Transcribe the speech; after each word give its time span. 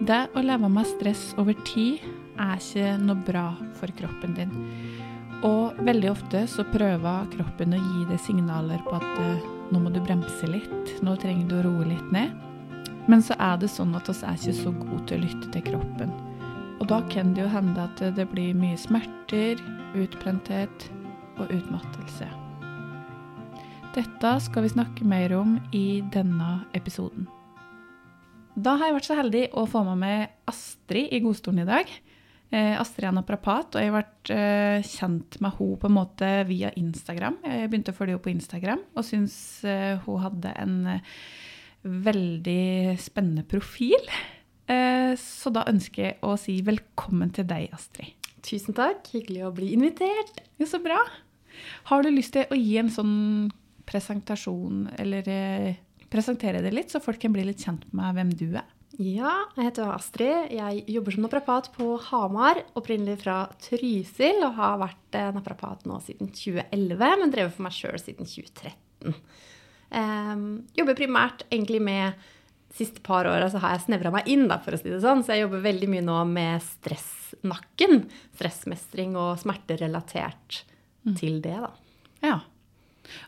Det 0.00 0.26
å 0.36 0.42
leve 0.44 0.68
med 0.68 0.84
stress 0.84 1.30
over 1.40 1.56
tid 1.64 2.02
er 2.36 2.58
ikke 2.60 2.96
noe 3.00 3.22
bra 3.24 3.46
for 3.78 3.92
kroppen 3.96 4.34
din. 4.36 4.52
Og 5.46 5.78
veldig 5.84 6.10
ofte 6.10 6.42
så 6.50 6.66
prøver 6.68 7.30
kroppen 7.32 7.72
å 7.72 7.80
gi 7.80 8.04
deg 8.10 8.20
signaler 8.20 8.82
på 8.84 8.96
at 8.98 9.20
eh, 9.22 9.46
nå 9.72 9.80
må 9.80 9.92
du 9.94 10.02
bremse 10.04 10.48
litt, 10.50 10.92
nå 11.04 11.16
trenger 11.20 11.48
du 11.48 11.56
å 11.58 11.64
roe 11.64 11.88
litt 11.88 12.12
ned. 12.12 12.34
Men 13.08 13.22
så 13.24 13.36
er 13.40 13.56
det 13.62 13.70
sånn 13.72 13.94
at 13.96 14.08
vi 14.10 14.16
er 14.20 14.36
ikke 14.36 14.56
så 14.58 14.72
gode 14.76 15.02
til 15.08 15.20
å 15.20 15.24
lytte 15.24 15.52
til 15.54 15.64
kroppen. 15.70 16.12
Og 16.76 16.90
da 16.90 17.00
kan 17.08 17.32
det 17.32 17.46
jo 17.46 17.52
hende 17.52 17.86
at 17.86 18.02
det 18.18 18.26
blir 18.32 18.56
mye 18.58 18.76
smerter, 18.80 19.62
utbrenthet 19.96 20.90
og 21.40 21.48
utmattelse. 21.56 22.28
Dette 23.96 24.34
skal 24.44 24.66
vi 24.66 24.74
snakke 24.74 25.08
mer 25.08 25.32
om 25.38 25.56
i 25.72 26.02
denne 26.12 26.66
episoden. 26.76 27.30
Da 28.56 28.78
har 28.80 28.88
jeg 28.88 28.96
vært 28.96 29.08
så 29.10 29.16
heldig 29.18 29.40
å 29.60 29.66
få 29.68 29.82
med 29.84 29.98
meg 30.00 30.48
Astrid 30.48 31.10
i 31.12 31.20
godstolen 31.20 31.60
i 31.60 31.68
dag. 31.68 31.90
Eh, 32.56 32.72
Astrid 32.80 33.04
er 33.04 33.12
naprapat, 33.18 33.74
og 33.76 33.82
jeg 33.82 33.90
har 33.90 33.98
vært 33.98 34.30
eh, 34.32 34.86
kjent 34.86 35.36
med 35.44 35.58
henne 35.58 35.80
på 35.82 35.90
en 35.90 35.96
måte 35.96 36.30
via 36.48 36.70
Instagram. 36.80 37.36
Jeg 37.44 37.68
begynte 37.68 37.92
å 37.92 37.98
følge 37.98 38.14
henne 38.14 38.24
på 38.24 38.32
Instagram 38.32 38.84
og 38.96 39.04
syns 39.04 39.36
eh, 39.68 40.00
hun 40.06 40.22
hadde 40.24 40.54
en 40.62 40.78
eh, 40.94 41.12
veldig 41.84 42.96
spennende 43.02 43.44
profil. 43.46 44.08
Så 44.66 45.52
da 45.54 45.62
ønsker 45.70 46.02
jeg 46.02 46.14
å 46.26 46.32
si 46.42 46.56
velkommen 46.66 47.28
til 47.30 47.44
deg, 47.46 47.68
Astrid. 47.76 48.16
Tusen 48.42 48.74
takk. 48.74 49.06
Hyggelig 49.12 49.44
å 49.46 49.52
bli 49.54 49.68
invitert. 49.76 50.40
Jo, 50.58 50.66
så 50.66 50.80
bra. 50.82 50.98
Har 51.92 52.02
du 52.02 52.08
lyst 52.10 52.34
til 52.34 52.50
å 52.50 52.58
gi 52.58 52.74
en 52.80 52.90
sånn 52.90 53.14
presentasjon, 53.86 54.88
eller 54.98 55.30
presentere 56.12 56.62
deg 56.64 56.74
litt, 56.74 56.92
så 56.92 57.02
folk 57.02 57.20
kan 57.22 57.34
bli 57.34 57.44
litt 57.48 57.62
kjent 57.64 57.86
med 57.96 58.16
hvem 58.16 58.32
du 58.36 58.48
er? 58.54 58.66
Ja, 58.96 59.32
jeg 59.58 59.66
heter 59.68 59.90
Astrid. 59.92 60.52
Jeg 60.56 60.84
jobber 60.88 61.12
som 61.12 61.26
naprapat 61.26 61.68
på 61.74 61.90
Hamar. 62.06 62.62
Opprinnelig 62.78 63.18
fra 63.26 63.42
Trysil 63.60 64.40
og 64.46 64.54
har 64.56 64.78
vært 64.80 65.18
eh, 65.18 65.28
naprapat 65.36 65.84
nå 65.88 65.98
siden 66.06 66.30
2011, 66.32 67.18
men 67.20 67.34
drevet 67.34 67.52
for 67.52 67.66
meg 67.66 67.76
sjøl 67.76 67.98
siden 68.00 68.28
2013. 68.30 69.18
Um, 69.86 70.46
jobber 70.74 70.96
primært 70.98 71.44
egentlig 71.50 71.82
med 71.84 72.24
siste 72.76 73.00
par 73.04 73.28
åra 73.28 73.46
så 73.50 73.60
har 73.62 73.76
jeg 73.76 73.86
snevra 73.86 74.12
meg 74.12 74.28
inn, 74.32 74.46
da, 74.50 74.58
for 74.62 74.76
å 74.76 74.80
si 74.80 74.90
det 74.90 75.00
sånn. 75.04 75.22
Så 75.24 75.34
jeg 75.34 75.46
jobber 75.46 75.64
veldig 75.64 75.88
mye 75.92 76.04
nå 76.04 76.18
med 76.30 76.64
stressnakken. 76.64 78.06
Stressmestring 78.36 79.16
og 79.20 79.36
smerterelatert 79.40 80.62
mm. 81.06 81.14
til 81.20 81.40
det, 81.44 81.56
da. 81.62 81.72
Ja. 82.24 82.36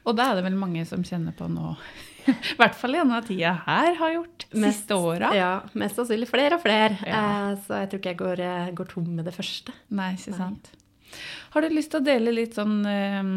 Og 0.04 0.16
da 0.18 0.30
er 0.30 0.38
det 0.38 0.46
vel 0.48 0.58
mange 0.58 0.84
som 0.88 1.04
kjenner 1.06 1.36
på 1.36 1.48
nå 1.50 1.74
I 2.28 2.56
hvert 2.58 2.76
fall 2.76 2.96
i 2.96 3.00
denne 3.00 3.20
tida 3.24 3.54
her 3.64 3.94
har 3.96 4.10
gjort. 4.12 4.44
Mest, 4.52 4.82
siste 4.82 4.98
åra. 5.00 5.30
Ja, 5.36 5.52
mest 5.80 5.96
sannsynlig 5.96 6.28
flere 6.28 6.58
og 6.58 6.64
flere. 6.64 6.98
Ja. 7.08 7.22
Eh, 7.22 7.54
så 7.64 7.78
jeg 7.82 7.88
tror 7.88 8.02
ikke 8.02 8.12
jeg 8.12 8.20
går, 8.20 8.42
eh, 8.44 8.66
går, 8.76 8.90
tom 8.90 9.06
med 9.16 9.24
det 9.24 9.32
første. 9.32 9.72
Nei, 9.96 10.10
ikke 10.18 10.36
sant. 10.36 10.68
Nei. 10.68 11.22
Har 11.54 11.64
du 11.64 11.72
lyst 11.72 11.94
til 11.94 12.02
å 12.02 12.04
dele 12.04 12.34
litt 12.36 12.58
sånn 12.58 12.82
eh, 12.84 13.30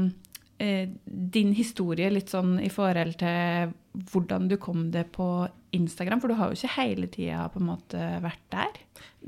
eh, 0.62 0.90
din 1.06 1.54
historie 1.56 2.12
litt 2.12 2.34
sånn 2.34 2.58
i 2.60 2.70
forhold 2.74 3.18
til 3.22 3.72
hvordan 4.12 4.48
du 4.52 4.58
kom 4.62 4.90
det 4.92 5.08
på 5.16 5.30
Instagram? 5.76 6.22
For 6.22 6.32
du 6.32 6.38
har 6.40 6.52
jo 6.52 6.58
ikke 6.58 6.78
hele 6.78 7.10
tida 7.12 7.46
på 7.52 7.62
en 7.62 7.70
måte 7.72 8.00
vært 8.24 8.44
der? 8.54 8.80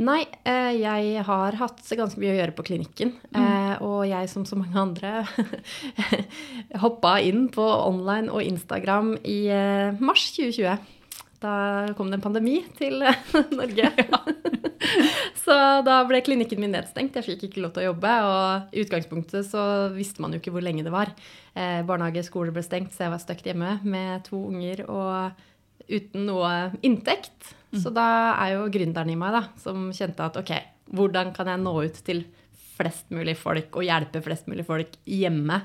Nei, 0.02 0.24
eh, 0.50 0.72
jeg 0.80 1.22
har 1.28 1.60
hatt 1.60 1.84
ganske 1.86 2.18
mye 2.18 2.34
å 2.34 2.40
gjøre 2.40 2.56
på 2.58 2.66
klinikken. 2.66 3.14
Mm. 3.30 3.44
Eh, 3.44 3.76
og 3.86 4.02
jeg, 4.10 4.32
som 4.32 4.46
så 4.50 4.58
mange 4.58 4.80
andre, 4.82 5.22
hoppa 6.84 7.20
inn 7.22 7.46
på 7.54 7.62
online 7.64 8.34
og 8.34 8.42
Instagram 8.42 9.16
i 9.22 9.40
mars 10.02 10.32
2020. 10.34 10.90
Da 11.44 11.54
kom 11.98 12.10
det 12.10 12.18
en 12.18 12.26
pandemi 12.26 12.62
til 12.80 13.04
Norge. 13.60 13.92
så 15.44 15.56
da 15.86 16.00
ble 16.10 16.24
klinikken 16.26 16.64
min 16.64 16.74
nedstengt. 16.74 17.20
Jeg 17.20 17.28
fikk 17.28 17.48
ikke 17.50 17.62
lov 17.62 17.76
til 17.76 17.84
å 17.84 17.90
jobbe. 17.92 18.18
Og 18.26 18.74
i 18.74 18.86
utgangspunktet 18.88 19.46
så 19.52 19.64
visste 19.94 20.24
man 20.24 20.34
jo 20.34 20.42
ikke 20.42 20.56
hvor 20.56 20.66
lenge 20.66 20.86
det 20.88 20.94
var. 20.94 21.14
Barnehage 21.54 21.86
barnehage, 21.86 22.24
skole 22.26 22.54
ble 22.56 22.64
stengt, 22.66 22.96
så 22.96 23.06
jeg 23.06 23.14
var 23.14 23.22
stuck 23.22 23.44
hjemme 23.46 23.76
med 23.86 24.24
to 24.26 24.40
unger 24.50 24.88
og 24.88 25.44
uten 25.90 26.28
noe 26.30 26.54
inntekt. 26.86 27.54
Mm. 27.74 27.82
Så 27.82 27.94
da 27.94 28.08
er 28.38 28.56
jo 28.58 28.70
gründeren 28.74 29.12
i 29.14 29.18
meg 29.20 29.34
da, 29.36 29.44
som 29.62 29.90
kjente 29.96 30.26
at 30.26 30.38
ok, 30.40 30.54
hvordan 30.94 31.34
kan 31.36 31.50
jeg 31.50 31.64
nå 31.64 31.74
ut 31.82 32.00
til 32.06 32.24
flest 32.74 33.10
mulig 33.14 33.36
folk 33.40 33.76
og 33.78 33.86
hjelpe 33.86 34.22
flest 34.26 34.50
mulig 34.50 34.66
folk 34.68 34.96
hjemme? 35.10 35.62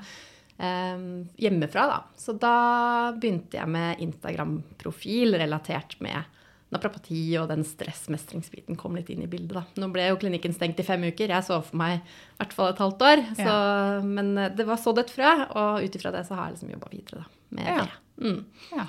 Eh, 0.59 1.05
hjemmefra, 1.39 1.85
da. 1.87 2.01
Så 2.19 2.35
da 2.39 3.13
begynte 3.15 3.61
jeg 3.61 3.71
med 3.71 4.01
Instagram-profil 4.03 5.37
relatert 5.39 5.95
med 6.03 6.35
naprapati 6.69 7.23
og 7.41 7.47
den 7.49 7.63
stressmestringsbiten 7.65 8.77
kom 8.77 8.97
litt 8.97 9.09
inn 9.09 9.23
i 9.25 9.29
bildet. 9.29 9.55
da. 9.55 9.63
Nå 9.81 9.89
ble 9.93 10.05
jo 10.09 10.19
klinikken 10.21 10.53
stengt 10.53 10.81
i 10.81 10.85
fem 10.85 11.07
uker. 11.09 11.31
Jeg 11.31 11.45
så 11.47 11.61
for 11.65 11.79
meg 11.81 11.99
i 11.99 12.41
hvert 12.41 12.57
fall 12.57 12.73
et 12.73 12.83
halvt 12.83 13.05
år. 13.07 13.23
Så, 13.39 13.47
ja. 13.47 14.01
Men 14.05 14.35
eh, 14.37 14.51
det 14.55 14.67
var 14.69 14.81
sådd 14.81 15.01
et 15.03 15.13
frø, 15.13 15.31
og 15.49 15.85
ut 15.85 15.97
ifra 15.99 16.13
det 16.15 16.25
så 16.27 16.37
har 16.37 16.49
jeg 16.49 16.57
liksom 16.57 16.75
jobba 16.75 16.91
videre 16.93 17.23
da, 17.23 17.31
med 17.57 17.71
ja. 17.71 17.79
det. 17.85 18.03
Mm. 18.19 18.43
Ja. 18.75 18.85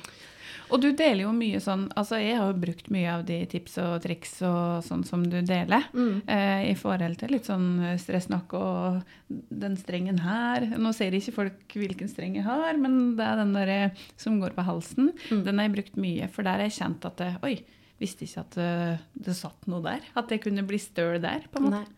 Og 0.70 0.80
du 0.82 0.90
deler 0.96 1.24
jo 1.24 1.32
mye 1.34 1.60
sånn 1.62 1.88
Altså, 1.98 2.18
jeg 2.22 2.36
har 2.38 2.50
jo 2.50 2.60
brukt 2.62 2.90
mye 2.92 3.08
av 3.12 3.24
de 3.28 3.38
tips 3.50 3.76
og 3.82 3.96
triks 4.04 4.36
og 4.46 4.84
sånn 4.86 5.02
som 5.06 5.24
du 5.26 5.38
deler, 5.46 5.88
mm. 5.92 6.22
eh, 6.30 6.70
i 6.70 6.76
forhold 6.78 7.18
til 7.20 7.34
litt 7.34 7.48
sånn 7.48 7.82
stressnakk 8.00 8.54
og 8.56 9.00
den 9.28 9.76
strengen 9.80 10.20
her. 10.24 10.66
Nå 10.80 10.94
ser 10.96 11.16
ikke 11.16 11.36
folk 11.36 11.76
hvilken 11.76 12.10
streng 12.10 12.38
jeg 12.38 12.46
har, 12.46 12.78
men 12.80 13.16
det 13.18 13.26
er 13.26 13.42
den 13.42 13.54
der 13.56 13.74
eh, 13.74 14.06
som 14.20 14.40
går 14.42 14.56
på 14.56 14.66
halsen. 14.66 15.12
Mm. 15.30 15.44
Den 15.46 15.60
har 15.60 15.68
jeg 15.68 15.76
brukt 15.78 16.00
mye, 16.00 16.30
for 16.32 16.46
der 16.46 16.58
har 16.58 16.68
jeg 16.68 16.78
kjent 16.80 17.06
at 17.10 17.20
det, 17.20 17.30
Oi, 17.46 17.54
visste 18.00 18.26
ikke 18.26 18.44
at 18.44 18.58
det, 18.58 18.68
eh, 18.88 19.06
det 19.28 19.38
satt 19.38 19.70
noe 19.70 19.84
der. 19.84 20.04
At 20.18 20.30
det 20.32 20.42
kunne 20.44 20.66
bli 20.66 20.80
støl 20.80 21.18
der, 21.22 21.46
på 21.50 21.60
en 21.60 21.68
måte. 21.68 21.82
Nei. 21.82 21.96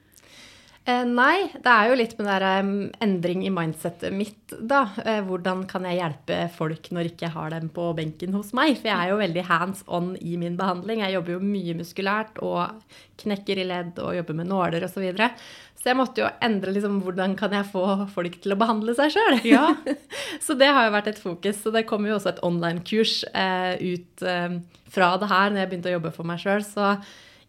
Eh, 0.83 1.05
nei, 1.07 1.47
det 1.63 1.71
er 1.71 1.89
jo 1.93 1.97
litt 2.01 2.17
med 2.19 2.27
det 2.27 2.55
um, 2.59 2.71
endring 3.05 3.45
i 3.47 3.53
mindsettet 3.55 4.11
mitt, 4.11 4.55
da. 4.59 4.81
Eh, 5.07 5.21
hvordan 5.23 5.63
kan 5.71 5.87
jeg 5.87 6.01
hjelpe 6.01 6.39
folk 6.57 6.89
når 6.91 7.13
ikke 7.13 7.29
jeg 7.29 7.35
har 7.37 7.53
dem 7.55 7.69
på 7.71 7.85
benken 7.95 8.35
hos 8.35 8.51
meg? 8.59 8.75
For 8.81 8.91
jeg 8.91 8.97
er 8.97 9.13
jo 9.13 9.21
veldig 9.21 9.45
hands 9.47 9.85
on 9.87 10.17
i 10.19 10.35
min 10.41 10.59
behandling. 10.59 11.05
Jeg 11.05 11.15
jobber 11.15 11.37
jo 11.37 11.45
mye 11.53 11.77
muskulært 11.79 12.43
og 12.43 12.83
knekker 13.23 13.63
i 13.63 13.69
ledd 13.71 14.03
og 14.03 14.17
jobber 14.19 14.41
med 14.43 14.51
nåler 14.51 14.83
osv. 14.83 14.97
Så, 14.97 15.05
videre. 15.07 15.31
så 15.79 15.93
jeg 15.93 16.01
måtte 16.03 16.25
jo 16.25 16.35
endre 16.43 16.75
liksom 16.75 16.99
hvordan 17.07 17.39
kan 17.39 17.55
jeg 17.55 17.71
få 17.71 17.87
folk 18.11 18.43
til 18.43 18.57
å 18.57 18.61
behandle 18.67 18.99
seg 18.99 19.15
sjøl. 19.15 19.39
Ja. 19.47 19.69
så 20.45 20.59
det 20.59 20.75
har 20.75 20.91
jo 20.91 20.97
vært 20.99 21.15
et 21.15 21.23
fokus. 21.23 21.63
Så 21.63 21.71
det 21.71 21.87
kom 21.87 22.11
jo 22.11 22.19
også 22.19 22.35
et 22.35 22.43
online-kurs 22.43 23.21
eh, 23.31 23.79
ut 23.79 24.27
eh, 24.27 24.59
fra 24.91 25.15
det 25.23 25.31
her 25.31 25.53
når 25.53 25.63
jeg 25.63 25.71
begynte 25.71 25.95
å 25.95 26.01
jobbe 26.01 26.19
for 26.19 26.27
meg 26.27 26.43
sjøl. 26.43 26.67
Så 26.67 26.97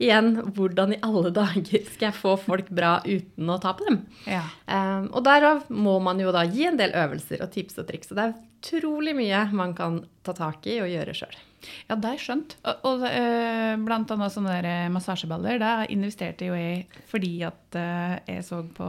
igjen, 0.03 0.33
hvordan 0.55 0.95
i 0.95 0.99
alle 1.05 1.31
dager 1.33 1.85
skal 1.87 2.09
jeg 2.09 2.17
få 2.17 2.35
folk 2.41 2.69
bra 2.73 2.97
uten 3.05 3.49
å 3.49 3.59
ta 3.61 3.73
på 3.77 3.87
dem? 3.87 4.01
Ja. 4.29 4.43
Um, 4.67 5.09
og 5.13 5.23
derav 5.27 5.63
må 5.73 5.97
man 6.03 6.21
jo 6.21 6.33
da 6.35 6.45
gi 6.47 6.67
en 6.69 6.79
del 6.79 6.95
øvelser 6.97 7.43
og 7.45 7.53
tips 7.55 7.79
og 7.81 7.87
triks. 7.89 8.11
Og 8.11 8.19
det 8.19 8.27
er 8.27 8.35
utrolig 8.63 9.15
mye 9.17 9.47
man 9.55 9.73
kan 9.77 10.03
ta 10.23 10.35
tak 10.37 10.67
i 10.71 10.79
og 10.83 10.91
gjøre 10.91 11.15
sjøl. 11.17 11.35
Ja, 11.87 11.95
det 11.95 12.09
er 12.11 12.19
skjønt. 12.19 12.57
Og, 12.67 12.85
og 12.89 13.05
uh, 13.07 13.73
blant 13.83 14.11
annet 14.13 14.35
sånne 14.35 14.57
der 14.57 14.69
eh, 14.69 14.91
massasjeballer, 14.91 15.59
da 15.63 15.73
investerte 15.91 16.49
jo 16.49 16.57
jeg 16.59 16.85
fordi 17.11 17.33
at 17.47 17.79
uh, 17.79 18.15
jeg 18.27 18.43
så 18.43 18.63
på 18.75 18.87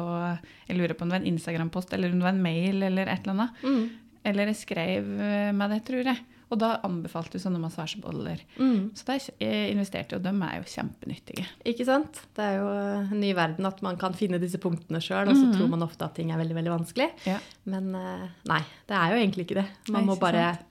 Jeg 0.68 0.78
lurer 0.78 0.96
på 0.96 1.04
om 1.04 1.12
det 1.12 1.18
var 1.18 1.22
en 1.22 1.34
Instagram-post 1.34 1.94
eller 1.94 2.10
om 2.10 2.18
det 2.18 2.26
var 2.26 2.34
en 2.34 2.46
mail 2.46 2.82
eller 2.90 3.10
et 3.10 3.22
eller 3.22 3.36
annet. 3.36 3.62
Mm. 3.62 4.16
Eller 4.24 4.48
jeg 4.50 4.62
skrev 4.62 5.10
med 5.52 5.70
det, 5.70 5.82
tror 5.84 6.08
jeg. 6.08 6.22
Og 6.52 6.60
da 6.60 6.74
anbefalte 6.86 7.38
du 7.38 7.42
sånne 7.42 7.60
massasjeboller. 7.62 8.42
Mm. 8.60 8.92
Så 8.96 9.06
der 9.08 9.28
investerte, 9.72 10.18
og 10.18 10.24
de 10.26 10.32
er 10.32 10.58
jo 10.58 10.68
kjempenyttige. 10.74 11.46
Ikke 11.70 11.86
sant? 11.88 12.20
Det 12.36 12.44
er 12.44 12.58
jo 12.60 12.68
en 12.74 13.20
ny 13.20 13.32
verden 13.36 13.68
at 13.68 13.80
man 13.86 13.98
kan 14.00 14.16
finne 14.16 14.40
disse 14.42 14.60
punktene 14.62 15.00
sjøl, 15.02 15.30
og 15.30 15.38
så 15.38 15.48
mm. 15.48 15.54
tror 15.56 15.72
man 15.72 15.86
ofte 15.86 16.06
at 16.06 16.16
ting 16.18 16.32
er 16.34 16.40
veldig 16.40 16.58
veldig 16.60 16.74
vanskelig. 16.74 17.10
Ja. 17.28 17.40
Men 17.70 17.90
eh, 17.98 18.26
nei, 18.50 18.62
det 18.90 18.98
er 19.00 19.14
jo 19.14 19.20
egentlig 19.22 19.48
ikke 19.48 19.60
det. 19.62 19.68
Man 19.88 20.02
nei, 20.02 20.08
må 20.10 20.18
bare 20.20 20.48
sant? 20.58 20.70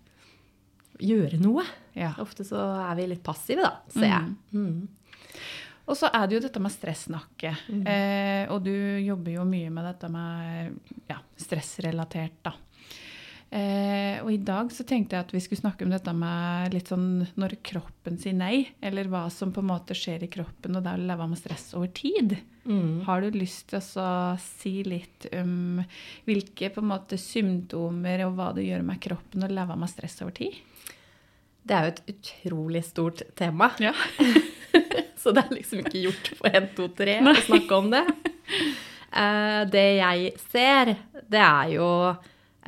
gjøre 1.03 1.39
noe. 1.41 1.65
Ja. 1.97 2.13
Ofte 2.21 2.45
så 2.47 2.61
er 2.83 2.97
vi 2.99 3.07
litt 3.11 3.23
passive, 3.25 3.65
da, 3.65 3.77
ser 3.93 4.11
jeg. 4.11 4.35
Mm. 4.53 4.67
mm. 4.67 4.99
Og 5.83 5.97
så 5.99 6.07
er 6.15 6.29
det 6.29 6.37
jo 6.37 6.43
dette 6.45 6.61
med 6.63 6.71
stressnakke. 6.71 7.49
Mm. 7.67 7.81
Eh, 7.91 8.51
og 8.53 8.61
du 8.63 8.71
jobber 9.03 9.33
jo 9.35 9.43
mye 9.47 9.71
med 9.73 9.83
dette 9.89 10.09
med 10.11 10.77
ja, 11.09 11.17
stressrelatert, 11.35 12.37
da. 12.45 12.53
Eh, 13.53 14.17
og 14.23 14.31
i 14.33 14.39
dag 14.41 14.71
så 14.73 14.81
tenkte 14.87 15.13
jeg 15.13 15.27
at 15.27 15.33
vi 15.35 15.39
skulle 15.43 15.61
snakke 15.61 15.85
om 15.85 15.91
dette 15.93 16.09
med 16.17 16.73
litt 16.73 16.87
sånn 16.89 17.21
når 17.37 17.59
kroppen 17.61 18.15
sier 18.17 18.33
nei, 18.33 18.63
eller 18.81 19.11
hva 19.11 19.27
som 19.29 19.51
på 19.53 19.61
en 19.61 19.69
måte 19.69 19.93
skjer 19.97 20.25
i 20.25 20.29
kroppen, 20.33 20.73
og 20.73 20.81
det 20.81 20.89
er 20.89 21.03
å 21.03 21.09
leve 21.11 21.27
med 21.29 21.37
stress 21.37 21.67
over 21.77 21.91
tid. 21.93 22.33
Mm. 22.65 23.03
Har 23.05 23.21
du 23.21 23.37
lyst 23.37 23.69
til 23.69 23.83
å 24.01 24.09
si 24.41 24.73
litt 24.87 25.27
om 25.37 25.83
hvilke 26.25 26.71
på 26.73 26.81
en 26.81 26.89
måte 26.95 27.21
symptomer 27.21 28.25
og 28.25 28.39
hva 28.39 28.49
det 28.57 28.65
gjør 28.65 28.87
med 28.89 29.01
kroppen 29.03 29.45
å 29.45 29.51
leve 29.53 29.77
med 29.77 29.91
stress 29.91 30.17
over 30.25 30.33
tid? 30.39 30.57
Det 31.63 31.77
er 31.77 31.85
jo 31.85 31.93
et 31.93 32.03
utrolig 32.15 32.83
stort 32.89 33.21
tema. 33.37 33.69
Ja. 33.83 33.93
så 35.21 35.29
det 35.29 35.45
er 35.45 35.57
liksom 35.59 35.85
ikke 35.85 36.07
gjort 36.07 36.33
på 36.39 36.49
1, 36.49 36.73
2, 36.79 36.91
3 37.05 37.21
å 37.21 37.39
snakke 37.45 37.83
om 37.83 37.93
det. 37.93 38.03
Eh, 39.13 39.63
det 39.69 39.89
jeg 39.99 40.37
ser, 40.49 40.97
det 41.29 41.45
er 41.45 41.75
jo 41.77 41.87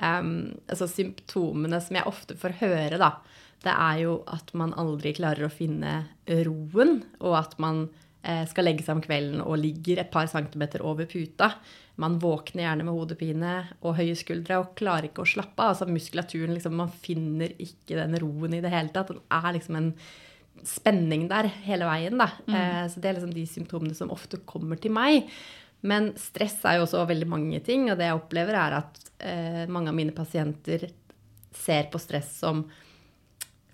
um, 0.01 0.53
altså 0.67 0.87
symptomene 0.91 1.79
som 1.83 1.99
jeg 1.99 2.09
ofte 2.09 2.37
får 2.39 2.57
høre, 2.61 2.99
da, 3.01 3.13
det 3.65 3.73
er 3.73 4.01
jo 4.03 4.17
at 4.29 4.51
man 4.57 4.75
aldri 4.77 5.15
klarer 5.17 5.47
å 5.47 5.53
finne 5.53 6.03
roen, 6.45 6.99
og 7.23 7.37
at 7.39 7.55
man 7.61 7.87
eh, 8.25 8.43
skal 8.49 8.67
legge 8.67 8.85
seg 8.85 8.97
om 8.97 9.03
kvelden 9.05 9.41
og 9.45 9.57
ligger 9.61 10.01
et 10.01 10.11
par 10.13 10.29
centimeter 10.31 10.83
over 10.85 11.07
puta. 11.09 11.51
Man 12.01 12.19
våkner 12.21 12.65
gjerne 12.65 12.85
med 12.85 12.97
hodepine 12.97 13.55
og 13.79 13.97
høye 13.99 14.17
skuldre 14.19 14.59
og 14.61 14.75
klarer 14.77 15.09
ikke 15.09 15.23
å 15.23 15.31
slappe 15.35 15.63
av. 15.63 15.73
Altså 15.73 15.87
muskulaturen, 15.89 16.53
liksom, 16.57 16.75
Man 16.75 16.91
finner 16.91 17.55
ikke 17.55 17.97
den 18.01 18.17
roen 18.21 18.57
i 18.57 18.61
det 18.63 18.73
hele 18.73 18.93
tatt. 18.93 19.13
Den 19.13 19.23
er 19.31 19.51
liksom 19.55 19.79
en 19.79 19.91
spenning 20.65 21.27
der 21.31 21.49
hele 21.65 21.87
veien. 21.87 22.19
Da. 22.19 22.31
Mm. 22.45 22.55
Eh, 22.59 22.81
så 22.91 23.01
det 23.01 23.09
er 23.09 23.19
liksom 23.19 23.35
de 23.35 23.45
symptomene 23.49 23.97
som 23.97 24.13
ofte 24.13 24.43
kommer 24.45 24.81
til 24.81 24.93
meg. 24.95 25.31
Men 25.85 26.11
stress 26.19 26.57
er 26.65 26.79
jo 26.79 26.87
også 26.87 27.05
veldig 27.09 27.27
mange 27.29 27.61
ting, 27.65 27.89
og 27.91 27.99
det 27.99 28.09
jeg 28.09 28.17
opplever, 28.17 28.57
er 28.57 28.79
at 28.81 28.99
eh, 29.19 29.63
mange 29.69 29.91
av 29.91 29.97
mine 29.97 30.15
pasienter 30.15 30.87
ser 31.55 31.89
på 31.91 32.01
stress 32.01 32.31
som 32.41 32.65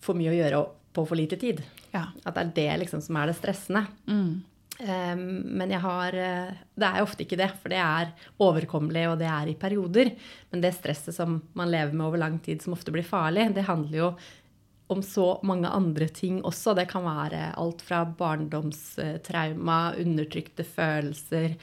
for 0.02 0.18
mye 0.18 0.34
å 0.34 0.38
gjøre 0.38 0.62
på 0.92 1.06
for 1.08 1.18
lite 1.18 1.40
tid. 1.40 1.62
Ja. 1.94 2.10
At 2.26 2.36
det 2.36 2.44
er 2.44 2.56
det 2.56 2.80
liksom 2.86 3.04
som 3.04 3.20
er 3.20 3.32
det 3.32 3.38
stressende. 3.40 3.86
Mm. 4.10 4.42
Um, 4.82 5.24
men 5.60 5.70
jeg 5.70 5.84
har 5.84 6.16
eh, 6.18 6.54
Det 6.80 6.88
er 6.88 7.04
ofte 7.04 7.22
ikke 7.22 7.38
det, 7.38 7.52
for 7.62 7.70
det 7.70 7.78
er 7.78 8.14
overkommelig, 8.42 9.04
og 9.12 9.20
det 9.22 9.28
er 9.30 9.52
i 9.52 9.58
perioder. 9.60 10.14
Men 10.52 10.64
det 10.64 10.74
stresset 10.78 11.16
som 11.16 11.40
man 11.58 11.72
lever 11.72 11.94
med 11.94 12.08
over 12.08 12.24
lang 12.24 12.40
tid, 12.44 12.64
som 12.64 12.76
ofte 12.76 12.94
blir 12.94 13.06
farlig, 13.08 13.52
det 13.56 13.68
handler 13.68 13.98
jo 14.00 14.12
om 14.92 15.04
så 15.06 15.40
mange 15.48 15.70
andre 15.72 16.08
ting 16.12 16.42
også. 16.44 16.74
Det 16.76 16.88
kan 16.92 17.06
være 17.06 17.54
alt 17.62 17.84
fra 17.86 18.02
barndomstrauma, 18.04 19.80
undertrykte 20.02 20.66
følelser, 20.68 21.56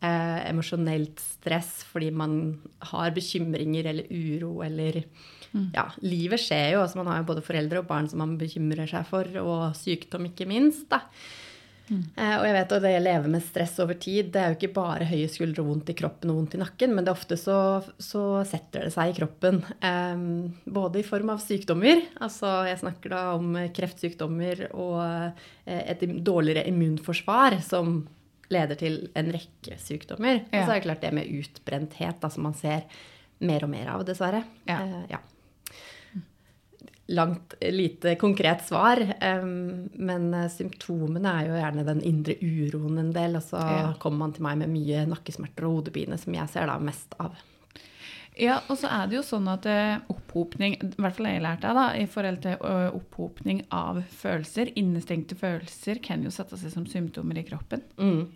eh, 0.00 0.38
emosjonelt 0.50 1.20
stress 1.22 1.82
fordi 1.88 2.10
man 2.14 2.38
har 2.92 3.14
bekymringer 3.16 3.90
eller 3.90 4.12
uro 4.12 4.60
eller 4.66 5.02
mm. 5.52 5.70
Ja, 5.74 5.88
livet 6.04 6.42
skjer 6.44 6.76
jo. 6.76 6.84
altså 6.84 7.00
Man 7.00 7.10
har 7.12 7.22
jo 7.22 7.30
både 7.32 7.44
foreldre 7.46 7.82
og 7.82 7.90
barn 7.90 8.08
som 8.10 8.22
man 8.22 8.38
bekymrer 8.40 8.88
seg 8.90 9.06
for, 9.08 9.28
og 9.42 9.76
sykdom, 9.78 10.30
ikke 10.30 10.48
minst. 10.48 10.88
da. 10.92 11.04
Mm. 11.88 12.02
Eh, 12.20 12.34
og 12.36 12.44
jeg 12.44 12.54
vet 12.54 12.72
at 12.76 12.82
det 12.84 12.90
å 12.98 13.00
leve 13.00 13.30
med 13.32 13.44
stress 13.44 13.78
over 13.80 13.96
tid, 14.00 14.28
det 14.34 14.40
er 14.42 14.52
jo 14.52 14.58
ikke 14.58 14.74
bare 14.76 15.08
høye 15.08 15.28
skuldre 15.32 15.64
vondt 15.64 15.92
i 15.92 15.96
kroppen 15.96 16.32
og 16.32 16.42
vondt 16.42 16.58
i 16.58 16.60
nakken, 16.60 16.92
men 16.94 17.06
det 17.06 17.14
ofte 17.14 17.38
så, 17.40 17.56
så 17.96 18.42
setter 18.48 18.86
det 18.86 18.92
seg 18.94 19.12
i 19.12 19.16
kroppen. 19.16 19.62
Eh, 19.80 20.26
både 20.68 21.00
i 21.00 21.06
form 21.06 21.32
av 21.32 21.40
sykdommer, 21.44 22.04
altså 22.20 22.60
jeg 22.68 22.82
snakker 22.82 23.14
da 23.14 23.24
om 23.38 23.56
kreftsykdommer 23.74 24.68
og 24.74 25.00
eh, 25.00 25.82
et 25.94 26.04
dårligere 26.04 26.68
immunforsvar 26.68 27.60
som 27.64 28.02
leder 28.52 28.78
til 28.80 29.00
en 29.18 29.32
rekke 29.34 29.78
sykdommer. 29.82 30.44
Ja. 30.48 30.60
Og 30.60 30.62
så 30.62 30.70
er 30.70 30.78
det 30.78 30.86
klart 30.86 31.04
det 31.04 31.14
med 31.16 31.32
utbrenthet, 31.40 32.20
da, 32.22 32.30
som 32.32 32.48
man 32.48 32.56
ser 32.58 32.86
mer 33.44 33.66
og 33.66 33.72
mer 33.72 33.90
av, 33.94 34.06
dessverre. 34.08 34.44
Ja. 34.68 34.80
Uh, 34.82 35.02
ja 35.12 35.22
langt, 37.08 37.54
lite 37.60 38.14
konkret 38.14 38.66
svar. 38.66 39.14
Um, 39.42 39.88
men 39.92 40.34
eh, 40.34 40.50
symptomene 40.52 41.30
er 41.40 41.46
jo 41.48 41.56
gjerne 41.56 41.84
den 41.86 42.02
indre 42.04 42.36
uroen 42.42 43.00
en 43.00 43.12
del. 43.14 43.38
Og 43.40 43.46
så 43.46 43.62
kommer 44.02 44.26
man 44.26 44.34
til 44.36 44.44
meg 44.44 44.58
med 44.60 44.72
mye 44.74 45.06
nakkesmerter 45.08 45.68
og 45.68 45.78
hodepine, 45.78 46.18
som 46.20 46.36
jeg 46.36 46.52
ser 46.52 46.68
da 46.68 46.76
mest 46.82 47.16
av. 47.22 47.38
Ja, 48.38 48.60
og 48.70 48.78
så 48.78 48.90
er 48.94 49.08
det 49.10 49.18
jo 49.18 49.24
sånn 49.26 49.48
at 49.50 49.66
eh, 49.66 49.98
opphopning, 50.12 50.76
i 50.78 51.02
hvert 51.02 51.16
fall 51.16 51.26
jeg 51.26 51.42
lærte 51.42 51.72
da, 51.74 51.88
i 51.98 52.06
forhold 52.10 52.40
til 52.44 52.60
opphopning 52.94 53.64
av 53.74 53.98
følelser, 54.14 54.70
innestengte 54.78 55.34
følelser, 55.38 55.98
kan 56.04 56.22
jo 56.22 56.30
sette 56.34 56.58
seg 56.60 56.70
som 56.74 56.86
symptomer 56.86 57.40
i 57.40 57.46
kroppen. 57.48 57.82
Mm. 57.98 58.28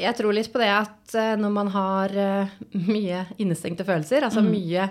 Jeg 0.00 0.16
tror 0.16 0.36
litt 0.36 0.52
på 0.52 0.60
det 0.60 0.68
at 0.72 1.16
når 1.40 1.52
man 1.52 1.70
har 1.72 2.12
mye 2.94 3.24
innestengte 3.40 3.84
følelser, 3.88 4.28
altså 4.28 4.44
mm. 4.44 4.52
mye 4.52 4.90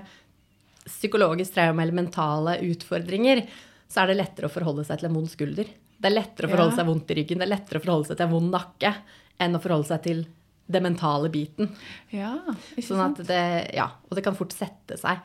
psykologisk 0.90 1.56
traume 1.56 1.84
eller 1.84 1.96
mentale 2.02 2.58
utfordringer, 2.66 3.44
så 3.90 4.04
er 4.04 4.12
det 4.12 4.20
lettere 4.20 4.50
å 4.50 4.54
forholde 4.54 4.86
seg 4.88 5.02
til 5.02 5.10
en 5.10 5.18
vond 5.18 5.30
skulder. 5.30 5.70
Det 6.00 6.10
er 6.10 6.16
lettere 6.16 6.48
å 6.48 6.54
forholde 6.54 6.76
ja. 6.76 6.82
seg 6.82 6.90
vondt 6.90 7.12
i 7.12 7.18
ryggen, 7.20 7.42
det 7.42 7.48
er 7.48 7.56
lettere 7.56 7.82
å 7.82 7.84
forholde 7.84 8.10
seg 8.10 8.20
til 8.20 8.28
en 8.28 8.36
vond 8.36 8.54
nakke 8.54 8.94
enn 9.40 9.58
å 9.58 9.64
forholde 9.64 9.90
seg 9.90 10.04
til 10.06 10.22
det 10.70 10.82
mentale 10.86 11.32
biten. 11.34 11.72
Ja, 12.14 12.36
sånn 12.78 13.02
at 13.04 13.24
det, 13.28 13.46
ja, 13.76 13.90
og 14.10 14.18
det 14.18 14.26
kan 14.26 14.38
fort 14.38 14.54
sette 14.56 15.00
seg 15.02 15.24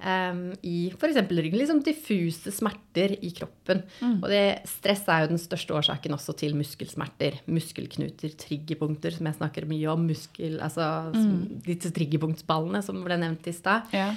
um, 0.00 0.52
i 0.66 0.76
f.eks. 0.92 1.18
ryggen. 1.30 1.58
Liksom 1.58 1.82
diffuse 1.84 2.52
smerter 2.54 3.16
i 3.24 3.30
kroppen. 3.36 3.82
Mm. 4.00 4.16
Og 4.20 4.28
det, 4.32 4.44
stress 4.70 5.04
er 5.12 5.24
jo 5.24 5.32
den 5.34 5.42
største 5.42 5.76
årsaken 5.76 6.16
også 6.16 6.36
til 6.40 6.56
muskelsmerter. 6.58 7.40
Muskelknuter, 7.50 8.34
triggerpunkter, 8.40 9.16
som 9.16 9.28
jeg 9.30 9.38
snakker 9.40 9.68
mye 9.70 9.92
om. 9.92 10.08
Muskel, 10.08 10.58
altså 10.64 10.88
mm. 11.14 11.62
disse 11.66 11.92
triggerpunktsballene 11.96 12.82
som 12.86 13.04
ble 13.06 13.20
nevnt 13.22 13.48
i 13.50 13.56
stad. 13.56 13.92
Ja. 13.96 14.10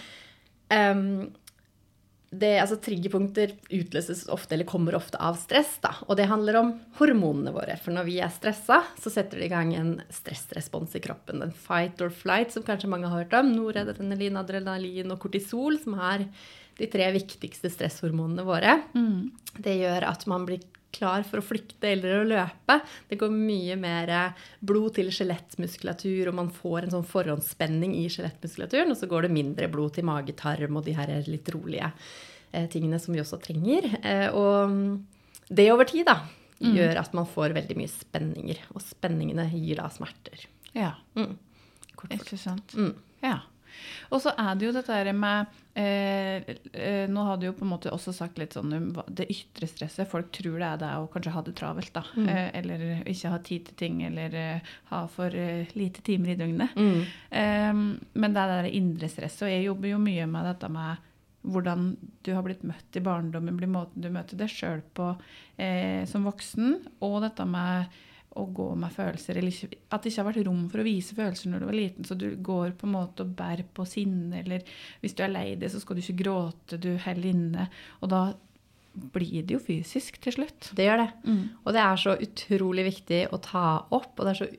Um, 0.70 1.30
det, 2.30 2.52
altså, 2.62 2.78
triggerpunkter 2.78 3.56
utløses 3.74 4.28
ofte, 4.30 4.54
eller 4.56 4.68
kommer 4.70 4.98
ofte 4.98 5.18
av 5.22 5.38
stress. 5.42 5.78
Da. 5.82 5.96
Og 6.08 6.18
det 6.20 6.28
handler 6.30 6.60
om 6.60 6.72
hormonene 7.00 7.54
våre. 7.56 7.78
For 7.82 7.96
når 7.96 8.06
vi 8.06 8.20
er 8.22 8.34
stressa, 8.34 8.84
så 9.02 9.14
setter 9.14 9.42
det 9.42 9.48
i 9.50 9.54
gang 9.54 9.74
en 9.74 9.96
stressrespons 10.14 10.94
i 11.00 11.02
kroppen. 11.04 11.42
En 11.46 11.56
fight 11.56 12.02
or 12.06 12.14
flight, 12.14 12.54
som 12.54 12.66
kanskje 12.66 12.92
mange 12.92 13.10
har 13.10 13.24
hørt 13.24 13.38
om. 13.40 13.50
Noradrenalin, 13.56 14.38
adrenalin 14.42 15.16
og 15.16 15.22
kortisol, 15.26 15.80
som 15.82 15.98
er 15.98 16.28
de 16.80 16.88
tre 16.92 17.10
viktigste 17.18 17.72
stresshormonene 17.74 18.46
våre. 18.48 18.78
Mm. 18.94 19.32
Det 19.58 19.80
gjør 19.82 20.06
at 20.12 20.28
man 20.30 20.46
blir 20.48 20.62
klar 20.96 21.24
for 21.28 21.42
å 21.42 21.46
flykte 21.46 21.92
eller 21.92 22.20
å 22.20 22.28
løpe. 22.28 22.80
Det 23.10 23.20
går 23.20 23.34
mye 23.34 23.78
mer 23.80 24.14
blod 24.66 24.96
til 24.98 25.12
skjelettmuskulatur, 25.14 26.32
og 26.32 26.38
man 26.40 26.50
får 26.54 26.86
en 26.88 26.96
sånn 26.98 27.08
forhåndsspenning 27.08 27.96
i 28.00 28.08
skjelettmuskulaturen. 28.12 28.92
Og 28.94 29.00
så 29.00 29.10
går 29.12 29.28
det 29.28 29.36
mindre 29.36 29.70
blod 29.72 29.96
til 29.98 30.08
magetarm 30.10 30.80
og 30.80 30.88
de 30.88 30.96
her 30.98 31.14
litt 31.30 31.50
rolige 31.54 31.92
eh, 32.52 32.68
tingene 32.72 33.02
som 33.02 33.16
vi 33.16 33.24
også 33.24 33.42
trenger. 33.44 33.92
Eh, 34.02 34.28
og 34.34 35.50
det 35.50 35.70
over 35.74 35.90
tid 35.90 36.08
da, 36.10 36.20
mm. 36.60 36.74
gjør 36.78 37.04
at 37.04 37.14
man 37.18 37.30
får 37.30 37.56
veldig 37.58 37.78
mye 37.80 37.94
spenninger. 37.94 38.66
Og 38.74 38.84
spenningene 38.86 39.50
gir 39.54 39.82
da 39.82 39.90
smerter. 39.94 40.48
Ja. 40.76 40.96
Mm. 41.18 41.38
Ikke 42.16 42.40
sant. 42.40 42.76
Mm. 42.78 42.94
Ja. 43.26 43.40
Og 44.14 44.22
så 44.24 44.34
er 44.38 44.56
det 44.58 44.68
jo 44.68 44.74
dette 44.76 45.14
med 45.16 45.60
eh, 45.78 46.50
eh, 46.74 47.06
Nå 47.10 47.26
har 47.28 47.40
du 47.40 47.48
jo 47.50 47.56
på 47.58 47.66
en 47.66 47.72
måte 47.74 47.92
også 47.94 48.14
sagt 48.16 48.40
litt 48.42 48.56
sånn 48.58 48.74
om 48.76 48.88
det 49.08 49.30
ytre 49.32 49.70
stresset. 49.70 50.10
Folk 50.10 50.32
tror 50.36 50.58
det 50.60 50.70
er 50.70 50.82
det 50.82 50.92
å 50.98 51.10
kanskje 51.12 51.36
ha 51.36 51.44
det 51.46 51.56
travelt, 51.60 51.92
da. 51.96 52.04
Mm. 52.16 52.30
Eh, 52.34 52.48
eller 52.62 52.86
ikke 53.10 53.34
ha 53.34 53.42
tid 53.46 53.70
til 53.70 53.80
ting, 53.84 54.02
eller 54.08 54.40
eh, 54.40 54.74
ha 54.92 55.04
for 55.12 55.36
eh, 55.36 55.70
lite 55.78 56.04
timer 56.06 56.34
i 56.34 56.40
døgnet. 56.40 56.76
Mm. 56.80 57.00
Eh, 57.42 57.84
men 58.24 58.36
det 58.36 58.46
er 58.46 58.68
det 58.68 58.76
indre 58.80 59.12
stresset. 59.12 59.46
Og 59.48 59.54
jeg 59.54 59.68
jobber 59.70 59.94
jo 59.94 60.02
mye 60.04 60.28
med 60.30 60.52
dette 60.54 60.72
med 60.74 61.08
hvordan 61.50 61.94
du 62.28 62.34
har 62.36 62.44
blitt 62.44 62.66
møtt 62.68 62.98
i 63.00 63.04
barndommen, 63.04 63.56
blir 63.56 63.72
måten 63.72 64.04
du 64.04 64.10
møter 64.12 64.36
deg 64.38 64.52
sjøl 64.52 64.82
på 64.94 65.14
som 66.12 66.26
voksen, 66.28 66.74
og 67.04 67.16
dette 67.24 67.46
med 67.48 67.96
å 68.40 68.48
gå 68.56 68.68
med 68.80 68.94
følelser, 68.96 69.40
eller 69.40 69.76
at 69.90 70.04
det 70.04 70.12
ikke 70.12 70.24
har 70.24 70.30
vært 70.30 70.48
rom 70.48 70.66
for 70.72 70.82
å 70.82 70.88
vise 70.88 71.18
følelser 71.18 71.52
når 71.52 71.64
du 71.64 71.70
var 71.70 71.78
liten, 71.78 72.08
så 72.08 72.18
du 72.20 72.28
går 72.50 72.76
på 72.80 72.88
en 72.88 72.96
måte 72.96 73.26
og 73.26 73.34
bærer 73.40 73.68
på 73.76 73.86
sinne, 73.90 74.44
eller 74.44 74.66
hvis 75.04 75.18
du 75.18 75.24
er 75.26 75.34
lei 75.34 75.48
deg, 75.56 75.72
så 75.74 75.82
skal 75.84 75.98
du 75.98 76.04
ikke 76.04 76.22
gråte, 76.24 76.80
du 76.82 76.92
heller 77.04 77.32
inne. 77.32 77.68
Og 78.00 78.14
da 78.14 78.24
blir 79.14 79.44
det 79.46 79.56
jo 79.56 79.62
fysisk 79.64 80.18
til 80.24 80.40
slutt. 80.40 80.72
Det 80.76 80.88
gjør 80.88 81.04
det. 81.04 81.10
Mm. 81.28 81.44
Og 81.64 81.76
det 81.76 81.84
er 81.86 82.04
så 82.04 82.16
utrolig 82.28 82.88
viktig 82.90 83.24
å 83.36 83.42
ta 83.44 83.66
opp, 83.86 84.14
og 84.18 84.26
det 84.26 84.34
er 84.34 84.42
så 84.42 84.50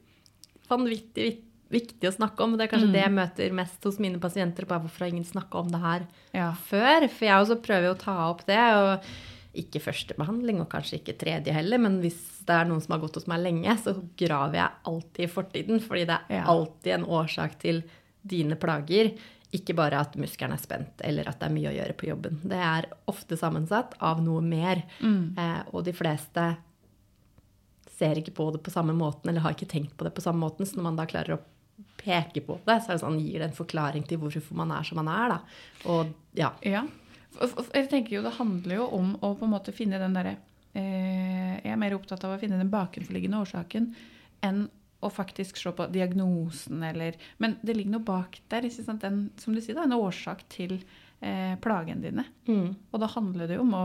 vanvittig 0.70 1.30
viktig 1.70 2.08
å 2.08 2.14
snakke 2.14 2.44
om. 2.44 2.56
Det 2.58 2.66
er 2.66 2.72
kanskje 2.72 2.88
mm. 2.90 2.94
det 2.94 3.02
jeg 3.04 3.16
møter 3.16 3.52
mest 3.54 3.84
hos 3.86 3.98
mine 4.02 4.20
pasienter, 4.22 4.66
bare 4.68 4.84
hvorfor 4.84 5.04
har 5.04 5.12
ingen 5.12 5.26
snakka 5.26 5.62
om 5.62 5.68
det 5.70 5.82
her 5.82 6.06
ja. 6.34 6.48
før? 6.66 7.06
For 7.06 7.28
jeg 7.28 7.44
også 7.44 7.60
prøver 7.62 7.92
å 7.92 8.00
ta 8.00 8.16
opp 8.26 8.42
det. 8.48 8.62
og 8.78 9.12
ikke 9.58 9.82
første 9.82 10.14
behandling, 10.14 10.60
og 10.62 10.70
kanskje 10.70 11.00
ikke 11.00 11.16
tredje 11.18 11.54
heller, 11.54 11.80
men 11.82 11.98
hvis 12.04 12.18
det 12.46 12.54
er 12.54 12.68
noen 12.68 12.82
som 12.84 12.94
har 12.94 13.02
gått 13.02 13.18
hos 13.18 13.26
meg 13.30 13.42
lenge, 13.42 13.74
så 13.82 13.96
graver 14.18 14.60
jeg 14.60 14.78
alltid 14.92 15.26
i 15.26 15.32
fortiden. 15.32 15.82
Fordi 15.82 16.06
det 16.06 16.16
er 16.16 16.40
ja. 16.40 16.46
alltid 16.52 16.94
en 16.96 17.10
årsak 17.18 17.58
til 17.62 17.82
dine 18.22 18.58
plager. 18.60 19.12
Ikke 19.56 19.74
bare 19.74 20.04
at 20.04 20.14
muskelen 20.20 20.54
er 20.54 20.62
spent, 20.62 21.02
eller 21.06 21.26
at 21.26 21.40
det 21.40 21.48
er 21.48 21.54
mye 21.56 21.70
å 21.72 21.74
gjøre 21.74 21.96
på 21.98 22.10
jobben. 22.12 22.38
Det 22.46 22.58
er 22.62 22.90
ofte 23.10 23.38
sammensatt 23.38 23.96
av 23.98 24.22
noe 24.22 24.42
mer. 24.44 24.84
Mm. 25.02 25.22
Eh, 25.34 25.62
og 25.74 25.86
de 25.88 25.94
fleste 25.96 26.46
ser 28.00 28.20
ikke 28.20 28.36
på 28.38 28.46
det 28.54 28.62
på 28.64 28.72
samme 28.72 28.94
måten, 28.96 29.28
eller 29.32 29.44
har 29.44 29.56
ikke 29.56 29.68
tenkt 29.70 29.96
på 29.98 30.06
det 30.06 30.14
på 30.14 30.24
samme 30.24 30.44
måten. 30.46 30.68
Så 30.68 30.78
når 30.78 30.86
man 30.86 31.00
da 31.00 31.08
klarer 31.10 31.36
å 31.36 31.42
peke 32.00 32.40
på 32.44 32.60
det, 32.64 32.78
så 32.80 32.94
det 32.94 33.02
sånn, 33.02 33.18
gir 33.20 33.42
det 33.42 33.50
en 33.50 33.58
forklaring 33.58 34.06
til 34.08 34.20
hvorfor 34.22 34.56
man 34.56 34.72
er 34.76 34.86
som 34.86 35.00
man 35.02 35.10
er. 35.12 35.34
Da. 35.34 35.40
Og 35.92 36.14
ja. 36.38 36.54
ja. 36.64 36.86
Jeg 37.38 37.86
tenker 37.90 38.16
jo 38.16 38.24
Det 38.24 38.34
handler 38.36 38.80
jo 38.80 38.86
om 38.96 39.12
å 39.22 39.32
på 39.38 39.46
en 39.46 39.52
måte 39.52 39.74
finne 39.74 40.00
den 40.02 40.16
derre 40.16 40.34
eh, 40.74 41.60
Jeg 41.60 41.72
er 41.72 41.80
mer 41.80 41.94
opptatt 41.96 42.24
av 42.26 42.34
å 42.34 42.40
finne 42.40 42.58
den 42.58 42.72
bakenforliggende 42.72 43.40
årsaken 43.44 43.92
enn 44.46 44.64
å 45.00 45.08
faktisk 45.12 45.56
se 45.56 45.72
på 45.72 45.86
diagnosen 45.92 46.82
eller 46.84 47.16
Men 47.38 47.56
det 47.62 47.76
ligger 47.76 47.94
noe 47.94 48.04
bak 48.04 48.40
der. 48.52 48.66
Ikke 48.68 48.84
sant? 48.84 49.04
En, 49.04 49.22
som 49.40 49.54
du 49.56 49.60
sier, 49.62 49.78
da, 49.78 49.86
en 49.86 49.96
årsak 49.96 50.42
til 50.52 50.76
eh, 51.20 51.56
plagene 51.60 52.04
dine. 52.04 52.24
Mm. 52.48 52.74
Og 52.90 53.00
da 53.00 53.08
handler 53.14 53.48
det 53.48 53.56
jo 53.56 53.64
om 53.64 53.76
å 53.76 53.84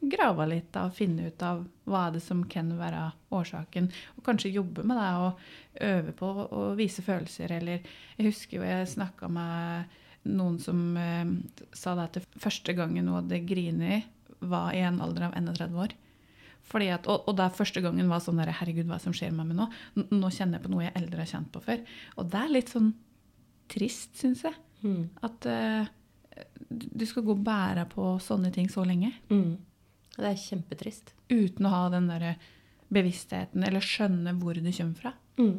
grave 0.00 0.46
litt 0.50 0.76
og 0.78 0.94
finne 0.94 1.30
ut 1.30 1.42
av 1.42 1.62
hva 1.88 2.06
er 2.06 2.16
det 2.16 2.22
som 2.24 2.42
kan 2.50 2.72
være 2.78 3.04
årsaken. 3.34 3.88
Og 4.18 4.26
kanskje 4.26 4.54
jobbe 4.54 4.84
med 4.86 4.98
det 5.00 5.12
og 5.22 5.86
øve 5.88 6.16
på 6.18 6.32
å 6.46 6.66
vise 6.78 7.04
følelser. 7.06 7.54
Eller 7.58 7.86
jeg 8.16 8.28
husker 8.30 8.60
jo 8.60 8.66
jeg 8.66 8.90
snakka 8.92 9.30
med 9.32 9.96
noen 10.26 10.58
som 10.62 10.80
eh, 11.00 11.30
sa 11.76 11.94
det 11.98 12.08
at 12.08 12.18
det 12.18 12.42
første 12.42 12.74
gangen 12.76 13.08
hun 13.08 13.20
hadde 13.20 13.44
grinet, 13.48 14.10
var 14.40 14.74
i 14.76 14.82
en 14.84 15.00
alder 15.00 15.30
av 15.30 15.36
31 15.38 15.78
år. 15.80 15.94
Fordi 16.66 16.88
at, 16.92 17.06
og, 17.10 17.28
og 17.30 17.36
det 17.38 17.44
er 17.46 17.56
første 17.56 17.80
gangen 17.84 18.10
var 18.10 18.22
sånn 18.22 18.40
der, 18.40 18.50
Herregud, 18.58 18.88
hva 18.90 18.98
som 19.02 19.14
skjer 19.14 19.30
med 19.34 19.52
meg 19.52 19.60
nå? 19.60 19.66
Nå 20.10 20.30
kjenner 20.34 20.58
jeg 20.58 20.66
på 20.66 20.72
noe 20.72 20.84
jeg 20.84 20.96
eldre 20.98 21.22
har 21.22 21.30
kjent 21.30 21.52
på 21.54 21.62
før. 21.62 21.84
Og 22.18 22.32
det 22.32 22.40
er 22.42 22.52
litt 22.52 22.72
sånn 22.74 22.90
trist, 23.70 24.16
syns 24.18 24.42
jeg. 24.46 24.58
Mm. 24.82 25.04
At 25.26 25.46
eh, 25.50 25.92
du 26.68 26.86
du 27.00 27.06
skal 27.08 27.24
gå 27.24 27.32
og 27.36 27.44
bære 27.46 27.86
på 27.92 28.16
sånne 28.22 28.50
ting 28.52 28.68
så 28.72 28.84
lenge. 28.84 29.12
Mm. 29.30 29.56
Det 30.16 30.28
er 30.28 30.40
kjempetrist. 30.40 31.14
Uten 31.30 31.68
å 31.68 31.72
ha 31.72 31.86
den 31.92 32.10
derre 32.10 32.34
bevisstheten 32.92 33.64
eller 33.66 33.84
skjønne 33.84 34.34
hvor 34.40 34.58
du 34.58 34.70
kommer 34.70 35.00
fra. 35.00 35.12
Mm. 35.38 35.56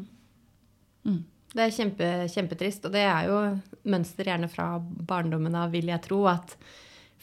Mm. 1.08 1.24
Det 1.54 1.64
er 1.64 1.74
kjempe, 1.74 2.08
kjempetrist, 2.34 2.86
og 2.88 2.96
det 2.96 3.06
er 3.08 3.30
jo 3.30 3.38
mønster 3.88 4.28
gjerne 4.28 4.50
fra 4.52 4.76
barndommen 4.82 5.56
av, 5.56 5.72
vil 5.74 5.90
jeg 5.92 6.04
tro, 6.06 6.26
at 6.30 6.58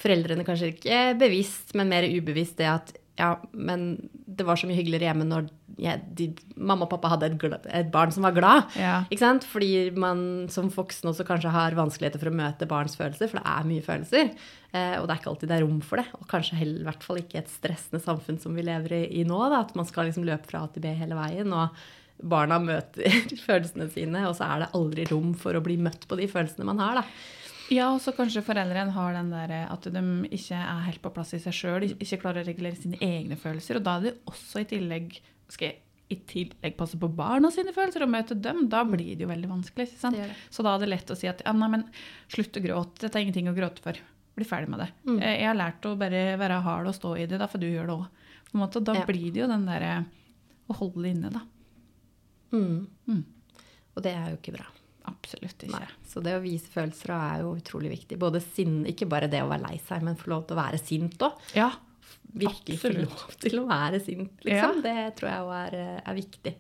foreldrene 0.01 0.47
kanskje 0.47 0.73
ikke 0.73 1.01
bevisst, 1.21 1.75
men 1.79 1.93
mer 1.93 2.07
ubevisst 2.09 2.59
det 2.59 2.71
at 2.71 2.95
ja, 3.15 3.37
men 3.53 4.09
det 4.11 4.43
var 4.47 4.59
så 4.59 4.67
mye 4.67 4.75
hyggeligere 4.75 5.07
hjemme 5.07 5.27
når 5.29 5.47
jeg, 5.79 6.01
de, 6.19 6.27
mamma 6.59 6.87
og 6.87 6.91
pappa 6.91 7.13
hadde 7.13 7.29
et, 7.29 7.37
glad, 7.39 7.67
et 7.71 7.91
barn 7.95 8.11
som 8.15 8.27
var 8.27 8.35
glad. 8.35 8.75
Ja. 8.79 8.97
Ikke 9.07 9.23
sant? 9.23 9.47
Fordi 9.47 9.91
man 9.99 10.21
som 10.51 10.71
voksen 10.75 11.11
også 11.11 11.27
kanskje 11.27 11.53
har 11.55 11.77
vanskeligheter 11.79 12.23
for 12.23 12.31
å 12.31 12.37
møte 12.43 12.69
barns 12.71 12.99
følelser, 12.99 13.31
for 13.31 13.39
det 13.39 13.47
er 13.53 13.69
mye 13.71 13.85
følelser. 13.87 14.31
Eh, 14.75 14.97
og 14.99 15.07
det 15.07 15.15
er 15.15 15.21
ikke 15.21 15.33
alltid 15.33 15.51
det 15.51 15.59
er 15.59 15.67
rom 15.67 15.81
for 15.87 16.03
det. 16.03 16.07
Og 16.19 16.27
kanskje 16.31 16.59
heller, 16.59 16.83
i 16.83 16.89
hvert 16.89 17.07
fall 17.07 17.21
ikke 17.23 17.43
et 17.43 17.53
stressende 17.55 18.03
samfunn 18.03 18.41
som 18.43 18.55
vi 18.59 18.67
lever 18.67 18.97
i, 18.99 19.03
i 19.21 19.27
nå, 19.27 19.39
da, 19.51 19.63
at 19.63 19.75
man 19.79 19.87
skal 19.87 20.11
liksom 20.11 20.27
løpe 20.27 20.51
fra 20.51 20.65
A 20.67 20.73
til 20.75 20.83
B 20.83 20.95
hele 20.99 21.19
veien. 21.19 21.55
og 21.55 21.85
Barna 22.23 22.59
møter 22.63 23.09
følelsene 23.47 23.89
sine, 23.93 24.27
og 24.29 24.37
så 24.39 24.47
er 24.47 24.65
det 24.65 24.71
aldri 24.79 25.07
rom 25.11 25.33
for 25.39 25.57
å 25.59 25.63
bli 25.65 25.77
møtt 25.83 26.07
på 26.09 26.17
de 26.21 26.29
følelsene 26.31 26.65
man 26.69 26.79
har. 26.83 27.01
da. 27.01 27.05
Ja, 27.73 27.87
og 27.95 28.01
så 28.05 28.13
kanskje 28.13 28.43
foreldrene 28.45 28.93
har 28.93 29.15
den 29.17 29.31
der 29.33 29.53
at 29.73 29.87
de 29.89 30.03
ikke 30.37 30.59
er 30.61 30.83
helt 30.85 31.01
på 31.03 31.11
plass 31.17 31.33
i 31.35 31.41
seg 31.41 31.55
sjøl, 31.57 31.87
ikke 31.97 32.21
klarer 32.21 32.43
å 32.45 32.47
regulere 32.49 32.77
sine 32.77 32.99
egne 33.01 33.39
følelser. 33.41 33.81
Og 33.81 33.87
da 33.87 33.97
er 33.99 34.07
det 34.11 34.15
også 34.29 34.61
i 34.61 34.69
tillegg 34.69 35.17
skal 35.49 35.71
jeg 35.71 35.81
i 36.13 36.19
tillegg 36.29 36.75
passe 36.77 36.99
på 37.01 37.09
barna 37.17 37.49
sine 37.51 37.73
følelser 37.73 38.05
og 38.05 38.11
møte 38.13 38.37
dem, 38.37 38.67
da 38.69 38.83
blir 38.85 39.15
det 39.17 39.25
jo 39.25 39.31
veldig 39.31 39.49
vanskelig. 39.49 39.87
ikke 39.89 40.03
sant? 40.03 40.19
Det 40.21 40.27
det. 40.29 40.37
Så 40.53 40.63
da 40.67 40.75
er 40.77 40.83
det 40.85 40.91
lett 40.93 41.11
å 41.11 41.17
si 41.17 41.31
at 41.31 41.41
ja, 41.47 41.55
nei, 41.57 41.71
men 41.73 41.87
slutt 42.31 42.61
å 42.61 42.63
gråte, 42.63 43.07
dette 43.07 43.17
er 43.19 43.25
ingenting 43.25 43.49
å 43.49 43.57
gråte 43.57 43.81
for. 43.83 43.97
Bli 44.37 44.45
ferdig 44.47 44.69
med 44.75 44.83
det. 44.85 44.91
Mm. 45.09 45.17
Eh, 45.23 45.35
Jeg 45.41 45.49
har 45.49 45.57
lært 45.57 45.89
å 45.89 45.95
bare 45.99 46.23
være 46.39 46.61
hard 46.67 46.91
og 46.93 46.95
stå 46.99 47.15
i 47.17 47.25
det, 47.31 47.41
da 47.41 47.49
for 47.49 47.63
du 47.63 47.67
gjør 47.71 47.89
det 47.89 47.97
òg. 47.97 48.77
Da 48.85 48.95
Ja. 49.01 49.07
blir 49.09 49.33
det 49.33 49.41
jo 49.41 49.49
den 49.51 49.65
derre 49.67 50.05
å 50.69 50.77
holde 50.77 51.03
det 51.09 51.15
inne, 51.17 51.33
da. 51.33 51.41
Mm. 52.55 52.79
Mm. 53.11 53.25
Og 53.95 54.07
det 54.07 54.15
er 54.15 54.31
jo 54.33 54.39
ikke 54.41 54.57
bra. 54.57 54.69
Absolutt 55.11 55.67
ikke. 55.67 55.77
Nei. 55.77 55.89
Så 56.09 56.23
det 56.25 56.37
å 56.37 56.43
vise 56.45 56.71
følelser 56.73 57.13
er 57.17 57.43
jo 57.45 57.57
utrolig 57.59 57.91
viktig. 57.93 58.19
Både 58.21 58.41
sinne, 58.45 58.87
ikke 58.93 59.09
bare 59.11 59.29
det 59.31 59.43
å 59.45 59.51
være 59.51 59.67
lei 59.67 59.77
seg, 59.85 60.05
men 60.07 60.17
få 60.19 60.33
lov 60.33 60.47
til 60.49 60.57
å 60.57 60.63
være 60.63 60.81
sint 60.81 61.27
òg. 61.27 61.43
Ja, 61.59 61.73
Virkelig 62.35 62.81
få 62.83 62.91
lov 62.97 63.37
til 63.39 63.61
å 63.61 63.67
være 63.69 64.01
sint, 64.03 64.41
liksom. 64.47 64.81
Det 64.83 64.97
tror 65.19 65.31
jeg 65.31 65.45
òg 65.45 65.53
er, 65.61 65.77
er 66.03 66.17
viktig. 66.17 66.55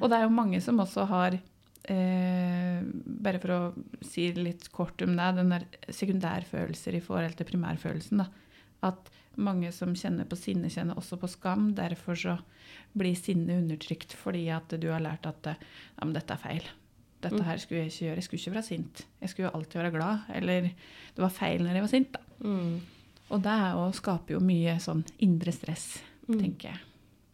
Og 0.00 0.08
det 0.08 0.18
er 0.18 0.24
jo 0.24 0.32
mange 0.32 0.60
som 0.64 0.80
også 0.80 1.04
har 1.10 1.36
eh, 1.36 2.78
Bare 3.26 3.40
for 3.42 3.52
å 3.52 3.60
si 4.04 4.28
litt 4.36 4.68
kort 4.72 5.02
om 5.04 5.12
det, 5.18 5.28
den 5.36 5.52
der 5.52 5.66
sekundærfølelser 5.92 6.96
i 6.96 7.04
forhold 7.04 7.36
til 7.36 7.48
primærfølelsen. 7.50 8.24
da, 8.24 8.30
At 8.88 9.12
mange 9.36 9.72
som 9.76 9.92
kjenner 9.96 10.28
på 10.28 10.38
sinne, 10.40 10.72
kjenner 10.72 10.96
også 10.96 11.20
på 11.20 11.28
skam. 11.28 11.70
Derfor 11.76 12.16
så 12.16 12.38
blir 12.96 13.14
sinnet 13.18 13.60
undertrykt 13.62 14.14
fordi 14.16 14.46
at 14.54 14.72
du 14.80 14.88
har 14.92 15.02
lært 15.04 15.26
at 15.28 15.50
ja, 15.52 16.04
men 16.04 16.14
dette 16.16 16.32
er 16.36 16.42
feil. 16.42 16.66
Dette 17.26 17.42
her 17.42 17.58
skulle 17.58 17.84
jeg 17.84 17.90
ikke 17.92 18.04
gjøre. 18.06 18.16
Jeg 18.20 18.24
skulle 18.26 18.40
ikke 18.42 18.54
være 18.56 18.66
sint. 18.68 19.04
Jeg 19.22 19.30
skulle 19.32 19.50
alltid 19.56 19.80
være 19.80 19.94
glad. 19.94 20.26
Eller 20.36 20.68
det 20.70 21.22
var 21.24 21.32
feil 21.34 21.64
når 21.64 21.78
jeg 21.78 21.86
var 21.86 21.92
sint. 21.94 22.12
da. 22.12 22.20
Mm. 22.44 22.74
Og 23.30 23.42
det 23.42 23.54
er 23.66 23.96
skaper 23.96 24.36
jo 24.36 24.40
mye 24.44 24.76
sånn 24.82 25.04
indre 25.24 25.52
stress, 25.52 25.88
Mm. 26.28 26.38
tenker 26.40 26.68
jeg. 26.72 26.80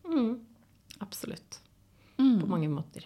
Mm. 0.09 0.39
Absolutt. 1.01 1.59
Mm. 2.19 2.41
På 2.41 2.47
mange 2.47 2.69
måter. 2.69 3.05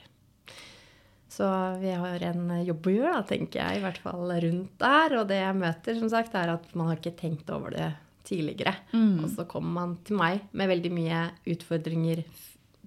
Så 1.28 1.46
vi 1.80 1.90
har 1.92 2.22
en 2.22 2.48
jobb 2.64 2.86
å 2.88 2.94
gjøre, 2.94 3.12
da, 3.12 3.22
tenker 3.28 3.60
jeg, 3.60 3.78
i 3.78 3.82
hvert 3.84 3.98
fall 4.00 4.30
rundt 4.30 4.78
der. 4.80 5.16
Og 5.20 5.28
det 5.28 5.36
jeg 5.42 5.58
møter, 5.58 5.98
som 5.98 6.08
sagt, 6.08 6.34
er 6.34 6.54
at 6.54 6.74
man 6.74 6.88
har 6.88 6.96
ikke 6.96 7.16
tenkt 7.18 7.50
over 7.50 7.70
det 7.70 7.90
tidligere. 8.26 8.74
Mm. 8.92 9.24
Og 9.24 9.30
så 9.32 9.46
kommer 9.48 9.72
man 9.80 9.96
til 10.06 10.18
meg 10.18 10.44
med 10.52 10.68
veldig 10.72 10.92
mye 10.94 11.22
utfordringer, 11.54 12.24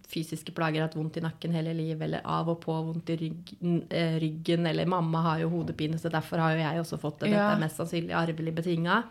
fysiske 0.10 0.52
plager, 0.58 0.82
hatt 0.88 0.96
vondt 0.98 1.20
i 1.20 1.22
nakken 1.22 1.54
hele 1.54 1.74
livet, 1.78 2.02
eller 2.08 2.24
av 2.26 2.48
og 2.50 2.60
på 2.64 2.74
vondt 2.74 3.12
i 3.14 3.18
ryggen, 3.22 3.84
eh, 3.94 4.16
ryggen 4.24 4.66
eller 4.66 4.90
mamma 4.90 5.22
har 5.28 5.44
jo 5.44 5.52
hodepine, 5.54 6.00
så 6.02 6.10
derfor 6.10 6.42
har 6.42 6.56
jo 6.56 6.64
jeg 6.64 6.82
også 6.82 6.98
fått 7.02 7.20
det. 7.22 7.30
Dette 7.30 7.38
Ja. 7.44 7.52
er 7.54 7.62
mest 7.62 7.78
sannsynlig 7.78 8.16
arvelig 8.18 8.56
betinga. 8.58 9.04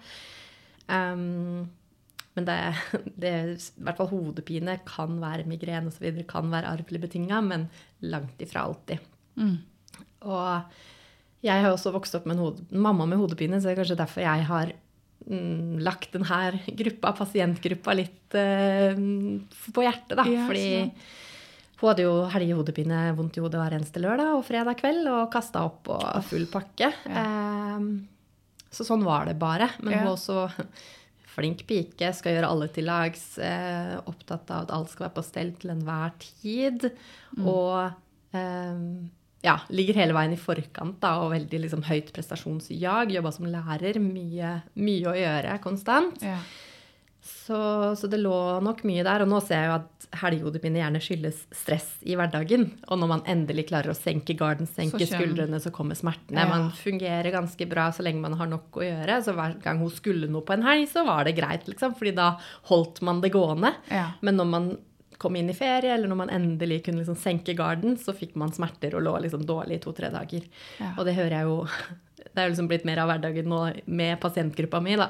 Um, 0.89 1.69
men 2.35 2.45
det, 2.49 2.59
det, 3.23 3.33
i 3.79 3.85
hvert 3.85 3.97
fall 4.01 4.11
hodepine 4.13 4.79
kan 4.89 5.19
være 5.23 5.47
migrene 5.47 5.91
osv. 5.93 6.23
kan 6.29 6.51
være 6.51 6.71
arvelig 6.75 7.01
betinga, 7.07 7.41
men 7.45 7.69
langt 8.03 8.43
ifra 8.43 8.67
alltid. 8.67 8.99
Mm. 9.39 9.57
Og 10.27 10.63
jeg 11.47 11.63
har 11.63 11.71
også 11.71 11.93
vokst 11.95 12.17
opp 12.19 12.27
med 12.27 12.37
en 12.39 12.43
hode, 12.43 12.67
mamma 12.75 13.07
med 13.07 13.19
hodepine, 13.21 13.61
så 13.61 13.69
det 13.71 13.77
er 13.77 13.83
kanskje 13.85 14.01
derfor 14.03 14.25
jeg 14.27 14.47
har 14.51 14.73
lagt 15.27 16.13
denne 16.15 16.61
gruppa, 16.79 17.13
pasientgruppa 17.19 17.95
litt 17.99 18.37
uh, 18.39 18.95
på 19.75 19.85
hjertet, 19.85 20.15
da. 20.17 20.25
Ja, 20.29 20.45
Fordi 20.49 20.69
hun 21.79 21.91
hadde 21.93 22.03
jo 22.07 22.15
helgehodepine, 22.33 23.01
vondt 23.15 23.37
i 23.39 23.43
hodet 23.45 23.61
hver 23.61 23.77
eneste 23.77 24.01
lørdag 24.03 24.33
og 24.35 24.47
fredag 24.47 24.79
kveld, 24.81 25.05
og 25.13 25.29
kasta 25.31 25.63
opp 25.69 25.87
og 25.95 26.25
full 26.27 26.49
pakke. 26.51 26.89
Eh, 27.07 27.85
så 28.75 28.87
sånn 28.89 29.05
var 29.07 29.29
det 29.29 29.37
bare. 29.39 29.69
Men 29.79 29.95
Ja. 29.95 30.01
hun 30.03 30.17
også 30.17 30.49
flink 31.37 31.63
pike, 31.69 32.11
skal 32.19 32.35
gjøre 32.35 32.51
alle 32.51 32.67
til 32.75 32.89
lags, 32.91 33.39
eh, 33.39 33.95
opptatt 34.11 34.51
av 34.51 34.65
at 34.67 34.75
alt 34.75 34.91
skal 34.91 35.07
være 35.07 35.17
på 35.21 35.25
stell 35.29 35.53
til 35.61 35.71
enhver 35.77 36.17
tid. 36.19 36.89
Mm. 37.37 37.47
Og 37.47 37.93
eh, 38.35 38.83
ja, 39.45 39.59
ligger 39.71 40.01
hele 40.01 40.17
veien 40.17 40.35
i 40.35 40.41
forkant 40.41 40.99
da, 41.03 41.19
og 41.23 41.35
veldig 41.35 41.61
liksom, 41.65 41.85
høyt 41.87 42.11
prestasjonsjag. 42.15 43.13
Jobba 43.15 43.35
som 43.35 43.47
lærer. 43.51 44.01
Mye, 44.03 44.57
mye 44.81 45.13
å 45.13 45.19
gjøre 45.19 45.61
konstant. 45.63 46.25
Ja. 46.27 46.41
Så, 47.29 47.59
så 47.99 48.09
det 48.11 48.21
lå 48.23 48.35
nok 48.65 48.83
mye 48.89 49.05
der. 49.07 49.23
Og 49.25 49.31
nå 49.31 49.39
ser 49.45 49.63
jeg 49.63 49.71
jo 49.71 49.77
at 49.77 50.09
helgehodepine 50.23 50.81
gjerne 50.81 51.03
skyldes 51.05 51.45
stress 51.55 51.87
i 52.09 52.17
hverdagen. 52.19 52.67
Og 52.89 53.01
når 53.01 53.13
man 53.13 53.25
endelig 53.31 53.69
klarer 53.71 53.93
å 53.93 53.97
senke 53.99 54.37
garden, 54.39 54.69
senke 54.71 55.05
Så 55.05 55.13
skuldrene, 55.15 55.61
så 55.63 55.73
kommer 55.75 55.99
smertene. 55.99 56.43
Ja. 56.43 56.49
Man 56.51 56.71
fungerer 56.79 57.31
ganske 57.35 57.69
bra 57.71 57.89
så 57.95 58.07
lenge 58.07 58.25
man 58.25 58.39
har 58.41 58.51
nok 58.51 58.81
å 58.81 58.87
gjøre. 58.87 59.21
Så 59.25 59.37
hver 59.39 59.59
gang 59.65 59.83
hun 59.83 59.95
skulle 59.95 60.31
noe 60.31 60.47
på 60.47 60.57
en 60.57 60.67
helg, 60.67 60.89
så 60.91 61.07
var 61.09 61.29
det 61.29 61.37
greit, 61.39 61.69
liksom. 61.71 61.95
Fordi 61.99 62.17
da 62.17 62.33
holdt 62.73 63.03
man 63.07 63.23
det 63.25 63.35
gående. 63.37 63.75
Ja. 63.93 64.11
Men 64.25 64.41
når 64.41 64.53
man 64.57 64.71
kom 65.19 65.37
inn 65.37 65.51
i 65.51 65.57
ferie, 65.57 65.91
eller 65.95 66.11
når 66.11 66.21
man 66.21 66.33
endelig 66.35 66.85
kunne 66.87 67.03
liksom 67.03 67.19
senke 67.19 67.55
garden, 67.59 67.97
så 67.99 68.15
fikk 68.15 68.37
man 68.39 68.53
smerter 68.55 68.95
og 68.95 69.05
lå 69.07 69.17
liksom 69.25 69.45
dårlig 69.47 69.79
i 69.79 69.83
to-tre 69.83 70.13
dager. 70.15 70.45
Ja. 70.79 70.93
Og 70.97 71.09
det 71.09 71.17
hører 71.19 71.41
jeg 71.41 71.51
jo 71.51 71.63
Det 72.29 72.43
er 72.43 72.49
jo 72.49 72.53
liksom 72.53 72.67
blitt 72.71 72.85
mer 72.87 72.99
av 73.03 73.09
hverdagen 73.09 73.47
nå 73.51 73.59
med 73.99 74.19
pasientgruppa 74.21 74.79
mi, 74.85 74.97
da. 74.99 75.09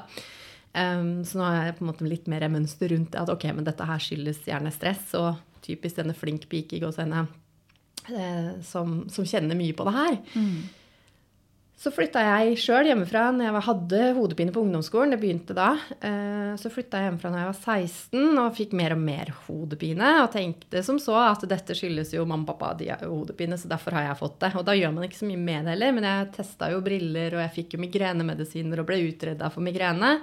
Um, 0.73 1.25
så 1.27 1.41
nå 1.41 1.45
har 1.45 1.67
jeg 1.67 1.75
på 1.79 1.83
en 1.83 1.89
måte 1.91 2.07
litt 2.09 2.29
mer 2.31 2.45
mønster 2.53 2.93
rundt 2.93 3.11
det, 3.13 3.21
at 3.21 3.33
ok, 3.33 3.47
men 3.57 3.67
dette 3.67 3.85
her 3.89 4.01
skyldes 4.01 4.45
gjerne 4.47 4.73
stress, 4.73 5.11
og 5.19 5.41
typisk 5.65 5.99
denne 5.99 6.15
flink 6.17 6.47
pike 6.49 6.79
i 6.79 6.83
gåsehendene 6.85 7.27
eh, 8.15 8.61
som, 8.65 9.01
som 9.11 9.27
kjenner 9.29 9.59
mye 9.59 9.77
på 9.77 9.87
det 9.89 9.95
her. 9.97 10.19
Mm. 10.35 10.61
Så 11.79 11.93
flytta 11.95 12.19
jeg 12.27 12.57
sjøl 12.59 12.89
hjemmefra 12.91 13.29
når 13.31 13.45
jeg 13.47 13.63
hadde 13.69 13.99
hodepine 14.17 14.51
på 14.51 14.65
ungdomsskolen. 14.65 15.13
Det 15.15 15.21
begynte 15.23 15.55
da. 15.55 15.69
Eh, 16.03 16.57
Så 16.59 16.73
flytta 16.75 16.99
jeg 16.99 17.07
hjemmefra 17.13 17.31
når 17.31 17.39
jeg 17.45 17.51
var 17.53 17.61
16 17.61 18.41
og 18.43 18.57
fikk 18.57 18.73
mer 18.75 18.97
og 18.97 18.99
mer 19.05 19.31
hodepine. 19.47 20.09
Og 20.25 20.33
tenkte 20.35 20.83
som 20.83 20.99
så 20.99 21.15
at 21.29 21.45
dette 21.47 21.77
skyldes 21.79 22.11
jo 22.17 22.25
mamma 22.27 22.43
og 22.43 22.51
pappa 22.51 22.73
de 22.81 22.89
har 22.91 23.05
hodepine, 23.07 23.55
så 23.55 23.71
derfor 23.71 23.95
har 23.95 24.09
jeg 24.09 24.19
fått 24.19 24.41
det. 24.43 24.51
Og 24.59 24.67
da 24.67 24.75
gjør 24.75 24.97
man 24.97 25.07
ikke 25.07 25.21
så 25.21 25.29
mye 25.31 25.39
med 25.39 25.69
det 25.69 25.77
heller, 25.77 25.95
men 25.95 26.09
jeg 26.11 26.33
testa 26.41 26.73
jo 26.75 26.83
briller, 26.83 27.39
og 27.39 27.45
jeg 27.47 27.55
fikk 27.61 27.77
jo 27.79 27.83
migrenemedisiner 27.87 28.83
og 28.83 28.91
ble 28.91 28.99
utreda 29.07 29.51
for 29.55 29.63
migrene. 29.63 30.17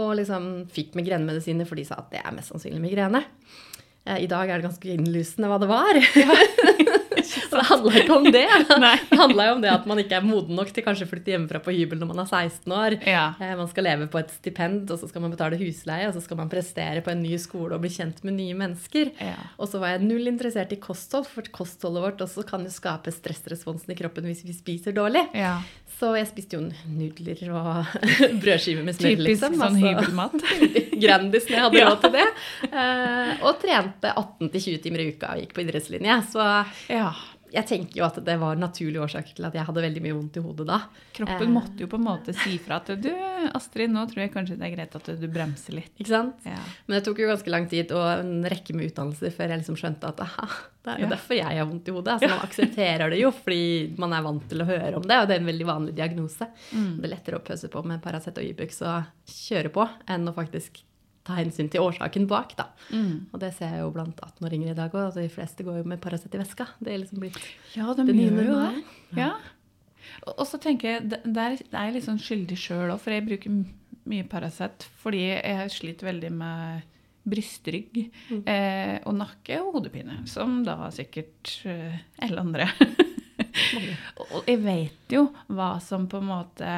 Og 0.00 0.14
liksom 0.16 0.48
fikk 0.72 0.96
migrenemedisiner, 0.96 1.68
for 1.68 1.76
de 1.76 1.84
sa 1.88 2.00
at 2.00 2.08
det 2.16 2.24
er 2.24 2.32
mest 2.40 2.54
sannsynlig 2.54 2.80
migrene. 2.80 3.20
Eh, 4.06 4.22
I 4.24 4.32
dag 4.32 4.48
er 4.48 4.62
det 4.62 4.70
ganske 4.70 4.96
innlysende 4.96 5.52
hva 5.52 5.60
det 5.60 5.68
var. 5.68 6.00
Så 7.56 7.62
det 7.62 7.66
handla 7.70 7.92
ikke 8.02 8.16
om 8.16 8.26
det. 8.30 8.44
Det 9.10 9.18
handla 9.20 9.46
jo 9.48 9.54
om 9.56 9.60
det 9.62 9.70
at 9.72 9.86
man 9.88 9.98
ikke 10.02 10.16
er 10.18 10.24
moden 10.26 10.56
nok 10.58 10.70
til 10.74 10.84
kanskje 10.84 11.06
å 11.06 11.10
flytte 11.10 11.32
hjemmefra 11.32 11.60
på 11.64 11.72
hybel 11.74 11.98
når 12.02 12.10
man 12.10 12.20
er 12.22 12.28
16 12.28 12.72
år. 12.76 12.96
Ja. 13.06 13.24
Eh, 13.40 13.54
Man 13.56 13.68
skal 13.70 13.86
leve 13.88 14.06
på 14.12 14.18
et 14.20 14.30
stipend, 14.34 14.90
og 14.92 15.00
så 15.00 15.08
skal 15.08 15.24
man 15.24 15.32
betale 15.32 15.58
husleie, 15.60 16.08
og 16.10 16.14
så 16.16 16.22
skal 16.24 16.36
man 16.40 16.50
prestere 16.52 17.00
på 17.06 17.10
en 17.14 17.22
ny 17.24 17.38
skole 17.40 17.74
og 17.76 17.80
bli 17.84 17.90
kjent 17.94 18.20
med 18.26 18.36
nye 18.38 18.54
mennesker. 18.58 19.12
Ja. 19.22 19.36
Og 19.58 19.70
så 19.72 19.80
var 19.82 19.94
jeg 19.94 20.04
null 20.06 20.28
interessert 20.28 20.74
i 20.76 20.80
kosthold, 20.82 21.26
for 21.30 21.46
kostholdet 21.54 22.02
vårt 22.04 22.24
også 22.26 22.44
kan 22.48 22.64
jo 22.66 22.72
skape 22.74 23.12
stressresponsen 23.14 23.94
i 23.94 23.98
kroppen 23.98 24.26
hvis 24.28 24.44
vi 24.46 24.52
spiser 24.56 24.96
dårlig. 24.96 25.26
ja. 25.34 25.58
Så 25.96 26.10
jeg 26.12 26.26
spiste 26.28 26.58
jo 26.58 26.66
nudler 26.92 27.38
og 27.56 27.86
brødskiver 28.42 28.84
med 28.84 28.98
Typisk 28.98 29.22
liksom. 29.30 29.54
sånn 29.56 29.78
altså. 29.78 29.86
hybelmat. 29.86 30.34
Grandis 31.06 31.46
når 31.48 31.54
jeg 31.56 31.62
hadde 31.64 31.84
råd 31.86 32.02
til 32.02 32.12
det. 32.18 32.26
Eh, 32.68 33.30
og 33.48 33.62
trente 33.62 34.10
18-20 34.12 34.82
timer 34.84 35.00
i 35.00 35.06
uka 35.14 35.30
og 35.32 35.40
gikk 35.40 35.54
på 35.56 35.64
idrettslinje. 35.64 36.18
Så 36.34 36.44
Ja. 36.92 37.14
Jeg 37.56 37.66
tenker 37.70 37.96
jo 37.98 38.04
at 38.06 38.18
det 38.26 38.34
var 38.38 38.58
naturlige 38.60 39.00
årsaker 39.06 39.34
til 39.38 39.46
at 39.48 39.54
jeg 39.56 39.64
hadde 39.64 39.82
veldig 39.84 40.02
mye 40.04 40.14
vondt 40.18 40.36
i 40.36 40.42
hodet 40.44 40.66
da. 40.68 40.76
Kroppen 41.16 41.46
Eh. 41.48 41.52
måtte 41.54 41.80
jo 41.80 41.88
på 41.88 41.96
en 41.96 42.04
måte 42.04 42.34
si 42.36 42.58
fra 42.60 42.76
at 42.82 42.90
du, 43.00 43.08
Astrid, 43.56 43.90
nå 43.90 44.04
tror 44.10 44.22
jeg 44.26 44.32
kanskje 44.34 44.58
det 44.60 44.66
er 44.68 44.74
greit 44.76 44.96
at 44.98 45.10
du 45.20 45.26
bremser 45.32 45.76
litt. 45.78 45.92
Ikke 45.98 46.12
sant? 46.12 46.44
Ja. 46.44 46.58
Men 46.86 46.98
det 46.98 47.04
tok 47.08 47.18
jo 47.24 47.28
ganske 47.30 47.50
lang 47.54 47.66
tid 47.70 47.92
og 47.96 48.04
en 48.20 48.44
rekke 48.44 48.76
med 48.76 48.90
utdannelser 48.90 49.32
før 49.34 49.48
jeg 49.54 49.62
liksom 49.62 49.78
skjønte 49.80 50.10
at 50.12 50.20
aha, 50.26 50.46
det 50.86 50.92
er 50.94 50.98
jo 51.00 51.06
Ja. 51.08 51.12
derfor 51.16 51.34
jeg 51.40 51.58
har 51.58 51.66
vondt 51.70 51.88
i 51.88 51.96
hodet. 51.96 52.12
Altså, 52.16 52.28
man 52.36 52.44
aksepterer 52.46 53.10
det 53.10 53.20
jo 53.20 53.30
fordi 53.32 53.94
man 53.98 54.12
er 54.12 54.22
vant 54.22 54.48
til 54.48 54.60
å 54.62 54.68
høre 54.68 54.96
om 54.96 55.02
det, 55.08 55.16
og 55.22 55.28
det 55.28 55.36
er 55.36 55.40
en 55.40 55.50
veldig 55.52 55.66
vanlig 55.66 55.94
diagnose. 55.96 56.46
Mm. 56.72 57.00
Det 57.00 57.08
er 57.08 57.14
lettere 57.16 57.40
å 57.40 57.46
pøse 57.46 57.68
på 57.72 57.82
med 57.84 58.02
Paracet 58.04 58.36
og 58.38 58.44
Ibux 58.44 58.82
og 58.82 59.08
kjøre 59.26 59.72
på 59.72 59.88
enn 60.12 60.28
å 60.28 60.34
faktisk 60.36 60.82
ta 61.26 61.36
hensyn 61.40 61.68
til 61.72 61.82
årsaken 61.84 62.28
bak. 62.30 62.54
da. 62.58 62.68
Mm. 62.94 63.26
Og 63.32 63.40
det 63.42 63.52
ser 63.56 63.74
jeg 63.74 63.82
jo 63.82 63.90
blant 63.94 64.20
18-åringer 64.22 64.70
i 64.72 64.78
dag 64.78 64.94
òg. 64.94 65.08
Altså, 65.08 65.20
de 65.26 65.32
fleste 65.34 65.66
går 65.66 65.80
jo 65.82 65.88
med 65.90 66.00
Paracet 66.00 66.34
i 66.34 66.40
veska. 66.40 66.68
Det 66.80 66.92
er 66.94 67.02
liksom 67.02 67.20
blitt 67.24 67.40
Ja, 67.74 67.92
de 67.94 68.06
det 68.06 68.14
nye 68.16 68.30
normalen. 68.30 68.82
Ja. 69.18 69.32
Og 70.36 70.44
så 70.46 70.58
tenker 70.62 70.88
jeg, 70.96 71.08
der 71.26 71.56
er 71.58 71.88
jeg 71.88 71.94
litt 71.98 72.06
sånn 72.06 72.22
skyldig 72.22 72.56
sjøl 72.58 72.92
òg, 72.94 73.00
for 73.02 73.10
jeg 73.12 73.26
bruker 73.26 73.56
mye 74.06 74.26
Paracet 74.30 74.86
fordi 75.02 75.24
jeg 75.34 75.70
sliter 75.74 76.06
veldig 76.12 76.30
med 76.32 76.82
brystrygg 77.26 78.04
Mm. 78.30 78.42
eh, 78.46 78.98
og 79.04 79.16
nakke 79.18 79.56
og 79.64 79.72
hodepine, 79.74 80.20
som 80.30 80.60
da 80.64 80.76
sikkert 80.94 81.56
eh, 81.66 81.96
alle 82.22 82.38
andre. 82.44 82.68
og 84.34 84.46
jeg 84.46 84.60
vet 84.62 85.12
jo 85.16 85.24
hva 85.50 85.72
som 85.82 86.06
på 86.10 86.20
en 86.22 86.28
måte 86.30 86.70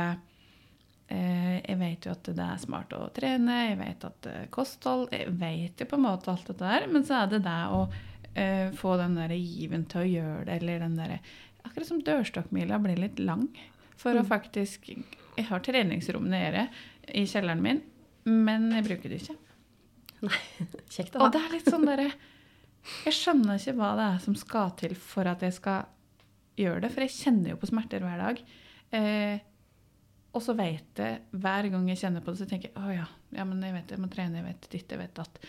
Jeg 1.09 1.79
vet 1.81 2.05
jo 2.05 2.13
at 2.13 2.29
det 2.37 2.45
er 2.45 2.59
smart 2.61 2.93
å 2.93 3.07
trene, 3.17 3.55
jeg 3.71 3.79
vet 3.81 4.05
at 4.05 4.27
eh, 4.29 4.43
kosthold 4.53 5.09
Jeg 5.15 5.31
vet 5.41 5.81
jo 5.81 5.87
på 5.89 5.97
en 5.97 6.05
måte 6.05 6.29
alt 6.33 6.45
dette 6.51 6.65
der, 6.69 6.85
men 6.93 7.05
så 7.09 7.23
er 7.23 7.31
det 7.33 7.39
det 7.47 7.57
å 7.73 7.79
eh, 8.35 8.69
få 8.77 8.97
den 9.01 9.15
der 9.17 9.33
given 9.39 9.87
til 9.89 10.03
å 10.03 10.11
gjøre 10.11 10.45
det, 10.51 10.59
eller 10.61 10.85
den 10.85 10.99
derre 11.01 11.19
Akkurat 11.65 11.89
som 11.89 12.01
dørstokkmila 12.05 12.79
blir 12.81 12.97
litt 13.01 13.19
lang. 13.21 13.49
For 13.99 14.15
å 14.17 14.23
Mm. 14.23 14.29
faktisk 14.29 14.87
Jeg 14.93 15.47
har 15.49 15.61
treningsrom 15.61 16.29
nede 16.31 16.69
i 17.15 17.25
kjelleren 17.29 17.61
min, 17.63 17.81
men 18.25 18.71
jeg 18.73 18.85
bruker 18.87 19.09
det 19.13 19.19
ikke. 19.23 19.37
Nei, 20.23 20.41
Kjekt 20.95 21.17
å 21.17 21.21
ha. 21.21 21.27
Og 21.27 21.33
det 21.35 21.41
er 21.45 21.53
litt 21.57 21.69
sånn 21.71 21.85
derre 21.89 22.09
Jeg 23.05 23.13
skjønner 23.17 23.59
ikke 23.59 23.75
hva 23.81 23.91
det 23.99 24.07
er 24.15 24.19
som 24.25 24.37
skal 24.39 24.73
til 24.81 24.95
for 24.97 25.29
at 25.29 25.43
jeg 25.45 25.57
skal 25.59 25.87
gjøre 26.59 26.85
det, 26.87 26.93
for 26.95 27.05
jeg 27.05 27.17
kjenner 27.17 27.53
jo 27.53 27.61
på 27.61 27.69
smerter 27.71 28.03
hver 28.07 28.19
dag. 28.23 28.41
Eh, 28.97 29.39
og 30.37 30.45
så 30.45 30.55
vet 30.59 31.01
jeg, 31.01 31.21
hver 31.41 31.69
gang 31.73 31.87
jeg 31.89 32.01
kjenner 32.03 32.25
på 32.25 32.35
det, 32.35 32.41
så 32.43 32.49
tenker 32.51 32.71
jeg 32.71 32.81
å 32.81 32.93
ja, 32.93 33.07
ja, 33.37 33.47
men 33.49 33.63
jeg 33.65 33.75
vet 33.79 33.95
jeg 33.95 34.03
må 34.03 34.11
trene, 34.13 34.41
jeg 34.41 34.49
vet 34.49 34.69
ditt, 34.75 34.93
jeg 34.93 35.01
vet 35.01 35.15
datt. 35.17 35.41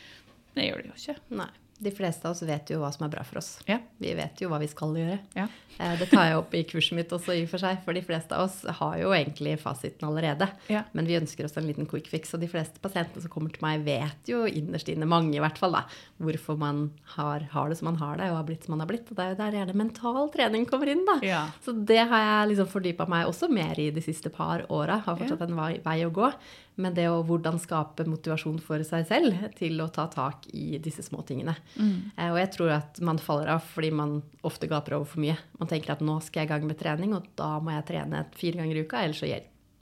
Det 0.56 0.66
gjør 0.66 0.84
det 0.84 0.92
jo 0.92 1.00
ikke. 1.00 1.18
Nei. 1.42 1.50
De 1.80 1.92
fleste 1.96 2.28
av 2.28 2.34
oss 2.36 2.44
vet 2.44 2.70
jo 2.74 2.82
hva 2.82 2.90
som 2.92 3.06
er 3.08 3.12
bra 3.14 3.22
for 3.24 3.40
oss. 3.40 3.54
Ja. 3.70 3.78
Vi 4.04 4.12
vet 4.18 4.42
jo 4.44 4.50
hva 4.52 4.58
vi 4.60 4.68
skal 4.68 4.92
gjøre. 5.00 5.20
Ja. 5.38 5.46
Eh, 5.80 5.94
Det 6.00 6.10
tar 6.12 6.26
jeg 6.28 6.36
opp 6.42 6.54
i 6.60 6.64
kurset 6.68 6.98
mitt 6.98 7.14
også, 7.16 7.32
i 7.38 7.46
og 7.46 7.50
for 7.54 7.62
seg, 7.64 7.80
for 7.86 7.96
de 7.96 8.02
fleste 8.04 8.36
av 8.36 8.50
oss 8.50 8.58
har 8.82 8.98
jo 9.00 9.14
egentlig 9.16 9.54
fasiten 9.62 10.04
allerede. 10.10 10.50
Ja. 10.68 10.82
Men 10.92 11.08
vi 11.08 11.16
ønsker 11.16 11.48
oss 11.48 11.56
en 11.58 11.68
liten 11.70 11.88
quick 11.88 12.10
fix, 12.12 12.34
og 12.36 12.42
de 12.44 12.50
fleste 12.52 12.82
pasientene 12.84 13.24
som 13.24 13.32
kommer 13.32 13.54
til 13.56 13.64
meg, 13.64 13.86
vet 13.88 14.28
jo 14.28 14.44
innerst 14.46 14.92
inne, 14.92 15.08
mange 15.08 15.38
i 15.38 15.40
hvert 15.40 15.58
fall, 15.58 15.72
da, 15.80 15.86
hvorfor 16.20 16.60
man 16.60 16.90
har, 17.16 17.48
har 17.56 17.70
det 17.72 17.80
som 17.80 17.88
man 17.94 18.02
har 18.04 18.18
det, 18.20 18.28
og 18.30 18.42
har 18.42 18.48
blitt 18.52 18.68
som 18.68 18.76
man 18.76 18.84
har 18.84 18.92
blitt. 18.92 19.08
Og 19.10 19.16
det 19.16 19.24
er 19.24 19.34
jo 19.36 19.40
der 19.40 19.58
gjerne 19.62 19.80
mental 19.86 20.30
trening 20.36 20.68
kommer 20.68 20.92
inn, 20.92 21.06
da. 21.08 21.20
Ja. 21.24 21.44
Så 21.64 21.72
det 21.80 22.02
har 22.12 22.26
jeg 22.28 22.52
liksom 22.54 22.68
fordypa 22.76 23.08
meg 23.08 23.32
også 23.32 23.48
mer 23.50 23.80
i 23.80 23.88
de 23.96 24.04
siste 24.04 24.28
par 24.36 24.66
åra. 24.68 25.00
Har 25.08 25.16
fortsatt 25.16 25.48
en 25.48 25.56
vei, 25.56 25.78
vei 25.86 26.02
å 26.04 26.12
gå. 26.12 26.34
Men 26.80 26.94
det 26.96 27.10
å 27.12 27.18
hvordan 27.28 27.58
skape 27.60 28.06
motivasjon 28.08 28.62
for 28.64 28.80
seg 28.88 29.04
selv 29.10 29.42
til 29.58 29.82
å 29.84 29.90
ta 29.92 30.06
tak 30.08 30.46
i 30.56 30.78
disse 30.80 31.04
små 31.04 31.26
tingene. 31.28 31.58
Mm. 31.76 32.12
Eh, 32.18 32.32
Og 32.32 32.40
jeg 32.42 32.52
tror 32.56 32.74
at 32.80 33.00
man 33.06 33.22
faller 33.22 33.54
av 33.54 33.64
fordi 33.64 33.92
man 33.96 34.18
ofte 34.48 34.68
gaper 34.72 34.98
over 34.98 35.06
for 35.14 35.24
mye. 35.24 35.38
Man 35.60 35.70
tenker 35.72 35.94
at 35.96 36.04
nå 36.06 36.18
skal 36.26 36.44
jeg 36.44 36.50
i 36.50 36.54
gang 36.54 36.68
med 36.68 36.80
trening, 36.80 37.14
og 37.16 37.30
da 37.40 37.58
må 37.64 37.76
jeg 37.76 37.88
trene 37.92 38.26
fire 38.36 38.62
ganger 38.62 38.80
i 38.82 38.84
uka, 38.88 39.04
ellers 39.06 39.22
så 39.24 39.30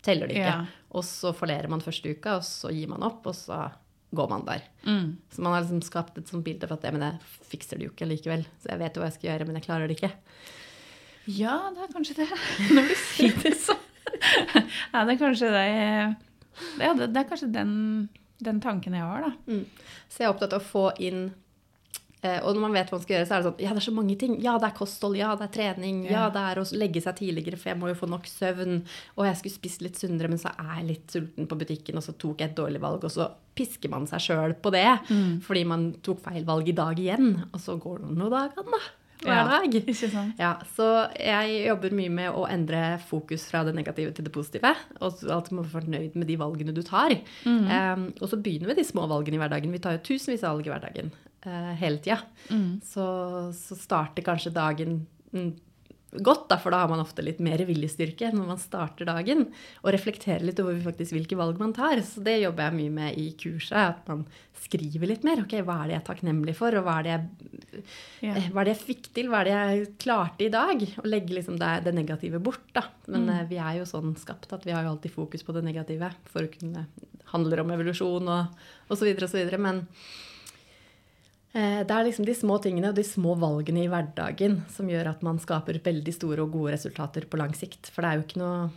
teller 0.06 0.29
det 0.29 0.38
ikke. 0.39 0.53
Ja. 0.53 0.86
Og 0.98 1.03
så 1.08 1.34
fallerer 1.36 1.70
man 1.72 1.84
første 1.84 2.12
uka, 2.13 2.38
og 2.39 2.46
så 2.48 2.72
gir 2.74 2.89
man 2.91 3.03
opp, 3.08 3.25
og 3.27 3.36
så 3.36 3.67
går 4.15 4.29
man 4.32 4.46
der. 4.48 4.63
Mm. 4.86 5.17
Så 5.34 5.41
man 5.44 5.53
har 5.53 5.65
liksom 5.65 5.82
skapt 5.84 6.17
et 6.17 6.29
sånt 6.32 6.46
bilde 6.46 6.67
for 6.67 6.77
at 6.77 6.86
ja, 6.88 6.94
men 6.96 7.03
jeg 7.03 7.50
fikser 7.51 7.79
det 7.79 7.89
jo 7.89 7.91
ikke 7.96 8.08
likevel. 8.08 8.46
Så 8.62 8.72
jeg 8.72 8.79
vet 8.79 8.96
jo 8.96 9.03
hva 9.03 9.10
jeg 9.10 9.17
skal 9.17 9.29
gjøre, 9.32 9.48
men 9.50 9.60
jeg 9.60 9.65
klarer 9.67 9.89
det 9.91 9.98
ikke. 9.98 10.13
Ja, 11.27 11.58
det 11.75 11.84
er 11.84 11.91
kanskje 11.91 12.15
det. 12.21 12.30
Når 12.78 12.88
du 12.88 12.95
sier 13.02 13.41
det 13.43 13.52
sånn. 13.60 13.84
Ja, 14.93 15.04
det 15.04 15.17
er 15.17 15.19
kanskje 15.19 15.50
det 15.54 15.65
Ja, 16.80 16.93
det, 16.95 17.10
er 17.12 17.28
kanskje 17.28 17.50
den, 17.54 17.73
den 18.41 18.62
tanken 18.63 18.95
jeg 18.95 19.04
har, 19.04 19.28
da. 19.28 19.34
Mm. 19.52 19.65
Så 20.08 20.23
jeg 20.23 20.30
er 20.30 20.34
opptatt 20.34 20.56
av 20.56 20.63
å 20.63 20.69
få 20.71 20.86
inn 21.04 21.28
Og 22.23 22.56
når 22.56 22.62
man 22.63 22.73
vet 22.73 22.89
hva 22.89 22.97
man 22.97 23.03
skal 23.06 23.15
gjøre, 23.17 23.27
så 23.30 23.36
er 23.36 23.41
det 23.43 23.47
sånn 23.51 23.60
Ja, 23.62 23.69
det 23.75 23.82
er 23.82 23.86
så 23.86 23.93
mange 23.93 24.15
ting. 24.17 24.34
Ja, 24.41 24.58
det 24.58 24.67
er 24.71 24.75
kosthold. 24.77 25.17
Ja, 25.19 25.36
det 25.38 25.45
er 25.47 25.53
trening. 25.53 25.99
Ja, 26.06 26.12
Ja. 26.12 26.30
det 26.34 26.41
er 26.49 26.62
å 26.63 26.65
legge 26.77 27.01
seg 27.01 27.15
tidligere, 27.19 27.58
for 27.62 27.69
jeg 27.69 27.80
må 27.80 27.88
jo 27.91 27.95
få 27.99 28.10
nok 28.10 28.25
søvn. 28.25 28.84
Og 29.17 29.25
jeg 29.25 29.36
skulle 29.38 29.53
spist 29.58 29.82
litt 29.86 29.95
sunnere, 30.01 30.27
men 30.30 30.38
så 30.41 30.49
er 30.58 30.80
jeg 30.82 30.88
litt 30.88 31.08
sulten 31.13 31.47
på 31.47 31.58
butikken, 31.62 31.95
og 31.95 32.03
så 32.03 32.17
tok 32.17 32.39
jeg 32.41 32.49
et 32.49 32.56
dårlig 32.58 32.82
valg, 32.82 33.03
og 33.06 33.12
så 33.13 33.30
pisker 33.56 33.89
man 33.89 34.08
seg 34.10 34.19
sjøl 34.19 34.53
på 34.60 34.71
det. 34.73 34.88
Fordi 35.45 35.63
man 35.65 35.91
tok 36.01 36.19
feil 36.25 36.43
valg 36.43 36.67
i 36.69 36.73
dag 36.77 36.97
igjen. 36.97 37.43
Og 37.53 37.60
så 37.62 37.77
går 37.80 37.99
det 38.01 38.17
noen 38.17 38.32
dager, 38.34 38.63
da. 38.65 38.82
Hver 39.17 39.34
Ja, 39.34 39.45
dag. 39.49 39.73
Ikke 39.73 40.10
sant? 40.12 40.36
Ja, 40.38 40.51
så 40.75 41.10
jeg 41.17 41.65
jobber 41.67 41.89
mye 41.89 42.10
med 42.13 42.34
å 42.38 42.43
endre 42.49 42.99
fokus 43.01 43.45
fra 43.49 43.63
det 43.63 43.73
negative 43.73 44.12
til 44.13 44.25
det 44.25 44.32
positive. 44.34 44.75
Og 45.01 45.08
alltid 45.12 45.32
at 45.32 45.51
må 45.51 45.63
være 45.65 45.82
fornøyd 45.82 46.15
med 46.15 46.27
de 46.27 46.36
valgene 46.38 46.73
du 46.73 46.84
tar. 46.84 47.15
Um, 47.45 48.13
og 48.21 48.30
så 48.30 48.38
begynner 48.38 48.67
vi 48.69 48.73
med 48.73 48.77
de 48.77 48.84
små 48.86 49.08
valgene 49.10 49.38
i 49.39 49.41
hverdagen. 49.41 49.71
Vi 49.73 49.80
tar 49.80 49.97
jo 49.97 50.03
tusenvis 50.06 50.43
av 50.43 50.58
valg 50.58 50.67
i 50.67 50.69
hverdagen 50.69 51.10
eh, 51.10 51.27
hele 51.80 52.02
tida. 52.04 52.20
Mm. 52.52 52.82
Så, 52.86 53.06
så 53.58 53.78
starter 53.80 54.26
kanskje 54.28 54.54
dagen 54.56 55.00
mm, 55.34 55.50
godt, 56.24 56.46
da, 56.50 56.56
for 56.58 56.72
da 56.72 56.80
har 56.86 56.90
man 56.90 57.02
ofte 57.04 57.22
litt 57.22 57.42
mer 57.44 57.60
viljestyrke 57.68 58.30
når 58.34 58.46
man 58.48 58.60
starter 58.62 59.06
dagen. 59.10 59.46
Og 59.84 59.92
reflekterer 59.94 60.46
litt 60.48 60.60
over 60.64 60.78
faktisk 60.86 61.14
hvilke 61.18 61.38
valg 61.38 61.60
man 61.62 61.74
tar. 61.76 62.00
Så 62.08 62.24
det 62.26 62.38
jobber 62.42 62.70
jeg 62.70 62.78
mye 62.80 62.94
med 62.96 63.18
i 63.20 63.26
kurset. 63.38 63.76
At 64.00 64.08
man 64.10 64.24
skriver 64.58 65.12
litt 65.12 65.26
mer. 65.28 65.44
Ok, 65.44 65.54
hva 65.68 65.82
er 65.84 65.90
det 65.92 65.98
jeg 65.98 66.02
er 66.02 66.08
takknemlig 66.08 66.56
for, 66.58 66.74
og 66.80 66.88
hva 66.88 66.96
er 67.02 67.04
det 67.10 67.12
jeg 67.16 67.26
Ja. 68.24 68.34
Eh, 68.40 68.48
er 68.50 68.64
det 68.66 68.72
jeg 68.74 68.82
fikk 68.88 69.10
til? 69.14 69.28
Hva 69.30 69.44
er 69.44 69.50
det 69.50 69.58
jeg 69.58 69.90
klarte 70.02 70.48
i 70.48 70.50
dag? 70.50 70.82
Å 71.04 71.06
legge 71.06 71.36
liksom 71.38 71.60
det, 71.62 71.74
det 71.86 71.94
negative 71.94 72.40
bort, 72.42 72.64
da. 72.74 72.88
Men 73.08 73.28
Mm. 73.28 73.34
eh, 73.36 73.44
vi 73.52 73.58
er 73.62 73.76
jo 73.78 73.86
sånn 73.86 74.16
skapt 74.18 74.52
at 74.56 74.64
vi 74.66 74.72
har 74.74 74.84
jo 74.88 74.96
alltid 74.96 75.12
fokus 75.14 75.44
på 75.44 75.54
det 75.54 75.64
negative 75.68 76.10
for 76.26 76.42
å 76.48 76.50
kunne 76.56 76.88
handle 77.34 77.60
om 77.62 77.70
evolusjon 77.76 78.28
og, 78.32 78.56
osv. 78.90 78.98
så 78.98 79.06
videre 79.12 79.28
og 79.28 79.30
så 79.36 79.38
videre. 79.44 79.60
Men 79.60 79.84
eh, 79.84 80.16
det 81.54 81.90
er 81.94 82.04
liksom 82.06 82.26
de 82.28 82.36
små 82.38 82.58
tingene 82.62 82.90
og 82.92 82.96
de 83.00 83.04
små 83.08 83.36
valgene 83.40 83.86
i 83.86 83.88
hverdagen 83.90 84.60
som 84.70 84.90
gjør 84.92 85.08
at 85.14 85.24
man 85.26 85.40
skaper 85.42 85.80
veldig 85.82 86.14
store 86.14 86.44
og 86.44 86.52
gode 86.54 86.76
resultater 86.76 87.26
på 87.26 87.40
lang 87.40 87.56
sikt. 87.58 87.90
For 87.94 88.04
det 88.04 88.10
er 88.12 88.20
jo 88.20 88.26
ikke 88.28 88.42
noe 88.44 88.70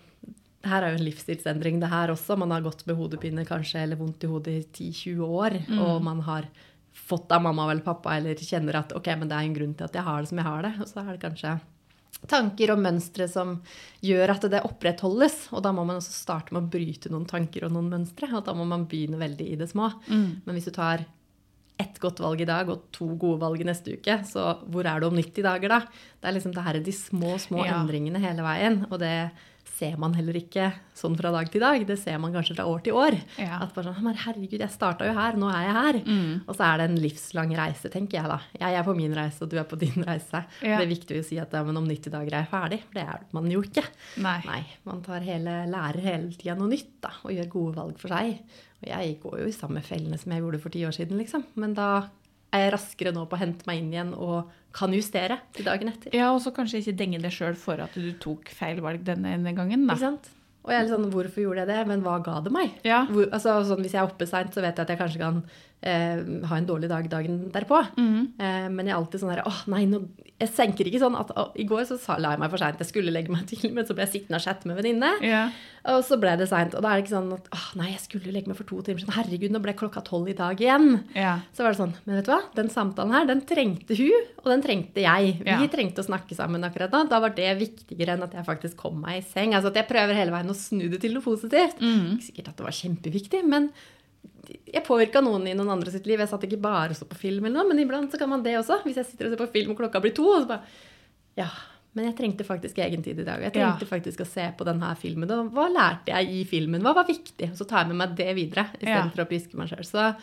det 0.61 0.69
her 0.69 0.85
er 0.85 0.93
jo 0.93 0.99
en 1.01 1.07
livsstilsendring, 1.07 1.79
det 1.81 1.89
her 1.89 2.11
også. 2.13 2.37
Man 2.37 2.51
har 2.53 2.61
gått 2.61 2.83
med 2.87 2.99
hodepine 2.99 3.47
kanskje, 3.49 3.81
eller 3.81 3.97
vondt 3.97 4.27
i 4.27 4.29
hodet 4.29 4.53
i 4.59 4.65
10-20 4.93 5.23
år, 5.25 5.57
Mm. 5.67 5.79
og 5.81 6.03
man 6.05 6.21
har 6.21 6.49
fått 6.93 7.33
av 7.33 7.41
mamma 7.41 7.71
eller 7.71 7.81
pappa, 7.81 8.17
eller 8.17 8.35
kjenner 8.35 8.77
at 8.77 8.93
ok, 8.93 9.07
men 9.17 9.29
det 9.29 9.37
er 9.39 9.47
en 9.49 9.55
grunn 9.55 9.75
til 9.75 9.85
at 9.85 9.95
jeg 9.95 10.03
har 10.05 10.21
det 10.21 10.29
som 10.29 10.37
jeg 10.39 10.45
har 10.45 10.63
det. 10.63 10.73
Og 10.81 10.87
så 10.87 11.01
er 11.01 11.17
det 11.17 11.23
kanskje 11.25 11.61
tanker 12.29 12.73
og 12.75 12.79
mønstre 12.85 13.27
som 13.31 13.63
gjør 14.05 14.35
at 14.35 14.43
det 14.51 14.61
opprettholdes. 14.69 15.49
Og 15.55 15.63
da 15.63 15.73
må 15.73 15.87
man 15.87 15.97
også 15.97 16.13
starte 16.13 16.53
med 16.53 16.65
å 16.65 16.71
bryte 16.71 17.09
noen 17.09 17.25
tanker 17.27 17.65
og 17.65 17.73
noen 17.73 17.89
mønstre. 17.89 18.29
Og 18.37 18.45
da 18.45 18.53
må 18.53 18.67
man 18.69 18.85
begynne 18.85 19.17
veldig 19.17 19.47
i 19.53 19.57
det 19.57 19.71
små. 19.71 19.89
Mm. 20.09 20.43
Men 20.45 20.55
hvis 20.55 20.69
du 20.69 20.73
tar 20.77 21.07
ett 21.81 21.99
godt 22.03 22.21
valg 22.23 22.40
i 22.45 22.49
dag 22.49 22.69
og 22.73 22.87
to 22.95 23.11
gode 23.16 23.40
valg 23.43 23.61
i 23.64 23.69
neste 23.71 23.97
uke, 23.97 24.21
så 24.29 24.51
hvor 24.69 24.87
er 24.87 25.01
du 25.01 25.09
om 25.11 25.16
90 25.16 25.43
dager 25.47 25.73
da? 25.79 25.81
Det 26.21 26.29
er 26.31 26.37
liksom 26.37 26.53
det 26.57 26.66
her, 26.66 26.81
de 26.85 26.93
små, 26.97 27.37
små 27.40 27.64
Ja. 27.66 27.79
endringene 27.81 28.21
hele 28.23 28.45
veien. 28.45 28.83
Og 28.90 28.99
det 29.01 29.31
ser 29.81 29.95
man 29.97 30.12
heller 30.12 30.37
ikke 30.37 30.66
sånn 30.99 31.14
fra 31.16 31.31
dag 31.33 31.49
til 31.49 31.62
dag. 31.64 31.81
Det 31.88 31.95
ser 31.97 32.19
man 32.21 32.35
kanskje 32.35 32.53
fra 32.59 32.66
år 32.69 32.83
til 32.85 32.93
år. 33.01 33.14
Ja. 33.40 33.62
At 33.64 33.73
bare 33.73 33.95
sånn, 33.97 34.11
herregud, 34.12 34.59
jeg 34.61 34.69
starta 34.75 35.07
jo 35.09 35.14
her, 35.16 35.38
nå 35.40 35.49
er 35.49 35.62
jeg 35.64 35.77
her. 35.79 35.99
Mm. 36.05 36.35
Og 36.45 36.53
så 36.59 36.66
er 36.66 36.77
det 36.83 36.88
en 36.90 36.99
livslang 37.01 37.55
reise, 37.57 37.88
tenker 37.88 38.19
jeg 38.21 38.29
da. 38.29 38.37
Jeg 38.61 38.77
er 38.77 38.85
på 38.85 38.95
min 38.99 39.14
reise, 39.16 39.40
og 39.40 39.49
du 39.49 39.57
er 39.57 39.64
på 39.71 39.79
din 39.81 40.05
reise. 40.05 40.43
Ja. 40.61 40.77
Det 40.77 40.85
er 40.85 40.90
viktig 40.93 41.21
å 41.23 41.25
si 41.25 41.38
at 41.40 41.57
ja, 41.57 41.62
men 41.64 41.81
om 41.81 41.88
90 41.88 42.12
dager 42.12 42.37
er 42.37 42.45
jeg 42.45 42.53
ferdig, 42.53 42.81
for 42.85 43.01
det 43.01 43.07
er 43.09 43.25
man 43.38 43.49
jo 43.55 43.62
ikke. 43.64 43.87
Nei. 44.21 44.38
Nei, 44.45 44.61
man 44.85 45.01
tar 45.07 45.25
hele, 45.25 45.62
lærer 45.73 46.05
hele 46.11 46.35
tida 46.37 46.59
noe 46.61 46.69
nytt 46.75 46.99
da, 47.01 47.14
og 47.25 47.33
gjør 47.38 47.49
gode 47.57 47.77
valg 47.81 48.03
for 48.05 48.12
seg. 48.12 48.43
Jeg 48.87 49.19
går 49.23 49.43
jo 49.43 49.51
i 49.51 49.55
samme 49.55 49.83
fellene 49.85 50.19
som 50.21 50.33
jeg 50.33 50.43
gjorde 50.43 50.62
for 50.62 50.73
ti 50.73 50.87
år 50.88 50.97
siden, 50.97 51.21
liksom. 51.21 51.45
Men 51.61 51.75
da 51.77 51.90
er 52.51 52.64
jeg 52.64 52.75
raskere 52.75 53.12
nå 53.14 53.27
på 53.31 53.37
å 53.37 53.40
hente 53.43 53.66
meg 53.69 53.83
inn 53.83 53.93
igjen 53.93 54.11
og 54.16 54.51
kan 54.75 54.93
justere 54.95 55.38
til 55.55 55.66
dagen 55.69 55.90
etter. 55.93 56.14
Ja, 56.16 56.31
og 56.35 56.40
så 56.43 56.53
kanskje 56.55 56.81
ikke 56.81 56.99
denge 56.99 57.21
deg 57.23 57.35
sjøl 57.35 57.57
for 57.59 57.83
at 57.83 57.95
du 57.95 58.11
tok 58.23 58.51
feil 58.55 58.83
valg 58.85 59.05
denne 59.07 59.37
ene 59.37 59.55
gangen, 59.57 59.87
da. 59.87 59.97
Ikke 59.97 60.07
sant? 60.09 60.31
Og 60.61 60.73
jeg 60.73 60.77
er 60.77 60.85
litt 60.85 60.93
sånn, 60.93 61.09
hvorfor 61.12 61.45
gjorde 61.45 61.62
jeg 61.64 61.71
det? 61.71 61.81
Men 61.88 62.03
hva 62.05 62.19
ga 62.25 62.37
det 62.45 62.53
meg? 62.53 62.75
Ja. 62.85 63.05
Hvor, 63.09 63.29
altså, 63.33 63.57
sånn, 63.69 63.81
hvis 63.85 63.95
jeg 63.97 64.03
er 64.03 64.11
oppe 64.11 64.29
seint, 64.29 64.53
så 64.53 64.64
vet 64.64 64.77
jeg 64.77 64.85
at 64.85 64.93
jeg 64.93 65.01
kanskje 65.01 65.23
kan 65.23 65.40
eh, 65.83 66.21
ha 66.49 66.59
en 66.59 66.69
dårlig 66.69 66.90
dag 66.90 67.09
dagen 67.11 67.38
derpå. 67.53 67.81
Eh, 67.97 68.66
men 68.69 68.87
jeg 68.87 68.93
er 68.93 68.99
alltid 68.99 69.23
sånn 69.23 69.33
her 69.33 69.43
Å, 69.49 69.53
nei, 69.73 69.85
nå 69.88 70.03
Jeg 70.40 70.53
senker 70.57 70.88
ikke 70.88 71.03
sånn 71.03 71.16
at 71.19 71.33
å, 71.37 71.51
I 71.61 71.66
går 71.69 71.87
så 71.88 71.99
sa, 72.01 72.16
la 72.21 72.35
jeg 72.35 72.43
meg 72.43 72.53
for 72.53 72.62
seint. 72.62 72.81
Jeg 72.81 72.90
skulle 72.90 73.14
legge 73.14 73.33
meg 73.33 73.47
til, 73.51 73.71
men 73.77 73.87
så 73.88 73.97
ble 73.97 74.07
jeg 74.07 74.14
sittende 74.14 74.40
og 74.40 74.45
chatte 74.45 74.69
med 74.69 74.79
venninne. 74.81 75.12
Yeah. 75.25 75.57
Og 75.90 76.03
så 76.05 76.16
ble 76.21 76.35
det 76.40 76.49
seint. 76.51 76.77
Og 76.77 76.85
da 76.85 76.93
er 76.93 77.01
det 77.01 77.07
ikke 77.07 77.16
sånn 77.16 77.35
at 77.37 77.51
Å, 77.57 77.61
nei, 77.81 77.90
jeg 77.93 78.05
skulle 78.05 78.35
legge 78.35 78.53
meg 78.53 78.59
for 78.61 78.69
to 78.69 78.81
timer 78.87 79.03
siden. 79.03 79.16
Herregud, 79.16 79.53
nå 79.53 79.62
ble 79.64 79.77
klokka 79.77 80.05
tolv 80.07 80.31
i 80.33 80.37
dag 80.38 80.61
igjen. 80.61 80.88
Yeah. 81.16 81.45
Så 81.57 81.64
var 81.64 81.75
det 81.75 81.81
sånn, 81.83 81.95
men 82.07 82.21
vet 82.21 82.29
du 82.29 82.33
hva? 82.35 82.40
Den 82.57 82.73
samtalen 82.73 83.16
her, 83.16 83.29
den 83.29 83.45
trengte 83.49 83.97
hun, 84.01 84.33
og 84.43 84.51
den 84.55 84.64
trengte 84.64 85.05
jeg. 85.05 85.37
Vi 85.45 85.53
yeah. 85.53 85.69
trengte 85.73 86.05
å 86.05 86.09
snakke 86.09 86.37
sammen 86.38 86.64
akkurat 86.66 86.93
da. 86.93 87.05
Da 87.11 87.21
var 87.23 87.37
det 87.37 87.53
viktigere 87.61 88.16
enn 88.16 88.27
at 88.27 88.37
jeg 88.37 88.49
faktisk 88.49 88.81
kom 88.81 89.01
meg 89.05 89.21
i 89.21 89.25
seng. 89.27 89.57
Altså 89.57 89.73
at 89.73 89.81
jeg 89.81 89.90
prøver 89.90 90.16
hele 90.16 90.35
veien 90.35 90.53
å 90.53 90.57
snu 90.57 90.88
det 90.88 91.03
til 91.05 91.16
noe 91.16 91.25
positivt. 91.25 91.81
Mm. 91.85 92.16
Ikke 92.16 92.31
sikkert 92.31 92.53
at 92.53 92.61
det 92.61 92.69
var 92.69 92.81
kjempeviktig, 92.81 93.45
men 93.49 93.73
jeg 94.67 94.85
påvirka 94.87 95.23
noen 95.23 95.47
i 95.49 95.55
noen 95.55 95.71
andre 95.77 95.91
sitt 95.95 96.07
liv. 96.07 96.19
Jeg 96.19 96.29
satt 96.33 96.45
ikke 96.49 96.61
bare 96.61 96.91
og 96.91 96.97
så 96.97 97.07
på 97.09 97.17
film, 97.19 97.45
eller 97.47 97.61
noe, 97.63 97.69
men 97.73 97.83
iblant 97.85 98.11
så 98.13 98.19
kan 98.19 98.29
man 98.33 98.43
det 98.43 98.57
også. 98.59 98.83
Hvis 98.85 98.97
jeg 99.01 99.07
sitter 99.11 99.27
og 99.29 99.35
ser 99.37 99.43
på 99.47 99.51
film 99.53 99.71
og 99.75 99.79
klokka 99.83 100.01
blir 100.05 100.15
to, 100.17 100.27
og 100.37 100.43
så 100.45 100.49
bare 100.55 100.63
Ja, 101.39 101.47
men 101.95 102.07
jeg 102.07 102.17
trengte 102.19 102.45
faktisk 102.47 102.79
egen 102.79 103.03
tid 103.03 103.19
i 103.19 103.25
dag. 103.27 103.41
Jeg 103.43 103.53
trengte 103.55 103.87
Ja. 103.87 103.91
faktisk 103.97 104.21
å 104.23 104.27
se 104.27 104.53
på 104.59 104.65
denne 104.67 104.95
filmen. 104.99 105.31
Og 105.31 105.51
hva 105.55 105.69
lærte 105.73 106.13
jeg 106.15 106.29
i 106.31 106.45
filmen? 106.45 106.83
Hva 106.83 106.95
var 106.95 107.05
viktig? 107.07 107.51
Og 107.53 107.57
så 107.59 107.67
tar 107.67 107.85
jeg 107.85 107.89
med 107.95 107.97
meg 108.03 108.17
det 108.17 108.35
videre 108.37 108.67
istedenfor 108.81 109.19
Ja. 109.19 109.25
å 109.25 109.31
piske 109.31 109.55
meg 109.59 109.69
sjøl. 109.69 109.85
Så 109.87 110.15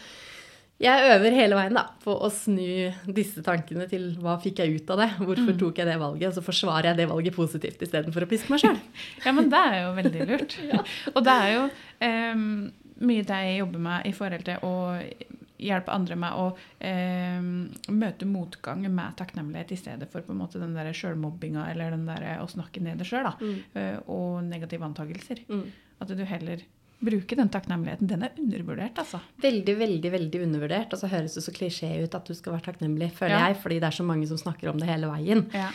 jeg 0.79 1.09
øver 1.09 1.33
hele 1.33 1.55
veien 1.57 1.73
da, 1.73 1.87
på 2.03 2.13
å 2.21 2.29
snu 2.31 2.93
disse 3.11 3.41
tankene 3.41 3.87
til 3.89 4.11
hva 4.21 4.35
fikk 4.39 4.59
jeg 4.61 4.75
ut 4.77 4.89
av 4.93 4.97
det? 5.01 5.09
Hvorfor 5.17 5.53
Mm. 5.53 5.57
tok 5.59 5.75
jeg 5.81 5.87
det 5.87 5.97
valget? 5.99 6.27
Og 6.27 6.33
så 6.35 6.43
forsvarer 6.45 6.83
jeg 6.91 6.97
det 6.97 7.09
valget 7.09 7.33
positivt 7.35 7.79
istedenfor 7.81 8.21
å 8.21 8.29
piske 8.29 8.49
meg 8.51 8.59
sjøl. 8.61 8.77
Ja, 9.25 9.31
men 9.31 9.49
det 9.49 9.57
er 9.57 9.77
jo 9.81 9.95
veldig 9.97 10.27
lurt. 10.29 10.57
Og 11.15 11.23
det 11.23 11.33
er 11.33 11.53
jo 11.55 11.69
em, 12.01 12.71
mye 13.01 13.23
det 13.27 13.41
jeg 13.45 13.59
jobber 13.59 13.79
med 13.79 14.05
i 14.09 14.13
forhold 14.17 14.43
til 14.47 14.63
å 14.67 14.73
hjelpe 15.57 15.89
andre 15.89 16.15
med 16.21 16.37
å 16.37 16.45
eh, 16.85 17.41
møte 17.93 18.27
motgang 18.29 18.83
med 18.93 19.15
takknemlighet 19.17 19.71
i 19.73 19.79
stedet 19.79 20.09
for 20.11 20.21
på 20.21 20.33
en 20.35 20.41
måte 20.43 20.61
den 20.61 20.75
der 20.77 20.91
sjølmobbinga 20.93 21.63
eller 21.71 21.95
den 21.95 22.05
der 22.05 22.27
å 22.43 22.47
snakke 22.51 22.81
ned 22.85 23.01
det 23.01 23.07
sjøl. 23.09 23.29
Mm. 23.41 23.55
eh, 23.73 23.97
Og 24.05 24.43
negative 24.45 24.85
antakelser. 24.85 25.41
Mm. 25.49 25.63
At 25.99 26.13
du 26.13 26.21
heller 26.29 26.61
bruker 26.99 27.37
den 27.37 27.49
takknemligheten. 27.53 28.07
Den 28.09 28.23
er 28.25 28.37
undervurdert, 28.41 28.97
altså. 29.01 29.19
Veldig, 29.41 29.75
veldig 29.77 30.11
veldig 30.13 30.39
undervurdert. 30.47 30.93
Og 30.93 31.01
så 31.01 31.09
høres 31.11 31.35
det 31.37 31.43
så 31.45 31.53
klisjé 31.53 31.91
ut 32.03 32.15
at 32.17 32.25
du 32.25 32.33
skal 32.37 32.55
være 32.55 32.71
takknemlig, 32.71 33.11
føler 33.17 33.35
Ja. 33.37 33.47
jeg, 33.49 33.57
fordi 33.61 33.79
det 33.81 33.89
er 33.91 33.97
så 33.97 34.05
mange 34.05 34.25
som 34.29 34.37
snakker 34.41 34.69
om 34.71 34.77
det 34.81 34.89
hele 34.89 35.09
veien. 35.09 35.43
Ja. 35.53 35.69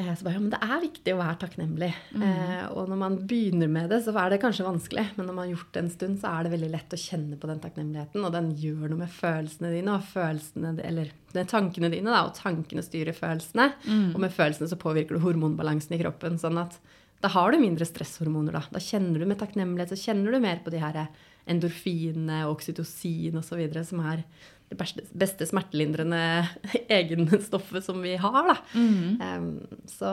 Eh, 0.00 0.14
Så 0.16 0.24
bare, 0.24 0.34
ja, 0.38 0.40
men 0.40 0.52
det 0.52 0.60
er 0.64 0.82
viktig 0.82 1.14
å 1.14 1.18
være 1.20 1.38
takknemlig. 1.44 1.90
Mm. 2.14 2.22
Eh, 2.26 2.66
og 2.72 2.88
når 2.90 3.00
man 3.00 3.18
begynner 3.28 3.70
med 3.70 3.90
det, 3.92 4.00
så 4.04 4.14
er 4.16 4.32
det 4.32 4.40
kanskje 4.42 4.66
vanskelig. 4.66 5.06
Men 5.16 5.28
når 5.28 5.36
man 5.36 5.44
har 5.46 5.52
gjort 5.54 5.72
det 5.76 5.82
en 5.84 5.90
stund, 5.94 6.20
så 6.22 6.30
er 6.32 6.46
det 6.46 6.52
veldig 6.54 6.70
lett 6.72 6.96
å 6.96 7.00
kjenne 7.00 7.40
på 7.40 7.50
den 7.50 7.60
takknemligheten. 7.64 8.24
Og 8.24 8.32
den 8.36 8.52
gjør 8.60 8.86
noe 8.88 9.02
med 9.02 9.12
følelsene 9.14 9.74
dine, 9.74 9.96
og 9.98 10.06
følelsene, 10.12 10.72
eller 10.88 11.12
det 11.34 11.44
er 11.44 11.50
tankene 11.50 11.92
dine, 11.92 12.10
da, 12.10 12.24
og 12.26 12.34
tankene 12.38 12.84
styrer 12.86 13.16
følelsene. 13.16 13.72
Mm. 13.86 14.08
Og 14.14 14.22
med 14.24 14.34
følelsene 14.34 14.70
så 14.70 14.80
påvirker 14.80 15.18
du 15.18 15.24
hormonbalansen 15.26 15.94
i 15.96 16.02
kroppen. 16.02 16.40
sånn 16.40 16.58
at 16.58 16.78
da 17.20 17.28
har 17.28 17.52
du 17.52 17.58
mindre 17.60 17.84
stresshormoner. 17.84 18.52
Da 18.56 18.62
Da 18.72 18.80
kjenner 18.80 19.20
du 19.20 19.26
med 19.26 19.38
takknemlighet, 19.38 19.92
så 19.92 20.08
kjenner 20.08 20.32
du 20.32 20.40
mer 20.40 20.62
på 20.64 20.70
de 20.72 20.78
her 20.80 21.08
endorfinene, 21.46 22.46
oksytocin 22.48 23.36
osv., 23.36 23.60
som 23.84 24.00
er 24.00 24.24
det 24.70 24.78
beste, 24.78 25.04
beste 25.18 25.46
smertelindrende 25.50 26.20
egenstoffet 26.98 27.84
som 27.84 28.02
vi 28.02 28.16
har. 28.20 28.42
da. 28.52 28.58
Mm. 28.74 29.20
Um, 29.20 29.80
så, 29.90 30.10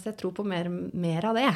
så 0.00 0.10
jeg 0.10 0.18
tror 0.20 0.36
på 0.38 0.46
mer, 0.48 0.70
mer 0.72 1.28
av 1.28 1.36
det. 1.38 1.50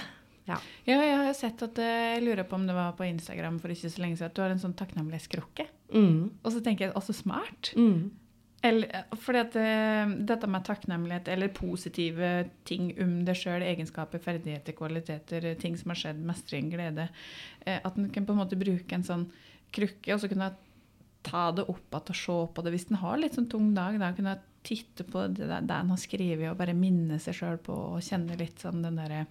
Ja. 0.45 0.59
Ja, 0.85 0.97
jeg 0.99 1.19
har 1.21 1.37
sett 1.39 1.63
at 1.65 1.79
eh, 1.79 2.17
jeg 2.17 2.25
lurer 2.27 2.47
på 2.49 2.59
om 2.59 2.65
det 2.67 2.75
var 2.77 2.97
på 2.99 3.07
Instagram 3.07 3.61
for 3.63 3.73
ikke 3.73 3.93
så 3.93 4.03
lenge 4.03 4.19
siden, 4.19 4.33
at 4.33 4.37
du 4.37 4.43
har 4.43 4.53
en 4.53 4.63
sånn 4.63 4.75
takknemlighetskrukke. 4.79 5.69
Mm. 5.95 6.19
Og 6.43 6.51
så 6.51 6.63
tenker 6.65 6.89
jeg, 6.89 6.97
også 6.99 7.15
smart. 7.15 7.71
Mm. 7.79 8.11
Eller, 8.63 9.07
fordi 9.19 9.41
at 9.43 9.57
eh, 9.59 10.11
dette 10.29 10.51
med 10.51 10.67
takknemlighet 10.67 11.31
eller 11.33 11.51
positive 11.55 12.29
ting 12.69 12.93
om 13.03 13.17
deg 13.27 13.39
sjøl, 13.39 13.65
egenskaper, 13.67 14.23
ferdigheter, 14.23 14.77
kvaliteter, 14.79 15.49
eh, 15.51 15.57
ting 15.59 15.75
som 15.79 15.91
har 15.91 15.99
skjedd, 15.99 16.21
mestring, 16.27 16.69
glede 16.71 17.09
eh, 17.67 17.81
At 17.83 17.99
en 17.99 18.11
kan 18.15 18.29
på 18.29 18.37
en 18.37 18.43
måte 18.45 18.59
bruke 18.61 18.95
en 18.95 19.07
sånn 19.07 19.25
krukke, 19.75 20.15
og 20.15 20.23
så 20.23 20.31
kunne 20.31 20.53
ta 21.27 21.51
det 21.55 21.67
opp 21.71 21.95
igjen 21.95 22.15
og 22.15 22.19
se 22.19 22.39
på 22.55 22.65
det 22.65 22.73
hvis 22.75 22.89
en 22.91 23.01
har 23.03 23.21
litt 23.21 23.39
sånn 23.39 23.51
tung 23.51 23.71
dag. 23.77 23.99
Da 24.01 24.13
kunne 24.17 24.35
jeg 24.35 24.49
titte 24.63 25.07
på 25.09 25.25
det 25.35 25.49
det 25.51 25.77
en 25.77 25.95
har 25.95 26.01
skrevet, 26.01 26.51
og 26.51 26.59
bare 26.61 26.77
minne 26.77 27.19
seg 27.23 27.37
sjøl 27.39 27.59
på 27.63 27.77
og 27.97 28.05
kjenne 28.05 28.39
litt 28.39 28.63
sånn 28.63 28.85
den 28.85 29.01
derre 29.01 29.25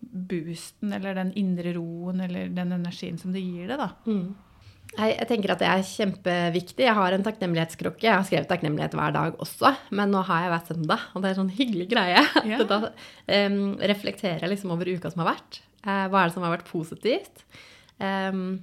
boosten, 0.00 0.94
eller 0.96 1.16
den 1.18 1.32
indre 1.38 1.74
roen, 1.76 2.22
eller 2.24 2.52
den 2.54 2.72
energien 2.78 3.18
som 3.20 3.34
det 3.34 3.42
gir 3.44 3.68
det, 3.70 3.76
da. 3.80 3.90
Mm. 4.06 4.30
Jeg, 4.90 5.12
jeg 5.14 5.26
tenker 5.30 5.52
at 5.54 5.60
det 5.62 5.68
er 5.70 5.84
kjempeviktig. 5.86 6.82
Jeg 6.82 6.96
har 6.98 7.14
en 7.14 7.24
takknemlighetskrukke. 7.26 8.06
Jeg 8.08 8.16
har 8.16 8.24
skrevet 8.26 8.48
takknemlighet 8.50 8.96
hver 8.98 9.12
dag 9.14 9.36
også, 9.42 9.74
men 9.94 10.10
nå 10.10 10.24
har 10.26 10.44
jeg 10.44 10.52
hver 10.54 10.64
søndag, 10.72 11.04
og 11.12 11.22
det 11.22 11.28
er 11.28 11.36
en 11.36 11.40
sånn 11.44 11.58
hyggelig 11.58 11.90
greie. 11.92 12.24
Yeah. 12.50 12.64
Da 12.66 12.78
um, 12.88 13.76
reflekterer 13.84 14.42
jeg 14.42 14.54
liksom 14.54 14.72
over 14.74 14.88
uka 14.88 15.10
som 15.12 15.22
har 15.22 15.34
vært. 15.34 15.60
Uh, 15.84 16.08
hva 16.10 16.22
er 16.22 16.30
det 16.30 16.34
som 16.34 16.46
har 16.46 16.54
vært 16.56 16.70
positivt? 16.70 17.44
Um, 18.00 18.62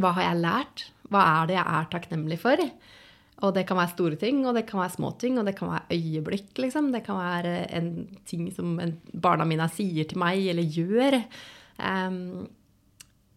hva 0.00 0.14
har 0.16 0.26
jeg 0.30 0.40
lært? 0.40 0.84
Hva 1.10 1.22
er 1.42 1.50
det 1.50 1.58
jeg 1.58 1.78
er 1.78 1.88
takknemlig 1.92 2.38
for? 2.42 2.62
Og 3.42 3.50
det 3.56 3.64
kan 3.66 3.78
være 3.80 3.94
store 3.96 4.18
ting, 4.20 4.44
og 4.46 4.54
det 4.54 4.66
kan 4.68 4.78
være 4.82 4.94
små 4.94 5.10
ting, 5.18 5.38
og 5.40 5.46
det 5.48 5.56
kan 5.58 5.72
være 5.72 5.96
øyeblikk, 5.96 6.52
liksom. 6.62 6.92
Det 6.94 7.02
kan 7.06 7.18
være 7.18 7.54
en 7.74 7.92
ting 8.28 8.46
som 8.54 8.76
barna 9.12 9.46
mine 9.48 9.66
sier 9.74 10.06
til 10.06 10.20
meg, 10.22 10.44
eller 10.52 10.62
gjør. 10.62 11.18
Um, 11.82 12.46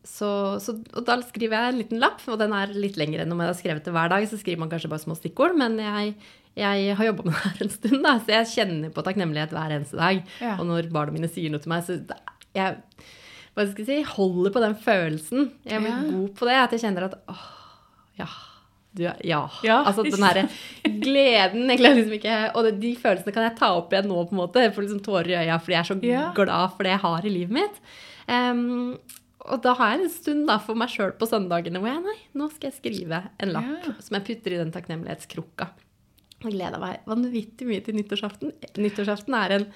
så, 0.05 0.29
så, 0.61 0.75
og 0.93 1.05
da 1.07 1.17
skriver 1.25 1.57
jeg 1.57 1.73
en 1.73 1.79
liten 1.81 2.01
lapp, 2.03 2.21
og 2.29 2.37
den 2.37 2.53
er 2.53 2.73
litt 2.77 2.99
lengre 3.01 3.25
enn 3.25 3.33
om 3.33 3.41
jeg 3.41 3.49
har 3.49 3.57
skrevet 3.57 3.87
det 3.87 3.95
hver 3.95 4.11
dag. 4.13 4.27
Så 4.29 4.37
skriver 4.37 4.61
man 4.61 4.69
kanskje 4.69 4.91
bare 4.93 5.01
små 5.07 5.17
stikkord, 5.17 5.57
men 5.57 5.79
jeg, 5.81 6.13
jeg 6.61 6.97
har 6.99 7.09
jobba 7.09 7.25
med 7.25 7.33
det 7.39 7.45
her 7.47 7.65
en 7.65 7.75
stund, 7.79 7.99
da, 8.05 8.15
så 8.21 8.35
jeg 8.37 8.51
kjenner 8.53 8.93
på 8.93 9.05
takknemlighet 9.09 9.57
hver 9.57 9.77
eneste 9.79 9.97
dag. 9.97 10.21
Ja. 10.37 10.57
Og 10.59 10.69
når 10.69 10.93
barna 10.93 11.15
mine 11.15 11.31
sier 11.31 11.49
noe 11.53 11.63
til 11.63 11.73
meg, 11.73 11.87
så 11.87 11.97
jeg 12.55 12.77
hva 13.55 13.65
skal 13.71 13.85
jeg 13.85 14.03
si, 14.05 14.11
holder 14.17 14.51
på 14.51 14.61
den 14.63 14.75
følelsen. 14.75 15.51
Jeg 15.65 15.79
blir 15.81 15.93
Ja. 15.93 16.01
god 16.11 16.33
på 16.35 16.45
det. 16.49 16.55
At 16.65 16.71
jeg 16.75 16.81
kjenner 16.81 17.05
at 17.07 17.15
åh, 17.31 17.45
ja. 18.19 18.27
Du, 18.95 19.03
ja. 19.03 19.41
Ja, 19.63 19.81
Altså 19.83 20.03
den 20.03 20.21
derre 20.23 20.45
gleden 21.03 21.67
jeg 21.69 21.79
liksom 21.83 22.13
ikke, 22.15 22.35
Og 22.55 22.63
det, 22.63 22.79
de 22.79 22.93
følelsene 22.95 23.33
kan 23.35 23.43
jeg 23.43 23.57
ta 23.59 23.73
opp 23.75 23.91
igjen 23.91 24.07
nå, 24.07 24.21
på 24.29 24.31
en 24.35 24.39
måte. 24.39 24.61
Jeg 24.63 24.73
får 24.75 24.85
liksom 24.85 25.01
tårer 25.03 25.31
i 25.33 25.37
øya 25.45 25.57
fordi 25.59 25.75
jeg 25.75 25.81
er 25.83 25.89
så 25.89 25.97
Ja. 26.03 26.33
glad 26.37 26.71
for 26.77 26.83
det 26.83 26.91
jeg 26.93 27.03
har 27.03 27.25
i 27.25 27.29
livet 27.33 27.51
mitt. 27.57 27.81
Um, 28.27 28.97
og 29.45 29.61
da 29.61 29.73
har 29.77 29.91
jeg 29.97 30.01
en 30.05 30.09
stund 30.09 30.47
da, 30.47 30.57
for 30.57 30.75
meg 30.75 30.89
sjøl 30.89 31.11
på 31.19 31.27
søndagene 31.27 31.77
hvor 31.79 31.91
jeg 31.91 32.01
nei, 32.03 32.15
nå 32.33 32.47
skal 32.51 32.71
jeg 32.71 32.79
skrive 32.79 33.19
en 33.39 33.51
lapp 33.53 33.83
Ja. 33.85 33.93
som 33.99 34.15
jeg 34.17 34.25
putter 34.25 34.53
i 34.55 34.61
den 34.63 34.71
takknemlighetskrukka. 34.71 35.67
Jeg 36.45 36.51
gleder 36.55 36.79
meg 36.79 36.99
vanvittig 37.05 37.67
mye 37.67 37.83
til 37.83 37.95
nyttårsaften. 37.95 38.51
Nyttårsaften 38.77 39.33
er 39.35 39.51
en 39.59 39.67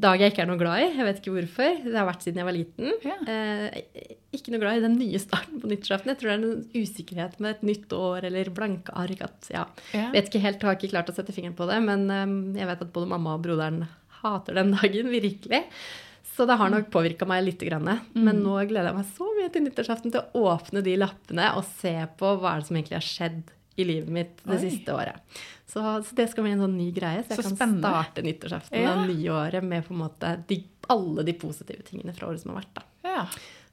dag 0.00 0.22
jeg 0.22 0.32
ikke 0.32 0.42
er 0.44 0.48
noe 0.50 0.60
glad 0.60 0.82
i. 0.82 0.88
Jeg 0.96 1.06
vet 1.06 1.20
ikke 1.20 1.34
hvorfor. 1.34 1.78
Det 1.84 1.96
har 1.96 2.08
vært 2.08 2.26
siden 2.26 2.40
jeg 2.40 2.48
var 2.48 2.56
liten. 2.56 2.90
Ja. 3.04 3.16
Eh, 3.30 4.10
ikke 4.36 4.54
noe 4.54 4.62
glad 4.62 4.80
i 4.80 4.84
den 4.84 4.98
nye 5.00 5.20
starten 5.22 5.62
på 5.62 5.70
nyttårsaften. 5.70 6.12
Jeg 6.12 6.20
tror 6.20 6.30
det 6.30 6.36
er 6.36 6.44
en 6.44 6.84
usikkerhet 6.84 7.40
med 7.42 7.56
et 7.56 7.64
nytt 7.70 7.96
år 7.96 8.28
eller 8.30 8.52
blanke 8.56 8.94
ark. 8.96 9.24
At, 9.26 9.50
ja. 9.52 9.64
Ja. 9.96 10.10
Vet 10.14 10.30
ikke 10.30 10.44
helt, 10.44 10.66
har 10.66 10.78
ikke 10.78 10.92
klart 10.94 11.10
å 11.12 11.16
sette 11.16 11.34
fingeren 11.36 11.58
på 11.58 11.68
det, 11.70 11.80
men 11.86 12.06
eh, 12.14 12.36
jeg 12.60 12.70
vet 12.70 12.84
at 12.86 12.94
både 12.94 13.10
mamma 13.10 13.36
og 13.36 13.44
broderen 13.46 13.84
hater 14.20 14.58
den 14.60 14.74
dagen, 14.76 15.10
virkelig. 15.12 15.64
Så 16.30 16.46
det 16.48 16.56
har 16.60 16.70
nok 16.72 16.90
påvirka 16.92 17.26
meg 17.28 17.44
litt. 17.44 17.62
Grann. 17.66 17.88
Men 18.16 18.38
nå 18.40 18.54
gleder 18.64 18.90
jeg 18.90 18.96
meg 18.96 19.08
så 19.16 19.26
mye 19.36 19.50
til 19.52 19.64
nyttårsaften 19.66 20.14
til 20.14 20.22
å 20.22 20.44
åpne 20.54 20.80
de 20.86 20.94
lappene 21.00 21.50
og 21.58 21.66
se 21.82 21.92
på 22.16 22.36
hva 22.40 22.54
er 22.54 22.62
det 22.62 22.70
som 22.70 22.78
egentlig 22.78 22.96
har 22.96 23.08
skjedd 23.08 23.50
i 23.80 23.86
livet 23.88 24.08
mitt 24.14 24.42
det 24.44 24.56
Oi. 24.58 24.62
siste 24.70 24.94
året. 24.94 25.38
Så, 25.70 25.80
så 26.04 26.14
det 26.18 26.28
skal 26.32 26.44
bli 26.44 26.52
en 26.56 26.64
sånn 26.64 26.76
ny 26.76 26.88
greie, 26.92 27.22
så 27.22 27.30
jeg 27.34 27.38
Så 27.40 27.46
kan 27.48 27.56
spennende. 27.56 27.90
starte 27.90 28.22
nyttårsaften 28.26 28.80
Ja. 28.82 28.94
og 28.96 29.06
nye 29.08 29.60
med 29.62 29.84
på 29.86 29.94
en 29.94 30.00
måte 30.02 30.32
de, 30.48 30.64
alle 30.90 31.22
de 31.24 31.32
positive 31.38 31.82
tingene 31.86 32.14
fra 32.16 32.26
året 32.28 32.40
som 32.42 32.52
har 32.54 32.62
vært. 32.62 32.74
da. 32.74 32.82
Ja. 33.04 33.24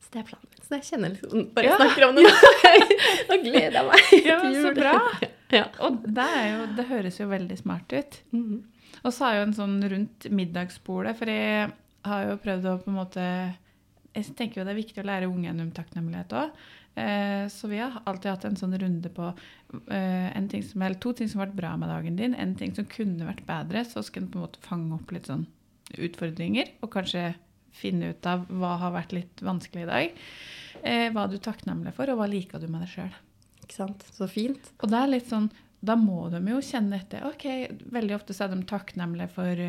Så 0.02 0.12
det 0.14 0.20
er 0.22 0.28
planen 0.30 0.48
min. 0.52 0.62
Så 0.68 0.76
jeg 0.78 0.84
kjenner 0.88 1.10
liksom 1.16 1.54
Bare 1.54 1.66
Ja. 1.66 1.78
snakker 1.78 2.08
om 2.10 2.16
det 2.16 2.24
nå. 3.30 3.42
gleder 3.44 3.78
jeg 3.80 3.86
meg 3.88 4.26
Ja, 4.26 4.38
men 4.44 4.56
så 4.64 4.74
bra. 4.76 4.94
Ja. 5.50 5.64
Og 5.80 6.02
det, 6.04 6.24
er 6.38 6.48
jo, 6.52 6.64
det 6.76 6.86
høres 6.90 7.18
jo 7.22 7.28
veldig 7.32 7.58
smart 7.58 7.94
ut. 7.96 8.18
Mhm. 8.36 8.64
Og 9.06 9.14
så 9.14 9.24
har 9.26 9.34
jeg 9.34 9.40
jo 9.42 9.48
en 9.48 9.54
sånn 9.56 9.90
rundt 9.92 10.26
middagsbordet, 10.34 11.14
for 11.16 11.26
jeg 11.32 11.72
har 12.04 12.26
jo 12.28 12.38
prøvd 12.44 12.66
å 12.68 12.74
på 12.84 12.88
en 12.92 12.98
måte 12.98 13.24
Jeg 14.18 14.36
tenker 14.36 14.60
jo 14.62 14.66
det 14.66 14.74
er 14.74 14.82
viktig 14.82 15.04
å 15.04 15.08
lære 15.08 15.28
ungene 15.30 15.62
om 15.62 15.72
takknemlighet 15.72 16.34
òg. 16.34 16.52
Så 17.54 17.68
vi 17.70 17.78
har 17.78 18.00
alltid 18.10 18.32
hatt 18.32 18.46
en 18.48 18.56
sånn 18.58 18.74
runde 18.82 19.10
på 19.14 19.28
eh, 19.30 20.30
en 20.38 20.48
ting 20.50 20.64
som, 20.66 20.82
eller 20.82 20.98
to 21.02 21.12
ting 21.14 21.30
som 21.30 21.42
har 21.42 21.50
vært 21.50 21.60
bra 21.60 21.74
med 21.78 21.92
dagen 21.94 22.18
din, 22.18 22.34
en 22.34 22.56
ting 22.58 22.74
som 22.74 22.88
kunne 22.90 23.28
vært 23.28 23.46
bedre. 23.46 23.84
Så 23.86 24.02
skal 24.06 24.26
en 24.26 24.32
på 24.34 24.40
en 24.40 24.48
måte 24.48 24.64
fange 24.66 24.98
opp 24.98 25.14
litt 25.14 25.30
sånn 25.30 25.46
utfordringer, 25.98 26.74
og 26.82 26.92
kanskje 26.96 27.30
finne 27.78 28.12
ut 28.12 28.28
av 28.30 28.48
hva 28.50 28.74
har 28.82 28.96
vært 28.96 29.14
litt 29.16 29.46
vanskelig 29.46 29.86
i 29.86 29.92
dag. 29.92 30.20
Eh, 30.82 31.08
hva 31.14 31.26
er 31.26 31.34
du 31.34 31.40
takknemlig 31.42 31.94
for, 31.98 32.10
og 32.12 32.20
hva 32.20 32.30
liker 32.32 32.62
du 32.62 32.68
med 32.70 32.84
deg 32.86 32.94
sjøl? 32.96 33.16
Ikke 33.64 33.78
sant? 33.78 34.06
Så 34.16 34.30
fint. 34.32 34.72
Og 34.82 34.92
det 34.92 35.00
er 35.00 35.12
litt 35.12 35.30
sånn, 35.30 35.50
da 35.88 35.96
må 36.00 36.28
de 36.34 36.42
jo 36.52 36.60
kjenne 36.64 37.00
etter. 37.00 37.24
Ok, 37.30 37.46
Veldig 37.96 38.16
ofte 38.18 38.36
så 38.36 38.46
er 38.46 38.54
de 38.56 38.62
takknemlige 38.70 39.30
for 39.34 39.62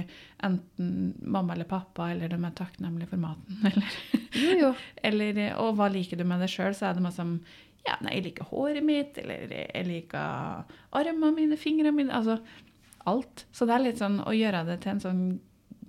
enten 0.48 0.90
mamma 1.22 1.54
eller 1.54 1.68
pappa, 1.70 2.11
eller 2.12 2.31
de 2.33 2.38
er 2.42 2.57
takknemlige 2.59 3.11
for 3.12 3.22
maten. 3.22 3.59
Eller, 3.70 3.96
Jo, 4.38 4.52
jo. 4.61 4.72
eller, 5.02 5.38
og 5.62 5.74
hva 5.78 5.88
liker 5.90 6.18
du 6.20 6.24
med 6.28 6.42
deg 6.44 6.50
sjøl? 6.52 6.74
Så 6.76 6.87
er 6.90 6.98
det 6.98 7.02
masse 7.07 7.22
som 7.22 7.38
ja, 7.87 7.94
nei, 8.04 8.18
jeg 8.18 8.24
liker 8.26 8.48
håret 8.50 8.85
mitt, 8.85 9.16
eller 9.22 9.48
jeg 9.54 9.87
liker 9.88 10.66
armene 10.98 11.31
mine, 11.37 11.57
fingrene 11.57 11.94
mine 11.96 12.12
Altså 12.12 12.37
alt. 13.09 13.46
Så 13.57 13.64
det 13.64 13.72
er 13.78 13.85
litt 13.87 14.00
sånn 14.02 14.18
å 14.20 14.35
gjøre 14.37 14.66
det 14.68 14.81
til 14.85 14.92
en 14.92 15.00
sånn 15.00 15.22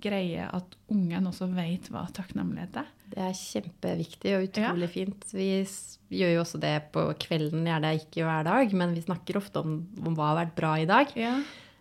greie 0.02 0.46
at 0.46 0.76
ungen 0.90 1.28
også 1.30 1.48
vet 1.54 1.88
hva 1.92 2.06
takknemlighet 2.16 2.80
er. 2.82 2.90
Det 3.10 3.22
er 3.26 3.36
kjempeviktig 3.36 4.34
og 4.36 4.46
utrolig 4.48 4.88
ja. 4.88 4.92
fint. 4.92 5.26
Vi 5.34 5.48
gjør 6.20 6.34
jo 6.36 6.44
også 6.44 6.60
det 6.62 6.76
på 6.94 7.06
kvelden, 7.22 7.66
gjerne 7.68 7.96
ikke 7.98 8.26
hver 8.26 8.46
dag, 8.46 8.76
men 8.76 8.94
vi 8.96 9.04
snakker 9.06 9.40
ofte 9.40 9.64
om, 9.64 9.80
om 10.02 10.16
hva 10.18 10.32
har 10.32 10.40
vært 10.44 10.56
bra 10.58 10.76
i 10.80 10.88
dag. 10.90 11.12
Ja. 11.18 11.36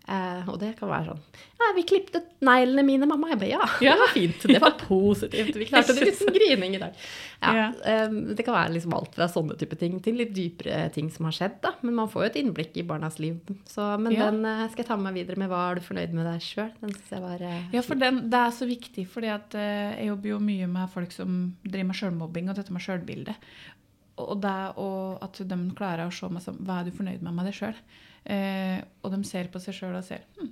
Eh, 0.09 0.47
og 0.49 0.55
det 0.57 0.71
kan 0.79 0.89
være 0.89 1.11
sånn 1.11 1.19
Ja, 1.59 1.67
vi 1.75 1.83
klippet 1.85 2.31
neglene 2.41 2.81
mine, 2.87 3.05
mamma. 3.05 3.27
Jeg 3.29 3.37
bare, 3.43 3.49
ja, 3.51 3.65
ja, 3.83 3.93
det 3.93 4.01
var 4.01 4.13
fint. 4.15 4.45
Det 4.49 4.61
var 4.63 4.73
positivt. 4.79 5.57
Vi 5.59 5.67
klarte 5.69 5.93
det 5.93 6.07
uten 6.07 6.31
grining 6.33 6.77
i 6.77 6.79
dag. 6.81 6.95
Ja. 7.43 7.67
Eh, 7.85 8.15
det 8.33 8.45
kan 8.47 8.55
være 8.55 8.73
liksom 8.77 8.95
alt 8.97 9.13
fra 9.19 9.27
sånne 9.29 9.57
type 9.59 9.77
ting 9.77 9.99
til 10.01 10.17
litt 10.17 10.31
dypere 10.33 10.87
ting 10.95 11.11
som 11.13 11.27
har 11.29 11.35
skjedd. 11.35 11.59
da. 11.61 11.75
Men 11.85 11.99
man 11.99 12.09
får 12.09 12.25
jo 12.25 12.31
et 12.31 12.39
innblikk 12.41 12.79
i 12.81 12.87
barnas 12.89 13.19
liv. 13.21 13.37
Så, 13.69 13.85
men 14.01 14.15
ja. 14.15 14.31
den 14.31 14.41
eh, 14.49 14.65
skal 14.71 14.85
jeg 14.85 14.89
ta 14.89 14.97
med 14.97 15.11
meg 15.11 15.21
videre 15.21 15.43
med. 15.43 15.51
Hva 15.51 15.61
er 15.67 15.77
du 15.77 15.85
fornøyd 15.91 16.17
med 16.17 16.29
deg 16.31 16.47
sjøl? 16.47 16.73
Den 16.81 16.95
syns 16.95 17.15
jeg 17.17 17.25
var 17.27 17.45
Ja, 17.45 17.85
for 17.85 18.01
den, 18.01 18.23
det 18.33 18.43
er 18.47 18.55
så 18.55 18.69
viktig, 18.69 19.05
fordi 19.13 19.33
at 19.35 19.59
jeg 19.59 20.09
jobber 20.09 20.33
jo 20.33 20.43
mye 20.49 20.71
med 20.71 20.93
folk 20.95 21.13
som 21.13 21.41
driver 21.67 21.91
med 21.91 22.01
sjølmobbing 22.01 22.49
og 22.49 22.57
dette 22.57 22.73
med 22.73 22.87
sjølbilde. 22.87 23.37
Og 24.19 24.39
det 24.41 24.59
og 24.81 25.21
at 25.23 25.37
de 25.47 25.57
klarer 25.77 26.07
å 26.07 26.13
se 26.13 26.27
meg 26.33 26.43
som 26.43 26.57
Hva 26.65 26.81
er 26.81 26.89
du 26.89 26.95
fornøyd 26.97 27.21
med 27.23 27.35
med 27.35 27.51
deg 27.51 27.61
sjøl? 27.61 27.77
Eh, 28.25 28.79
og 29.03 29.13
de 29.13 29.21
ser 29.27 29.49
på 29.51 29.61
seg 29.63 29.77
sjøl 29.77 29.95
og 29.95 30.03
ser 30.05 30.25
hm, 30.35 30.49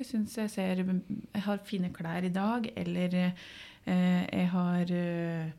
Jeg 0.00 0.06
syns 0.08 0.38
jeg 0.40 0.50
ser 0.50 0.80
Jeg 0.80 1.42
har 1.44 1.60
fine 1.68 1.90
klær 1.94 2.24
i 2.24 2.32
dag, 2.32 2.66
eller 2.80 3.18
eh, 3.20 4.24
jeg 4.24 4.48
har 4.54 4.90
eh, 4.90 5.52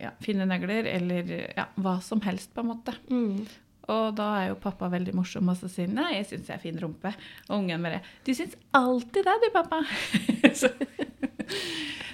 ja, 0.00 0.10
fine 0.24 0.48
negler, 0.48 0.88
eller 0.90 1.30
ja, 1.56 1.68
hva 1.80 1.98
som 2.04 2.20
helst, 2.24 2.52
på 2.54 2.64
en 2.64 2.72
måte. 2.72 2.96
Mm. 3.08 3.46
Og 3.92 4.06
da 4.18 4.26
er 4.40 4.48
jo 4.50 4.58
pappa 4.60 4.88
veldig 4.90 5.14
morsom 5.14 5.52
og 5.52 5.58
så 5.60 5.70
sier 5.70 5.90
nei, 5.90 6.16
jeg 6.18 6.28
syns 6.32 6.50
jeg 6.50 6.58
er 6.58 6.64
fin 6.64 6.80
rumpe. 6.82 7.12
Og 7.48 7.60
ungen 7.60 7.86
bare 7.86 8.02
du 8.26 8.32
syns 8.34 8.56
alltid 8.74 9.28
det, 9.28 9.36
du, 9.44 9.48
pappa. 9.54 9.82
så, 10.60 10.72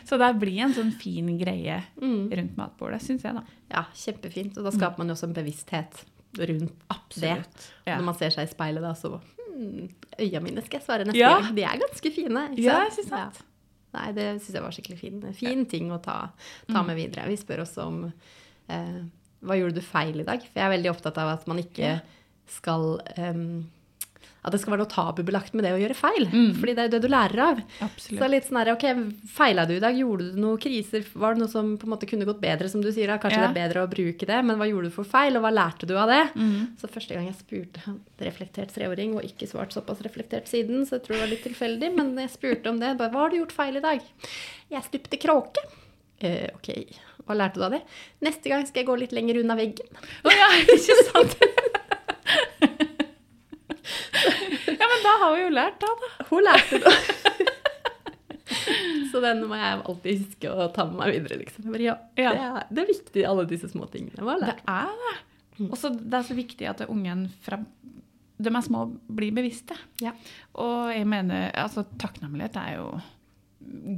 så 0.09 0.19
det 0.21 0.33
blir 0.43 0.61
en 0.67 0.77
sånn 0.77 0.93
fin 1.01 1.31
greie 1.41 1.81
mm. 1.97 2.27
rundt 2.29 2.59
matbordet, 2.61 3.01
syns 3.07 3.25
jeg, 3.25 3.39
da. 3.39 3.61
Ja, 3.73 3.87
kjempefint. 3.97 4.59
Og 4.59 4.69
da 4.69 4.75
skaper 4.75 5.01
man 5.01 5.11
jo 5.11 5.17
også 5.17 5.31
en 5.31 5.39
bevissthet 5.39 6.05
rundt 6.39 6.85
Absolutt. 6.93 7.57
det. 7.57 7.71
Ja. 7.91 7.97
Når 7.99 8.07
man 8.11 8.19
ser 8.19 8.35
seg 8.35 8.49
i 8.49 8.53
speilet, 8.53 8.85
da, 8.85 8.93
så 8.99 9.17
hmm, 9.19 9.89
Øya 10.21 10.43
mine 10.45 10.65
skal 10.65 10.81
jeg 10.81 10.87
svare 10.87 11.09
neste 11.09 11.21
ja. 11.21 11.35
gang. 11.39 11.51
De 11.57 11.65
er 11.69 11.81
ganske 11.83 12.13
fine. 12.15 12.45
Ikke 12.55 12.69
ja, 12.69 12.85
synes 12.95 13.11
sant. 13.13 13.43
Nei, 13.93 14.07
det 14.17 14.29
syns 14.41 14.57
jeg 14.57 14.65
var 14.65 14.73
skikkelig 14.73 15.01
fin. 15.01 15.19
Fin 15.37 15.67
ting 15.69 15.91
å 15.93 16.01
ta, 16.01 16.17
ta 16.69 16.79
mm. 16.81 16.87
med 16.89 16.97
videre. 16.97 17.27
Vi 17.29 17.37
spør 17.41 17.67
også 17.67 17.85
om 17.91 17.99
eh, 18.09 19.03
hva 19.45 19.59
gjorde 19.59 19.81
du 19.81 19.85
feil 19.85 20.23
i 20.23 20.27
dag? 20.27 20.41
For 20.47 20.61
jeg 20.61 20.65
er 20.65 20.75
veldig 20.77 20.93
opptatt 20.95 21.21
av 21.21 21.35
at 21.35 21.45
man 21.51 21.61
ikke 21.61 21.99
skal 22.51 22.95
um, 23.19 23.65
at 24.43 24.55
det 24.55 24.59
skal 24.59 24.75
være 24.75 24.83
noe 24.83 24.91
tabubelagt 24.91 25.53
med 25.55 25.63
det 25.67 25.71
å 25.77 25.79
gjøre 25.79 25.95
feil. 25.95 26.25
Mm. 26.27 26.55
Fordi 26.59 26.73
det 26.75 26.83
er 26.83 26.89
jo 26.89 26.93
det 26.97 27.01
du 27.05 27.11
lærer 27.13 27.43
av. 27.45 27.61
Absolutt. 27.87 28.09
Så 28.09 28.19
det 28.19 28.27
er 28.27 28.33
litt 28.33 28.49
sånn 28.49 28.59
her, 28.59 28.71
ok, 28.73 28.87
Feila 29.31 29.65
du 29.69 29.75
i 29.77 29.83
dag? 29.83 29.99
Gjorde 29.99 30.27
du 30.33 30.41
noen 30.43 30.59
kriser? 30.63 31.05
Var 31.13 31.37
det 31.37 31.43
noe 31.45 31.53
som 31.53 31.69
på 31.79 31.87
en 31.87 31.93
måte 31.95 32.09
kunne 32.11 32.27
gått 32.27 32.41
bedre, 32.43 32.71
som 32.73 32.83
du 32.83 32.91
sier? 32.91 33.13
da? 33.13 33.21
Kanskje 33.23 33.39
ja. 33.39 33.45
det 33.47 33.53
er 33.53 33.61
bedre 33.61 33.85
å 33.87 33.91
bruke 33.93 34.29
det, 34.29 34.41
men 34.49 34.59
hva 34.59 34.67
gjorde 34.67 34.91
du 34.91 34.97
for 34.97 35.09
feil, 35.09 35.39
og 35.39 35.47
hva 35.47 35.53
lærte 35.55 35.87
du 35.87 35.95
av 35.95 36.11
det? 36.11 36.25
Mm. 36.35 36.73
Så 36.81 36.91
første 36.91 37.15
gang 37.15 37.29
jeg 37.31 37.39
spurte 37.39 37.95
reflektert 38.23 38.75
treåring, 38.75 39.15
og 39.19 39.29
ikke 39.31 39.47
svart 39.51 39.77
såpass 39.77 40.03
reflektert 40.03 40.51
siden, 40.51 40.83
så 40.89 40.99
jeg 40.99 41.07
tror 41.07 41.17
det 41.19 41.23
var 41.23 41.33
litt 41.37 41.47
tilfeldig, 41.47 41.93
men 42.01 42.13
jeg 42.25 42.35
spurte 42.35 42.73
om 42.73 42.83
det. 42.83 42.97
Bare, 42.99 43.15
hva 43.15 43.27
har 43.27 43.31
du 43.31 43.39
gjort 43.39 43.55
feil 43.55 43.79
i 43.79 43.85
dag? 43.85 44.03
Jeg 44.75 44.89
stupte 44.89 45.23
kråke. 45.23 45.63
Eh, 46.23 46.51
ok, 46.55 46.69
hva 47.27 47.35
lærte 47.39 47.59
du 47.59 47.65
av 47.67 47.73
det? 47.75 47.83
Neste 48.23 48.51
gang 48.51 48.67
skal 48.67 48.83
jeg 48.83 48.91
gå 48.91 48.99
litt 49.01 49.15
lenger 49.15 49.41
unna 49.43 49.55
veggen. 49.59 49.89
Oh, 50.27 50.35
ja, 50.35 50.49
ikke 50.63 50.95
sant? 51.09 51.33
ja, 54.81 54.87
men 54.87 54.92
da 55.05 55.17
har 55.25 55.37
vi 55.37 55.45
jo 55.45 55.53
lært, 55.53 55.83
da. 55.83 55.91
da. 56.03 56.27
Hun 56.31 56.47
lærte 56.47 56.81
det. 56.83 56.95
Så 59.13 59.21
den 59.21 59.43
må 59.49 59.59
jeg 59.59 59.81
alltid 59.81 60.23
huske 60.23 60.53
å 60.53 60.69
ta 60.73 60.87
med 60.89 60.99
meg 61.01 61.13
videre. 61.17 61.39
liksom. 61.43 61.67
Bare, 61.69 61.85
ja, 61.85 61.97
ja. 62.17 62.33
Det, 62.33 62.47
er, 62.47 62.67
det, 62.71 62.83
er, 62.83 62.91
viktig, 62.93 63.25
alle 63.29 63.45
disse 63.51 63.71
små 63.73 63.89
tingene. 63.93 64.37
Det 64.43 64.57
er 64.71 64.95
det. 65.03 65.15
Og 65.69 65.77
så 65.79 65.93
det 65.93 66.19
er 66.19 66.27
så 66.27 66.37
viktig 66.37 66.69
at 66.71 66.85
ungen 66.89 67.27
fra 67.45 67.61
de 68.43 68.51
er 68.51 68.65
små, 68.65 68.87
blir 69.07 69.35
bevisste. 69.35 69.77
Ja. 70.03 70.15
Og 70.59 70.91
jeg 70.91 71.07
mener, 71.07 71.53
altså 71.59 71.85
takknemlighet 72.01 72.57
er 72.59 72.79
jo 72.81 72.89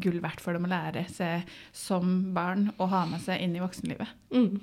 gull 0.02 0.18
verdt 0.20 0.42
for 0.44 0.56
dem 0.56 0.66
å 0.66 0.72
lære 0.72 1.06
seg 1.12 1.48
som 1.72 2.34
barn 2.36 2.68
og 2.76 2.90
ha 2.92 3.04
med 3.08 3.22
seg 3.24 3.40
inn 3.40 3.56
i 3.56 3.62
voksenlivet. 3.62 4.10
Mm. 4.34 4.58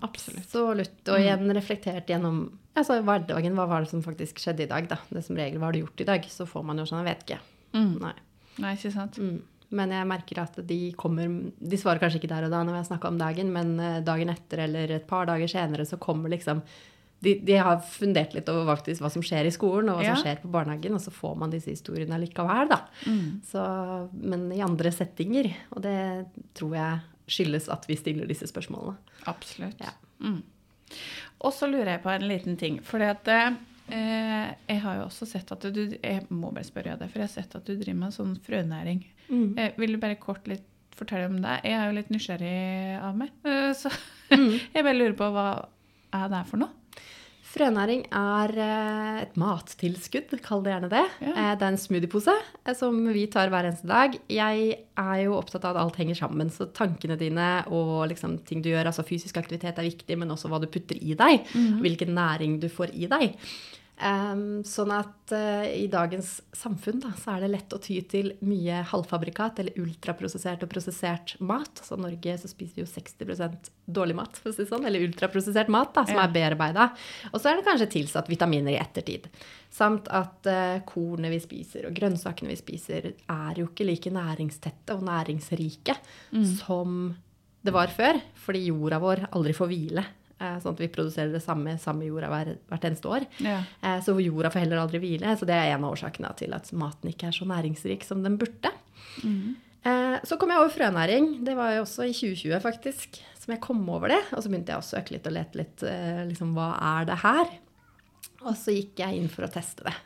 Absolutt. 0.00 0.44
Absolutt. 0.46 0.98
Og 1.08 1.14
mm. 1.16 1.22
igjen 1.22 1.54
reflektert 1.56 2.10
gjennom 2.10 2.42
altså, 2.78 2.98
hverdagen. 3.04 3.56
Hva 3.58 3.68
var 3.70 3.84
det 3.84 3.92
som 3.92 4.04
faktisk 4.04 4.40
skjedde 4.42 4.66
i 4.66 4.70
dag? 4.70 4.88
da? 4.90 5.00
Det 5.12 5.24
som 5.26 5.38
regel, 5.38 5.60
hva 5.60 5.70
har 5.70 5.76
du 5.76 5.82
gjort 5.82 6.04
i 6.04 6.08
dag? 6.08 6.28
Så 6.32 6.48
får 6.48 6.68
man 6.68 6.80
jo 6.80 6.86
sånn, 6.88 7.02
jeg 7.02 7.10
vet 7.10 7.26
ikke. 7.26 7.40
Mm. 7.76 7.96
Nei. 8.02 8.14
Nei, 8.62 8.76
ikke 8.76 8.94
sant. 8.94 9.18
Mm. 9.20 9.40
Men 9.72 9.92
jeg 9.94 10.08
merker 10.08 10.42
at 10.42 10.56
de 10.68 10.78
kommer 11.00 11.30
De 11.56 11.78
svarer 11.80 12.02
kanskje 12.02 12.18
ikke 12.20 12.32
der 12.34 12.44
og 12.44 12.52
da 12.52 12.60
når 12.66 12.82
jeg 12.82 12.90
snakker 12.90 13.12
om 13.12 13.20
dagen, 13.20 13.52
men 13.54 13.74
eh, 13.80 14.00
dagen 14.04 14.32
etter 14.32 14.66
eller 14.66 14.98
et 14.98 15.06
par 15.08 15.28
dager 15.30 15.48
senere 15.48 15.86
så 15.88 16.00
kommer 16.00 16.32
liksom 16.32 16.60
de, 17.22 17.36
de 17.46 17.54
har 17.54 17.78
fundert 17.86 18.34
litt 18.34 18.48
over 18.50 18.72
faktisk 18.72 19.04
hva 19.04 19.08
som 19.14 19.22
skjer 19.22 19.46
i 19.46 19.52
skolen, 19.54 19.92
og 19.92 20.00
hva 20.00 20.06
ja. 20.08 20.16
som 20.16 20.24
skjer 20.24 20.40
på 20.42 20.50
barnehagen, 20.50 20.96
og 20.96 21.04
så 21.04 21.12
får 21.14 21.36
man 21.38 21.52
disse 21.52 21.70
historiene 21.70 22.18
likevel, 22.18 22.66
da. 22.72 22.80
Mm. 23.06 23.28
Så, 23.46 23.62
men 24.18 24.48
i 24.50 24.58
andre 24.64 24.90
settinger, 24.90 25.46
og 25.70 25.84
det 25.84 25.94
tror 26.58 26.74
jeg 26.74 27.11
skyldes 27.30 27.68
at 27.72 27.86
vi 27.88 27.96
stiller 27.98 28.28
disse 28.30 28.48
spørsmålene. 28.50 28.96
Absolutt. 29.30 29.82
Ja. 29.82 29.94
Mm. 30.22 30.42
Og 31.42 31.54
så 31.54 31.68
lurer 31.70 31.94
jeg 31.94 32.02
på 32.04 32.12
en 32.12 32.26
liten 32.28 32.58
ting. 32.60 32.80
For 32.86 33.02
eh, 33.02 33.54
jeg 33.92 34.82
har 34.84 34.98
jo 34.98 35.06
også 35.06 35.26
sett 35.28 35.50
at 35.52 35.64
du 35.74 35.82
Jeg 35.96 36.26
må 36.30 36.50
bare 36.50 36.66
spørre 36.66 36.96
deg, 36.98 37.10
for 37.10 37.22
jeg 37.22 37.28
har 37.30 37.34
sett 37.34 37.56
at 37.58 37.66
du 37.66 37.74
driver 37.74 38.00
med 38.04 38.16
sånn 38.16 38.36
frønæring. 38.44 39.04
Mm. 39.28 39.48
Eh, 39.58 39.72
vil 39.80 39.96
du 39.96 40.02
bare 40.02 40.20
kort 40.20 40.46
litt 40.50 40.68
fortelle 40.96 41.30
om 41.30 41.40
det? 41.42 41.60
Jeg 41.64 41.78
er 41.78 41.88
jo 41.88 41.96
litt 41.98 42.12
nysgjerrig 42.12 43.00
av 43.00 43.16
meg. 43.18 43.32
Eh, 43.48 43.72
så 43.76 43.92
mm. 44.34 44.52
jeg 44.76 44.86
bare 44.86 44.98
lurer 44.98 45.18
på 45.18 45.32
hva 45.34 45.48
er 46.12 46.32
det 46.32 46.44
for 46.50 46.62
noe? 46.62 46.81
Frønæring 47.52 48.06
er 48.16 48.52
eh, 48.64 49.16
et 49.26 49.34
mattilskudd, 49.36 50.30
kall 50.44 50.62
det 50.64 50.72
gjerne 50.72 50.88
det. 50.92 51.02
Ja. 51.20 51.32
Eh, 51.32 51.50
det 51.60 51.66
er 51.66 51.74
en 51.74 51.80
smoothiepose 51.80 52.32
eh, 52.32 52.76
som 52.78 52.96
vi 53.12 53.26
tar 53.32 53.52
hver 53.52 53.68
eneste 53.68 53.90
dag. 53.90 54.16
Jeg 54.32 54.78
er 55.02 55.18
jo 55.26 55.36
opptatt 55.36 55.66
av 55.68 55.76
at 55.76 55.82
alt 55.82 55.98
henger 56.00 56.16
sammen, 56.16 56.48
så 56.52 56.70
tankene 56.72 57.18
dine 57.20 57.50
og 57.68 58.08
liksom 58.12 58.38
ting 58.48 58.64
du 58.64 58.70
gjør, 58.70 58.88
altså 58.88 59.04
fysisk 59.04 59.36
aktivitet 59.42 59.76
er 59.76 59.90
viktig, 59.90 60.16
men 60.16 60.32
også 60.32 60.48
hva 60.48 60.62
du 60.62 60.68
putter 60.72 60.96
i 60.96 61.12
deg. 61.12 61.44
Mm 61.52 61.60
-hmm. 61.66 61.80
Hvilken 61.84 62.14
næring 62.14 62.60
du 62.60 62.68
får 62.72 62.94
i 62.94 63.06
deg. 63.06 63.36
Um, 64.02 64.64
sånn 64.66 64.90
at 64.90 65.30
uh, 65.36 65.66
i 65.68 65.84
dagens 65.86 66.40
samfunn 66.56 66.98
da, 67.04 67.12
så 67.20 67.36
er 67.36 67.44
det 67.44 67.50
lett 67.52 67.74
å 67.76 67.78
ty 67.78 68.00
til 68.08 68.32
mye 68.42 68.80
halvfabrikat 68.88 69.60
eller 69.62 69.76
ultraprosessert 69.78 70.64
og 70.64 70.70
prosessert 70.72 71.34
mat. 71.38 71.70
Altså 71.76 71.98
I 71.98 72.02
Norge 72.02 72.34
så 72.40 72.50
spiser 72.50 72.80
vi 72.80 72.82
jo 72.82 72.88
60% 72.90 73.68
dårlig 73.86 74.16
mat, 74.18 74.40
for 74.40 74.50
å 74.50 74.56
si 74.56 74.66
sånn, 74.66 74.88
eller 74.88 75.04
ultraprosessert 75.06 75.70
mat 75.70 75.92
da, 75.94 76.06
som 76.08 76.18
ja. 76.18 76.24
er 76.24 76.34
bearbeida. 76.34 76.88
Og 77.30 77.38
så 77.38 77.52
er 77.52 77.60
det 77.60 77.66
kanskje 77.68 77.90
tilsatt 77.98 78.30
vitaminer 78.32 78.74
i 78.74 78.80
ettertid. 78.80 79.28
Samt 79.72 80.10
at 80.10 80.50
uh, 80.50 80.80
kornet 80.88 81.36
vi 81.36 81.42
spiser 81.44 81.86
og 81.86 81.94
grønnsakene 82.00 82.50
vi 82.50 82.58
spiser, 82.58 83.12
er 83.12 83.60
jo 83.60 83.68
ikke 83.70 83.86
like 83.86 84.14
næringstette 84.14 84.96
og 84.96 85.06
næringsrike 85.06 85.94
mm. 86.32 86.48
som 86.64 87.12
det 87.62 87.70
var 87.76 87.92
før, 87.94 88.18
fordi 88.42 88.66
jorda 88.72 88.98
vår 88.98 89.28
aldri 89.30 89.54
får 89.54 89.70
hvile. 89.70 90.04
Eh, 90.42 90.58
sånn 90.62 90.74
at 90.74 90.82
vi 90.82 90.90
produserer 90.90 91.32
det 91.34 91.42
samme, 91.44 91.76
samme 91.80 92.06
jorda 92.08 92.30
hver, 92.32 92.54
hvert 92.70 92.86
eneste 92.88 93.10
år. 93.10 93.26
Ja. 93.44 93.60
Eh, 93.82 93.98
så 94.02 94.14
jorda 94.18 94.50
får 94.52 94.64
heller 94.64 94.82
aldri 94.82 95.00
hvile. 95.02 95.36
Så 95.38 95.46
det 95.48 95.56
er 95.56 95.72
en 95.72 95.86
av 95.86 95.94
årsakene 95.94 96.32
til 96.40 96.56
at 96.56 96.70
maten 96.74 97.12
ikke 97.12 97.28
er 97.30 97.36
så 97.36 97.46
næringsrik 97.48 98.06
som 98.06 98.24
den 98.24 98.38
burde. 98.40 98.72
Mm. 99.22 99.52
Så 100.22 100.36
kom 100.38 100.52
jeg 100.52 100.62
over 100.62 100.70
frønæring. 100.70 101.24
Det 101.42 101.56
var 101.58 101.72
jo 101.74 101.80
også 101.82 102.04
i 102.06 102.12
2020, 102.14 102.60
faktisk, 102.62 103.16
som 103.34 103.50
jeg 103.50 103.62
kom 103.64 103.80
over 103.90 104.12
det. 104.12 104.20
Og 104.30 104.44
så 104.44 104.50
begynte 104.52 104.70
jeg 104.70 104.78
å 104.78 104.86
søke 104.86 105.16
litt 105.16 105.26
og 105.26 105.34
lete 105.34 105.58
litt. 105.58 105.82
Liksom, 106.28 106.52
hva 106.54 106.68
er 106.78 107.08
det 107.08 107.16
her? 107.24 107.50
Og 108.44 108.54
så 108.60 108.76
gikk 108.76 109.02
jeg 109.02 109.18
inn 109.18 109.26
for 109.32 109.48
å 109.48 109.50
teste 109.50 109.82
det. 109.88 109.96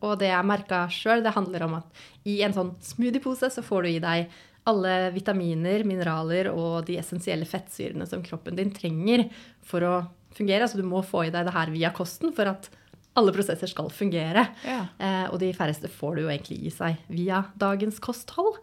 Og 0.00 0.16
det 0.22 0.30
jeg 0.30 0.48
merka 0.48 0.86
sjøl, 0.88 1.20
det 1.20 1.34
handler 1.36 1.66
om 1.66 1.76
at 1.82 2.00
i 2.24 2.38
en 2.46 2.56
sånn 2.56 2.72
smoothiepose 2.88 3.52
så 3.52 3.66
får 3.66 3.84
du 3.84 3.90
i 3.90 4.00
deg 4.06 4.32
alle 4.66 4.94
vitaminer, 5.14 5.84
mineraler 5.86 6.50
og 6.52 6.86
de 6.88 6.98
essensielle 7.00 7.46
fettsyrene 7.48 8.06
som 8.08 8.24
kroppen 8.24 8.58
din 8.58 8.72
trenger 8.74 9.28
for 9.66 9.86
å 9.86 9.94
fungere. 10.36 10.66
Altså 10.66 10.80
du 10.80 10.86
må 10.86 11.04
få 11.06 11.26
i 11.26 11.32
deg 11.34 11.46
det 11.46 11.54
her 11.54 11.72
via 11.74 11.92
kosten 11.94 12.34
for 12.36 12.50
at 12.50 12.68
alle 13.16 13.32
prosesser 13.32 13.70
skal 13.70 13.88
fungere. 13.94 14.44
Ja. 14.66 14.82
Eh, 14.98 15.24
og 15.30 15.38
de 15.40 15.52
færreste 15.56 15.88
får 15.92 16.16
du 16.16 16.24
jo 16.26 16.32
egentlig 16.32 16.58
i 16.66 16.72
seg 16.74 16.98
via 17.08 17.44
dagens 17.56 18.00
kosthold. 18.02 18.58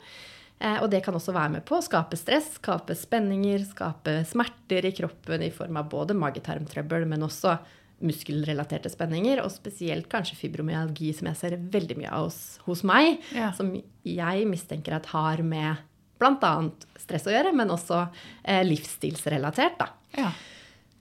Eh, 0.59 0.77
og 0.83 0.89
det 0.93 1.01
kan 1.05 1.15
også 1.17 1.33
være 1.35 1.55
med 1.55 1.65
på 1.67 1.79
å 1.79 1.85
skape 1.85 2.19
stress, 2.19 2.53
skape 2.59 2.95
spenninger, 2.97 3.63
skape 3.71 4.19
smerter 4.29 4.85
i 4.89 4.93
kroppen 4.95 5.45
i 5.47 5.53
form 5.55 5.79
av 5.81 5.89
både 5.91 6.17
magetarmtrøbbel, 6.19 7.07
men 7.09 7.25
også 7.25 7.57
muskelrelaterte 8.03 8.91
spenninger, 8.91 9.39
og 9.43 9.51
spesielt 9.53 10.09
kanskje 10.11 10.37
fibromyalgi, 10.41 11.13
som 11.15 11.29
jeg 11.31 11.39
ser 11.39 11.57
veldig 11.73 11.97
mye 12.01 12.11
av 12.11 12.27
hos, 12.27 12.39
hos 12.67 12.83
meg, 12.87 13.21
ja. 13.35 13.53
som 13.55 13.71
jeg 14.03 14.47
mistenker 14.49 14.97
at 14.97 15.07
har 15.13 15.43
med 15.45 15.79
bl.a. 16.19 16.53
stress 17.01 17.27
å 17.27 17.33
gjøre, 17.33 17.53
men 17.55 17.71
også 17.73 18.05
eh, 18.43 18.61
livsstilsrelatert. 18.67 19.79
Da. 19.79 19.87
Ja. 20.17 20.31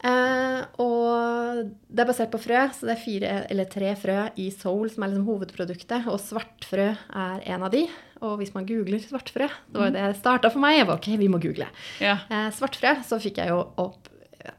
Eh, 0.03 0.63
og 0.83 1.69
det 1.87 2.03
er 2.03 2.09
basert 2.09 2.33
på 2.33 2.41
frø, 2.43 2.63
så 2.75 2.89
det 2.89 2.97
er 2.97 3.03
fire 3.05 3.35
eller 3.53 3.69
tre 3.71 3.93
frø 3.99 4.17
i 4.43 4.49
Soul 4.51 4.91
som 4.91 5.05
er 5.07 5.13
liksom 5.13 5.29
hovedproduktet. 5.29 6.09
Og 6.11 6.19
svartfrø 6.23 6.89
er 6.91 7.45
en 7.55 7.67
av 7.69 7.71
de. 7.75 7.85
Og 8.23 8.39
hvis 8.41 8.55
man 8.55 8.67
googler 8.67 9.03
svartfrø, 9.03 9.47
det 9.71 9.79
var 9.83 9.93
det 9.95 10.03
det 10.13 10.19
starta 10.21 10.51
for 10.51 10.63
meg. 10.63 10.81
Jeg 10.81 10.89
var 10.91 10.99
ok, 10.99 11.11
vi 11.23 11.31
må 11.31 11.39
google. 11.43 11.69
Ja. 12.03 12.17
Eh, 12.31 12.49
svartfrø, 12.55 12.97
så 13.07 13.21
fikk 13.23 13.39
jeg 13.43 13.53
jo 13.55 13.61
opp 13.83 14.09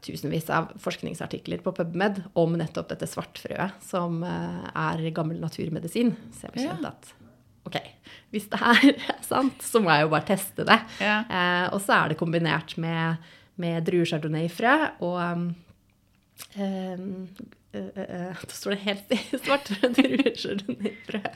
tusenvis 0.04 0.46
av 0.56 0.70
forskningsartikler 0.80 1.60
på 1.60 1.74
PubMed 1.76 2.22
om 2.40 2.54
nettopp 2.56 2.88
dette 2.94 3.08
svartfrøet, 3.12 3.82
som 3.84 4.22
eh, 4.24 4.70
er 4.80 5.04
gammel 5.16 5.42
naturmedisin. 5.44 6.14
Så 6.38 6.48
jeg 6.48 6.56
bekjente 6.56 6.88
Ja. 6.88 6.94
at 6.96 7.12
ok, 7.68 7.80
hvis 8.34 8.50
det 8.52 8.60
her 8.62 8.84
er 9.14 9.24
sant, 9.26 9.64
så 9.64 9.82
må 9.84 9.94
jeg 9.94 10.08
jo 10.08 10.14
bare 10.14 10.30
teste 10.34 10.68
det. 10.68 10.80
Ja. 11.04 11.22
Eh, 11.28 11.66
og 11.74 11.82
så 11.84 11.98
er 12.00 12.14
det 12.14 12.20
kombinert 12.22 12.76
med, 12.82 13.24
med 13.62 13.84
druer 13.88 14.10
chardonnay-frø 14.10 14.76
og 15.06 15.18
um, 15.22 15.50
uh, 16.58 17.04
uh, 17.74 18.02
eh, 18.04 18.44
Da 18.44 18.54
står 18.54 18.76
det 18.76 18.82
helt 18.88 19.14
i 19.16 19.22
svart 19.44 19.74
druesjardonnayfrø. 20.00 21.24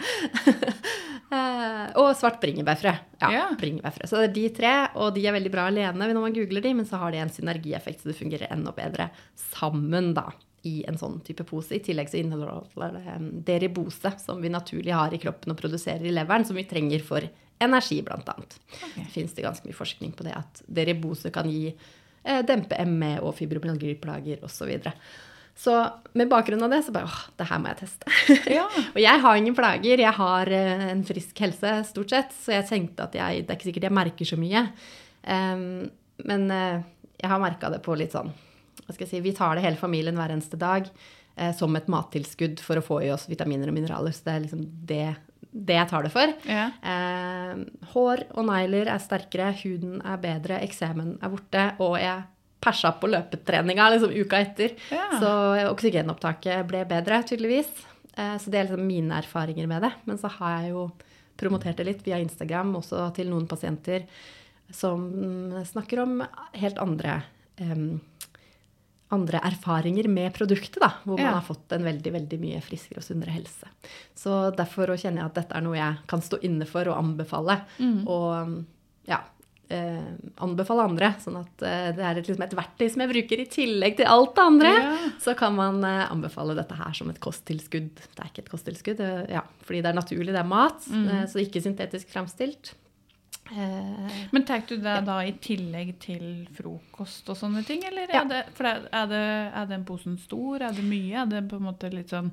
Eh, 1.27 1.87
og 1.99 2.13
svart 2.15 2.37
bringebærfrø. 2.39 2.93
Ja, 3.19 3.29
Ja. 3.33 3.41
bringebærfrø. 3.59 4.05
Så 4.07 4.21
det 4.21 4.29
er 4.29 4.35
de 4.37 4.43
tre, 4.55 4.69
og 4.95 5.09
de 5.11 5.25
er 5.27 5.33
veldig 5.35 5.49
bra 5.51 5.65
alene 5.67 6.07
når 6.07 6.21
man 6.23 6.31
googler 6.31 6.63
de, 6.63 6.71
men 6.77 6.87
så 6.87 7.01
har 7.01 7.11
de 7.11 7.19
en 7.19 7.33
synergieffekt, 7.35 7.99
så 7.99 8.13
det 8.13 8.15
fungerer 8.15 8.47
enda 8.55 8.71
bedre 8.71 9.09
sammen, 9.35 10.13
da. 10.15 10.29
I 10.67 10.71
en 10.89 10.99
sånn 10.99 11.19
type 11.25 11.45
pose. 11.47 11.77
I 11.77 11.83
tillegg 11.83 12.09
så 12.11 12.19
inneholder 12.19 12.97
det 12.97 13.15
um, 13.15 13.27
deribose, 13.47 14.11
som 14.21 14.41
vi 14.43 14.51
naturlig 14.51 14.95
har 14.95 15.13
i 15.15 15.21
kroppen 15.21 15.53
og 15.53 15.59
produserer 15.59 16.05
i 16.05 16.13
leveren, 16.13 16.45
som 16.47 16.57
vi 16.59 16.67
trenger 16.67 17.03
for 17.05 17.27
energi, 17.63 18.01
blant 18.05 18.27
annet. 18.29 18.57
Det 18.95 19.07
finnes 19.13 19.37
ganske 19.37 19.67
mye 19.67 19.77
forskning 19.77 20.13
på 20.17 20.27
det, 20.27 20.35
at 20.37 20.61
deribose 20.67 21.31
kan 21.33 21.49
gi 21.49 21.71
eh, 21.71 22.43
dempe 22.45 22.77
ME 22.85 23.15
og 23.23 23.35
fibromyalgiplager 23.37 24.43
osv. 24.45 24.57
Så, 24.57 24.67
videre. 24.69 24.93
så 25.57 25.77
med 26.17 26.29
bakgrunn 26.29 26.65
av 26.67 26.73
det 26.73 26.83
så 26.85 26.93
bare 26.95 27.09
åh, 27.09 27.21
det 27.39 27.49
her 27.49 27.61
må 27.63 27.73
jeg 27.73 27.81
teste. 27.85 28.17
Ja. 28.57 28.67
og 28.67 28.99
jeg 29.01 29.23
har 29.25 29.39
ingen 29.39 29.57
plager, 29.57 30.03
jeg 30.05 30.15
har 30.19 30.53
eh, 30.53 30.89
en 30.91 31.05
frisk 31.07 31.45
helse 31.45 31.79
stort 31.89 32.13
sett, 32.13 32.35
så 32.35 32.57
jeg 32.59 32.69
tenkte 32.69 33.07
at 33.07 33.17
jeg, 33.17 33.45
det 33.45 33.53
er 33.53 33.59
ikke 33.59 33.71
sikkert 33.71 33.89
jeg 33.89 33.99
merker 34.01 34.31
så 34.33 34.39
mye. 34.41 34.67
Um, 35.27 35.87
men 36.27 36.51
eh, 36.53 36.83
jeg 37.17 37.31
har 37.31 37.41
merka 37.41 37.71
det 37.73 37.81
på 37.85 37.97
litt 37.97 38.13
sånn 38.13 38.29
hva 38.87 38.95
skal 38.95 39.03
jeg 39.05 39.11
si, 39.11 39.23
Vi 39.25 39.35
tar 39.35 39.57
det 39.57 39.65
hele 39.65 39.79
familien 39.79 40.15
hver 40.15 40.31
eneste 40.31 40.59
dag 40.59 40.87
eh, 40.87 41.51
som 41.55 41.75
et 41.75 41.89
mattilskudd 41.91 42.61
for 42.63 42.79
å 42.79 42.85
få 42.85 43.01
i 43.03 43.11
oss 43.11 43.27
vitaminer 43.27 43.67
og 43.67 43.75
mineraler. 43.75 44.15
Så 44.15 44.27
det 44.29 44.35
er 44.35 44.45
liksom 44.45 44.63
det, 44.87 45.03
det 45.51 45.75
jeg 45.75 45.89
tar 45.91 46.07
det 46.07 46.13
for. 46.13 46.33
Ja. 46.47 46.69
Eh, 46.93 47.65
hår 47.93 48.23
og 48.31 48.47
negler 48.47 48.93
er 48.93 49.03
sterkere, 49.03 49.51
huden 49.59 49.99
er 49.99 50.23
bedre, 50.23 50.61
eksemen 50.63 51.17
er 51.19 51.33
borte, 51.35 51.67
og 51.83 51.99
jeg 51.99 52.23
persa 52.63 52.93
på 52.97 53.09
løpetreninga 53.11 53.91
liksom 53.93 54.15
uka 54.15 54.39
etter. 54.41 54.73
Ja. 54.93 55.11
Så 55.19 55.33
oksygenopptaket 55.73 56.63
ble 56.69 56.87
bedre, 56.89 57.21
tydeligvis. 57.27 57.69
Eh, 58.15 58.37
så 58.39 58.49
det 58.49 58.61
er 58.61 58.69
liksom 58.69 58.87
mine 58.87 59.19
erfaringer 59.19 59.69
med 59.69 59.85
det. 59.85 59.93
Men 60.07 60.19
så 60.21 60.31
har 60.39 60.61
jeg 60.61 60.73
jo 60.73 60.87
promotert 61.37 61.77
det 61.77 61.91
litt 61.91 62.03
via 62.07 62.17
Instagram, 62.23 62.75
også 62.79 63.11
til 63.19 63.29
noen 63.29 63.45
pasienter 63.49 64.07
som 64.73 65.03
snakker 65.63 66.01
om 66.01 66.21
helt 66.57 66.79
andre 66.81 67.21
em, 67.61 67.99
andre 69.11 69.39
erfaringer 69.47 70.07
med 70.11 70.33
produktet, 70.35 70.81
da, 70.83 70.89
hvor 71.05 71.15
man 71.17 71.25
Ja. 71.25 71.31
har 71.39 71.45
fått 71.47 71.71
en 71.71 71.83
veldig 71.83 72.11
veldig 72.11 72.39
mye 72.41 72.61
friskere 72.61 72.97
og 72.99 73.03
sunnere 73.07 73.31
helse. 73.31 73.67
Så 74.15 74.51
derfor 74.55 74.87
kjenner 74.97 75.21
jeg 75.23 75.25
at 75.31 75.35
dette 75.35 75.55
er 75.55 75.61
noe 75.63 75.77
jeg 75.77 75.97
kan 76.07 76.19
stå 76.21 76.39
inne 76.43 76.67
for 76.67 76.87
og 76.91 76.97
anbefale. 76.97 77.61
Og 78.05 78.65
ja, 79.07 79.21
eh, 79.69 80.11
anbefale 80.43 80.83
andre. 80.89 81.13
Sånn 81.23 81.37
at 81.39 81.63
eh, 81.63 81.91
det 81.95 82.03
er 82.03 82.17
et, 82.19 82.27
liksom 82.27 82.43
et 82.43 82.55
verktøy 82.59 82.89
som 82.91 83.01
jeg 83.05 83.11
bruker 83.13 83.39
i 83.39 83.45
tillegg 83.45 83.95
til 84.01 84.05
alt 84.11 84.35
det 84.35 84.43
andre. 84.43 84.73
Ja. 84.75 84.97
Så 85.23 85.35
kan 85.39 85.55
man 85.55 85.79
eh, 85.87 86.11
anbefale 86.11 86.55
dette 86.55 86.75
her 86.75 86.91
som 86.93 87.09
et 87.09 87.19
kosttilskudd. 87.23 87.95
Det 87.95 88.19
er 88.19 88.27
ikke 88.31 88.43
et 88.43 88.51
kosttilskudd, 88.51 88.99
ja, 89.31 89.41
fordi 89.63 89.81
det 89.83 89.93
er 89.93 89.99
naturlig, 90.01 90.33
det 90.35 90.43
er 90.43 90.51
mat, 90.51 90.83
eh, 90.91 91.23
så 91.31 91.39
ikke 91.43 91.63
syntetisk 91.63 92.11
fremstilt. 92.11 92.73
Eh, 93.51 94.17
Men 94.31 94.45
tar 94.45 94.61
du 94.67 94.75
det 94.77 94.95
da 95.05 95.19
i 95.23 95.31
tillegg 95.41 95.93
til 96.03 96.47
frokost 96.57 97.29
og 97.29 97.37
sånne 97.39 97.63
ting, 97.65 97.83
eller 97.87 98.07
Ja. 98.13 98.21
er, 98.21 98.27
det, 98.31 98.41
for 98.57 98.65
er, 98.65 99.07
det, 99.07 99.21
er 99.55 99.65
den 99.69 99.85
posen 99.85 100.17
stor? 100.17 100.61
Er 100.61 100.71
det 100.73 100.83
mye? 100.83 101.21
Er 101.21 101.25
det 101.25 101.43
på 101.49 101.55
en 101.59 101.67
måte 101.69 101.91
litt 101.93 102.09
sånn 102.09 102.31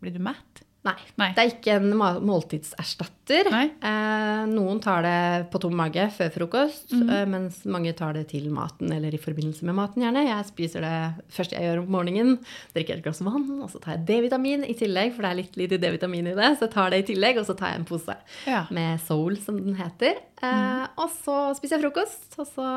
Blir 0.00 0.12
du 0.12 0.18
mett? 0.20 0.62
Nei. 0.86 0.96
Nei. 1.18 1.30
Det 1.34 1.42
er 1.42 1.52
ikke 1.52 1.76
en 1.80 1.94
måltidserstatter. 2.26 3.48
Eh, 3.50 4.42
noen 4.52 4.78
tar 4.82 5.02
det 5.02 5.50
på 5.50 5.58
tom 5.62 5.74
mage 5.78 6.04
før 6.14 6.30
frokost, 6.34 6.92
mm. 6.94 7.08
eh, 7.10 7.24
mens 7.32 7.58
mange 7.66 7.90
tar 7.98 8.14
det 8.14 8.28
til 8.30 8.46
maten 8.54 8.92
eller 8.94 9.14
i 9.14 9.20
forbindelse 9.20 9.66
med 9.66 9.76
maten 9.78 10.04
gjerne. 10.04 10.22
Jeg 10.28 10.46
spiser 10.52 10.86
det 10.86 10.94
først 11.34 11.56
jeg 11.56 11.66
gjør 11.66 11.82
om 11.82 11.90
morgenen. 11.96 12.36
Drikker 12.76 13.00
et 13.00 13.06
glass 13.06 13.22
vann, 13.26 13.48
og 13.58 13.72
så 13.72 13.82
tar 13.82 13.96
jeg 13.96 14.06
D-vitamin 14.12 14.62
i 14.68 14.76
tillegg, 14.78 15.14
for 15.16 15.26
det 15.26 15.32
er 15.32 15.40
litt 15.42 15.58
lite 15.58 15.80
D-vitamin 15.82 16.30
i 16.30 16.36
det. 16.38 16.52
Så 16.60 16.68
jeg 16.68 16.74
tar 16.76 16.94
det 16.94 17.02
i 17.02 17.08
tillegg, 17.10 17.42
og 17.42 17.48
så 17.50 17.58
tar 17.58 17.74
jeg 17.74 17.82
en 17.82 17.90
pose 17.90 18.16
Ja. 18.46 18.62
med 18.70 19.02
Soul, 19.02 19.36
som 19.42 19.58
den 19.58 19.76
heter. 19.80 20.22
Eh, 20.42 20.86
og 21.00 21.10
så 21.24 21.36
spiser 21.56 21.78
jeg 21.80 21.86
frokost, 21.88 22.38
og 22.38 22.46
så 22.54 22.70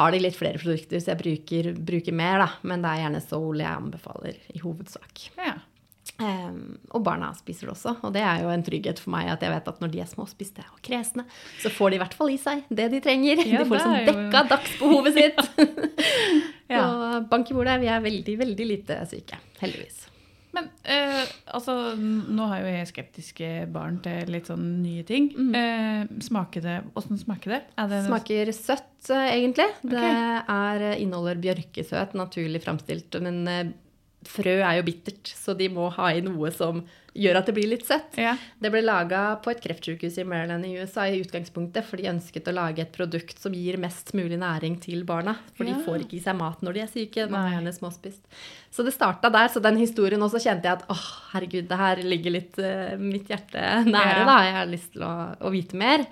har 0.00 0.12
de 0.14 0.22
litt 0.24 0.36
flere 0.38 0.58
produkter, 0.58 0.98
så 0.98 1.12
jeg 1.14 1.22
bruker, 1.22 1.72
bruker 1.78 2.16
mer, 2.16 2.42
da. 2.42 2.50
Men 2.66 2.82
det 2.82 2.90
er 2.90 3.02
gjerne 3.04 3.22
Soul 3.24 3.62
jeg 3.62 3.70
anbefaler 3.70 4.38
i 4.54 4.62
hovedsak. 4.64 5.28
ja. 5.38 5.58
Ehm, 6.18 6.78
og 6.90 7.04
barna 7.06 7.28
spiser 7.38 7.68
det 7.68 7.74
også, 7.76 7.92
og 8.02 8.12
det 8.16 8.22
er 8.26 8.40
jo 8.42 8.48
en 8.50 8.64
trygghet 8.66 8.98
for 8.98 9.12
meg 9.14 9.28
at 9.30 9.44
jeg 9.44 9.52
vet 9.52 9.68
at 9.70 9.80
når 9.84 9.92
de 9.92 10.00
er 10.02 10.08
småspiste 10.10 10.64
og 10.72 10.80
kresne, 10.82 11.24
så 11.62 11.70
får 11.70 11.90
de 11.90 11.98
i 11.98 12.02
hvert 12.02 12.16
fall 12.18 12.32
i 12.34 12.38
seg 12.42 12.64
det 12.70 12.88
de 12.90 13.00
trenger. 13.04 13.44
Ja, 13.46 13.62
de 13.62 13.68
får 13.70 13.78
liksom 13.78 13.94
jo- 13.94 14.06
dekka 14.12 14.44
dagsbehovet 14.54 15.18
sitt. 15.20 15.42
Ja. 16.68 16.82
Så 16.84 17.20
bank 17.30 17.48
i 17.48 17.54
bordet, 17.56 17.78
vi 17.80 17.86
er 17.88 18.02
veldig, 18.04 18.32
veldig 18.42 18.64
lite 18.68 18.98
syke. 19.08 19.38
Heldigvis. 19.56 20.02
Men 20.52 20.66
uh, 20.84 21.22
altså, 21.56 21.94
nå 21.96 22.44
har 22.50 22.60
jo 22.60 22.68
jeg 22.74 22.90
skeptiske 22.90 23.48
barn 23.72 23.96
til 24.04 24.28
litt 24.34 24.50
sånn 24.50 24.66
nye 24.82 25.00
ting. 25.08 25.30
Eh, 25.56 26.02
smaker 26.24 26.64
det 26.66 26.76
Åssen 26.98 27.16
smaker 27.20 27.54
det? 27.54 27.60
Er 27.80 27.88
det 27.88 28.02
Smaker 28.04 28.52
søtt, 28.52 29.08
eh, 29.12 29.30
egentlig. 29.38 29.68
Det 29.80 30.04
er, 30.04 30.84
eh, 30.90 31.00
inneholder 31.00 31.40
bjørkesøt, 31.40 32.12
naturlig 32.20 32.60
framstilt. 32.64 33.16
Men 33.24 33.40
frø 34.28 34.58
er 34.60 34.78
jo 34.78 34.86
bittert, 34.86 35.30
så 35.34 35.54
de 35.56 35.68
må 35.72 35.88
ha 35.96 36.10
i 36.14 36.20
noe 36.24 36.50
som 36.54 36.82
gjør 37.18 37.38
at 37.40 37.48
det 37.48 37.54
blir 37.56 37.66
litt 37.72 37.82
søtt. 37.88 38.14
Ja. 38.20 38.36
Det 38.62 38.70
ble 38.70 38.82
laga 38.84 39.22
på 39.42 39.50
et 39.50 39.62
kreftsykehus 39.64 40.20
i 40.22 40.24
Maryland 40.28 40.66
i 40.68 40.74
USA 40.78 41.06
i 41.10 41.16
utgangspunktet, 41.18 41.82
for 41.88 41.98
de 41.98 42.06
ønsket 42.12 42.46
å 42.46 42.54
lage 42.54 42.84
et 42.84 42.92
produkt 42.94 43.40
som 43.42 43.56
gir 43.56 43.78
mest 43.82 44.12
mulig 44.14 44.38
næring 44.38 44.76
til 44.84 45.02
barna. 45.08 45.34
For 45.56 45.64
Ja. 45.66 45.74
de 45.74 45.82
får 45.88 46.04
ikke 46.04 46.18
i 46.20 46.22
seg 46.22 46.36
mat 46.38 46.62
når 46.62 46.76
de 46.78 46.80
er 46.84 46.92
syke. 46.92 47.24
Man 47.32 47.48
er 47.48 47.56
gjerne 47.56 47.72
småspist. 47.74 48.22
Så 48.70 48.84
det 48.86 48.94
starta 48.94 49.32
der. 49.34 49.48
Så 49.50 49.60
den 49.64 49.80
historien 49.80 50.20
også 50.22 50.38
kjente 50.44 50.68
jeg 50.70 50.78
at 50.78 50.86
åh, 50.94 51.06
herregud, 51.32 51.66
det 51.72 51.78
her 51.80 51.96
ligger 52.04 52.36
litt 52.36 52.58
uh, 52.62 52.94
mitt 53.00 53.26
hjerte 53.32 53.64
nære, 53.88 54.20
Ja. 54.20 54.28
da. 54.28 54.36
Jeg 54.46 54.54
har 54.60 54.70
lyst 54.76 54.92
til 54.92 55.02
å, 55.08 55.14
å 55.40 55.50
vite 55.50 55.74
mer. 55.80 56.06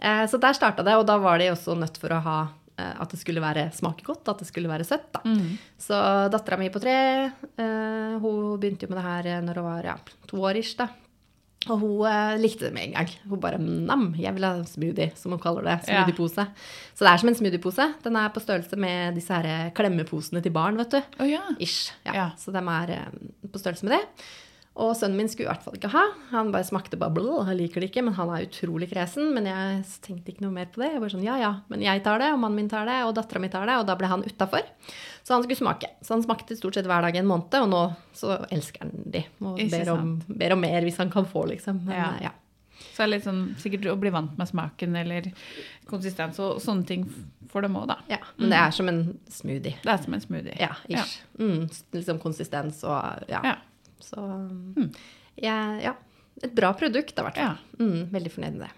Uh, 0.00 0.24
så 0.30 0.40
der 0.40 0.56
starta 0.56 0.86
det, 0.86 0.94
og 0.96 1.04
da 1.10 1.18
var 1.20 1.42
de 1.42 1.50
også 1.52 1.76
nødt 1.76 1.98
for 2.00 2.14
å 2.16 2.22
ha 2.24 2.38
at 2.78 3.10
det 3.10 3.20
skulle 3.20 3.42
være 3.42 3.68
smake 3.74 4.06
godt, 4.06 4.30
at 4.30 4.44
det 4.44 4.48
skulle 4.48 4.70
være 4.70 4.86
søtt. 4.86 5.10
da. 5.14 5.24
Mm. 5.26 5.58
Så 5.78 5.98
dattera 6.32 6.60
mi 6.60 6.70
på 6.70 6.82
tre, 6.82 6.96
eh, 7.58 8.14
hun 8.22 8.56
begynte 8.60 8.86
jo 8.86 8.92
med 8.92 9.00
det 9.00 9.08
her 9.08 9.30
eh, 9.34 9.44
når 9.44 9.60
hun 9.60 9.68
var 9.68 9.92
ja, 9.92 9.98
to 10.30 10.40
år 10.42 10.62
ish, 10.62 10.78
da. 10.78 10.88
Og 11.66 11.80
hun 11.82 12.06
eh, 12.06 12.36
likte 12.38 12.68
det 12.68 12.74
med 12.76 12.86
en 12.86 12.96
gang. 12.96 13.12
Hun 13.28 13.40
bare 13.42 13.58
nam, 13.58 14.08
jeg 14.18 14.32
vil 14.36 14.46
ha 14.46 14.52
smoothie, 14.68 15.10
som 15.18 15.34
hun 15.34 15.42
kaller 15.42 15.66
det. 15.66 15.76
Ja. 15.88 16.04
Smoothiepose. 16.04 16.46
Så 16.94 17.04
det 17.04 17.10
er 17.10 17.22
som 17.22 17.30
en 17.32 17.38
smoothiepose. 17.38 17.86
Den 18.04 18.18
er 18.20 18.34
på 18.34 18.42
størrelse 18.44 18.78
med 18.78 19.18
disse 19.18 19.34
her 19.34 19.48
eh, 19.50 19.72
klemmeposene 19.76 20.42
til 20.44 20.54
barn, 20.54 20.78
vet 20.78 20.94
du. 20.94 21.00
Oh, 21.18 21.26
ja. 21.28 21.42
Ish. 21.58 21.90
Ja. 22.06 22.14
Ja. 22.14 22.28
Så 22.38 22.54
de 22.54 22.62
er 22.62 22.94
eh, 22.94 23.08
på 23.50 23.60
størrelse 23.60 23.88
med 23.88 23.98
det. 23.98 24.04
Og 24.78 24.92
sønnen 24.94 25.18
min 25.18 25.26
skulle 25.30 25.48
i 25.48 25.50
hvert 25.50 25.64
fall 25.64 25.74
ikke 25.74 25.90
ha. 25.90 26.04
Han 26.30 26.52
bare 26.54 26.66
smakte 26.68 26.98
bubble, 27.00 27.26
og 27.40 27.46
han 27.48 27.56
liker 27.58 27.82
det 27.82 27.88
ikke, 27.90 28.04
men 28.06 28.14
han 28.14 28.30
er 28.30 28.44
utrolig 28.46 28.86
kresen. 28.92 29.32
Men 29.34 29.48
jeg 29.50 29.80
tenkte 30.04 30.30
ikke 30.30 30.44
noe 30.46 30.54
mer 30.54 30.68
på 30.70 30.78
det. 30.84 30.92
Jeg 30.92 31.02
bare 31.02 31.10
sånn, 31.16 31.24
ja 31.26 31.36
ja, 31.40 31.50
men 31.72 31.82
jeg 31.82 32.04
tar 32.06 32.22
det, 32.22 32.28
og 32.32 32.38
mannen 32.44 32.60
min 32.62 32.70
tar 32.70 32.86
det, 32.86 33.00
og 33.08 33.14
dattera 33.18 33.42
mi 33.42 33.50
tar 33.50 33.66
det, 33.66 33.74
og 33.80 33.86
da 33.90 33.96
ble 33.98 34.06
han 34.12 34.22
utafor. 34.22 34.62
Så 35.26 35.34
han 35.34 35.42
skulle 35.42 35.58
smake. 35.58 35.90
Så 36.00 36.14
han 36.14 36.22
smakte 36.22 36.54
stort 36.56 36.78
sett 36.78 36.86
hver 36.86 37.02
dag 37.02 37.16
i 37.18 37.20
en 37.24 37.26
måned, 37.28 37.58
og 37.58 37.68
nå 37.74 37.82
så 38.16 38.38
elsker 38.54 38.86
han 38.86 38.94
de. 39.18 39.24
Og 39.42 39.58
ber 39.74 39.90
om, 39.96 40.12
ber 40.30 40.54
om 40.54 40.62
mer 40.62 40.86
hvis 40.86 41.00
han 41.02 41.10
kan 41.10 41.26
få, 41.26 41.42
liksom. 41.50 41.82
Men 41.88 41.96
Ja. 41.98 42.12
eh, 42.14 42.22
ja. 42.28 42.34
Så 42.78 43.02
det 43.02 43.04
er 43.08 43.10
litt 43.16 43.24
sånn 43.26 43.42
sikkert 43.58 43.86
å 43.90 43.96
bli 43.98 44.10
vant 44.14 44.38
med 44.38 44.46
smaken 44.46 44.94
eller 45.00 45.26
konsistens 45.90 46.38
og 46.42 46.60
sånne 46.62 46.86
ting 46.86 47.04
får 47.50 47.64
dem 47.66 47.76
òg, 47.80 47.88
da. 47.90 47.96
ja. 48.12 48.18
Men 48.38 48.50
det 48.52 48.58
er 48.60 48.70
som 48.76 48.88
en 48.90 49.00
smoothie. 49.32 49.74
Det 49.82 49.90
er 49.92 50.02
som 50.04 50.14
en 50.14 50.22
smoothie. 50.22 50.54
Ja, 50.60 50.74
ish. 50.88 51.18
Mm, 51.40 51.66
liksom 51.96 52.20
konsistens 52.22 52.84
og 52.86 53.24
ja. 53.30 53.40
Ja. 53.42 53.56
Så 54.00 54.24
jeg- 55.36 55.82
ja. 55.82 55.94
Et 56.42 56.54
bra 56.54 56.72
produkt, 56.72 57.18
i 57.18 57.22
hvert 57.22 57.34
fall. 57.34 57.56
Ja. 57.56 57.82
Mm, 57.82 58.10
veldig 58.12 58.30
fornøyd 58.30 58.58
med 58.58 58.68
det. 58.68 58.74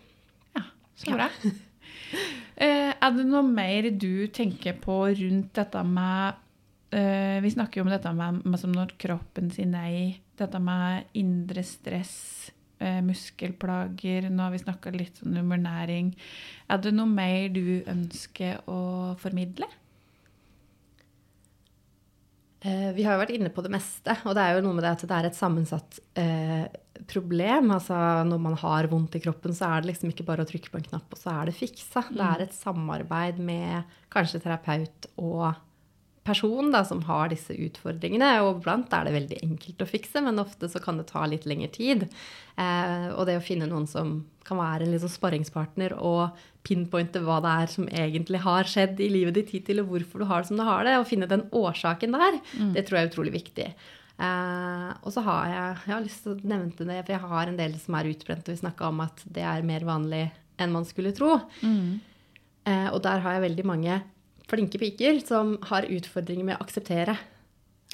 Ja, 0.56 0.62
så 0.96 1.12
bra. 1.16 1.26
Ja. 1.28 1.50
er 3.00 3.11
det 3.16 3.26
noe 3.28 3.42
mer 3.46 3.90
du 3.90 4.26
tenker 4.33 4.78
på 4.80 4.96
rundt 5.16 5.52
dette 5.56 5.83
med 5.85 6.35
eh, 6.92 7.40
Vi 7.45 7.51
snakker 7.53 7.80
jo 7.80 7.84
om 7.86 7.92
dette 7.92 8.12
med, 8.16 8.40
med 8.45 8.61
som 8.61 8.72
når 8.74 8.95
kroppen 9.01 9.51
sier 9.55 9.68
nei. 9.70 10.20
Dette 10.40 10.59
med 10.59 11.05
indre 11.20 11.62
stress, 11.62 12.51
eh, 12.80 13.01
muskelplager. 13.05 14.30
Nå 14.30 14.42
har 14.47 14.51
vi 14.57 14.62
snakka 14.64 14.92
litt 14.97 15.20
om 15.26 15.53
ernæring. 15.53 16.14
Er 16.68 16.78
det 16.80 16.95
noe 16.97 17.07
mer 17.12 17.49
du 17.53 17.82
ønsker 17.86 18.62
å 18.66 18.80
formidle? 19.20 19.68
Eh, 22.61 22.90
vi 22.92 23.04
har 23.06 23.16
jo 23.16 23.22
vært 23.22 23.32
inne 23.38 23.50
på 23.54 23.62
det 23.64 23.72
meste, 23.72 24.14
og 24.28 24.36
det 24.36 24.44
er 24.44 24.58
jo 24.58 24.64
noe 24.66 24.76
med 24.76 24.84
det 24.84 24.92
at 24.92 25.04
det 25.08 25.16
er 25.16 25.28
et 25.30 25.38
sammensatt 25.38 26.00
eh, 26.20 26.66
problem. 27.08 27.72
Altså 27.72 27.96
når 28.28 28.42
man 28.44 28.58
har 28.61 28.88
vondt 28.90 29.16
i 29.16 29.22
kroppen, 29.24 29.56
så 29.56 29.70
er 29.70 29.80
det 29.80 29.92
liksom 29.94 30.12
ikke 30.12 30.26
bare 30.28 30.44
å 30.44 30.50
trykke 30.50 30.72
på 30.72 30.80
en 30.80 30.88
knapp, 30.90 31.08
og 31.08 31.22
så 31.22 31.32
er 31.38 31.48
det 31.48 31.56
fiksa. 31.56 32.04
Det 32.12 32.26
er 32.26 32.44
et 32.44 32.56
samarbeid 32.56 33.40
med 33.40 33.96
kanskje 34.12 34.42
terapeut 34.44 35.08
og 35.16 35.48
person 36.31 36.70
da, 36.72 36.85
som 36.87 37.03
har 37.09 37.33
disse 37.33 37.55
utfordringene. 37.55 38.33
Og 38.47 38.62
blant 38.64 38.93
er 38.97 39.07
det 39.07 39.16
veldig 39.18 39.41
enkelt 39.45 39.85
å 39.85 39.91
fikse, 39.91 40.22
men 40.24 40.43
ofte 40.43 40.70
så 40.70 40.83
kan 40.83 41.01
det 41.01 41.11
ta 41.11 41.26
litt 41.28 41.49
lengre 41.51 41.70
tid. 41.74 42.07
Eh, 42.57 43.09
og 43.12 43.26
det 43.28 43.41
å 43.41 43.45
finne 43.45 43.68
noen 43.70 43.89
som 43.91 44.20
kan 44.47 44.61
være 44.61 44.87
en 44.87 44.95
liksom 44.95 45.12
sparringspartner 45.12 45.95
og 45.99 46.39
pinpointe 46.66 47.22
hva 47.24 47.39
det 47.45 47.55
er 47.62 47.72
som 47.72 47.87
egentlig 47.89 48.43
har 48.45 48.68
skjedd 48.68 49.01
i 49.01 49.09
livet 49.12 49.39
ditt 49.39 49.55
hittil, 49.55 49.83
og 49.83 49.95
hvorfor 49.95 50.22
du 50.22 50.28
har 50.31 50.43
det 50.43 50.51
som 50.51 50.61
du 50.61 50.66
har 50.66 50.85
det, 50.87 50.99
og 50.99 51.09
finne 51.09 51.31
den 51.31 51.47
årsaken 51.57 52.16
der, 52.16 52.39
mm. 52.53 52.74
det 52.76 52.85
tror 52.87 52.99
jeg 52.99 53.09
er 53.09 53.12
utrolig 53.12 53.35
viktig. 53.37 53.70
Uh, 54.20 54.91
og 55.01 55.14
så 55.14 55.22
har 55.24 55.45
jeg 55.49 55.68
jeg 55.87 55.95
har 55.95 56.03
lyst 56.05 56.26
til 56.26 56.35
å 56.35 56.51
nevne 56.51 56.89
det, 56.91 56.99
for 57.07 57.14
jeg 57.14 57.31
har 57.31 57.49
en 57.49 57.57
del 57.57 57.76
som 57.81 57.97
er 57.97 58.11
utbrent, 58.11 58.45
og 58.45 58.53
Vi 58.53 58.61
snakka 58.61 58.91
om 58.91 59.01
at 59.07 59.22
det 59.24 59.47
er 59.49 59.64
mer 59.64 59.87
vanlig 59.89 60.26
enn 60.61 60.74
man 60.74 60.85
skulle 60.85 61.14
tro. 61.16 61.39
Mm. 61.64 62.01
Uh, 62.68 62.89
og 62.93 63.01
der 63.07 63.24
har 63.24 63.39
jeg 63.39 63.47
veldig 63.47 63.64
mange 63.70 63.97
flinke 64.51 64.80
piker 64.82 65.20
som 65.24 65.57
har 65.70 65.88
utfordringer 65.88 66.46
med 66.46 66.59
å 66.59 66.64
akseptere 66.64 67.16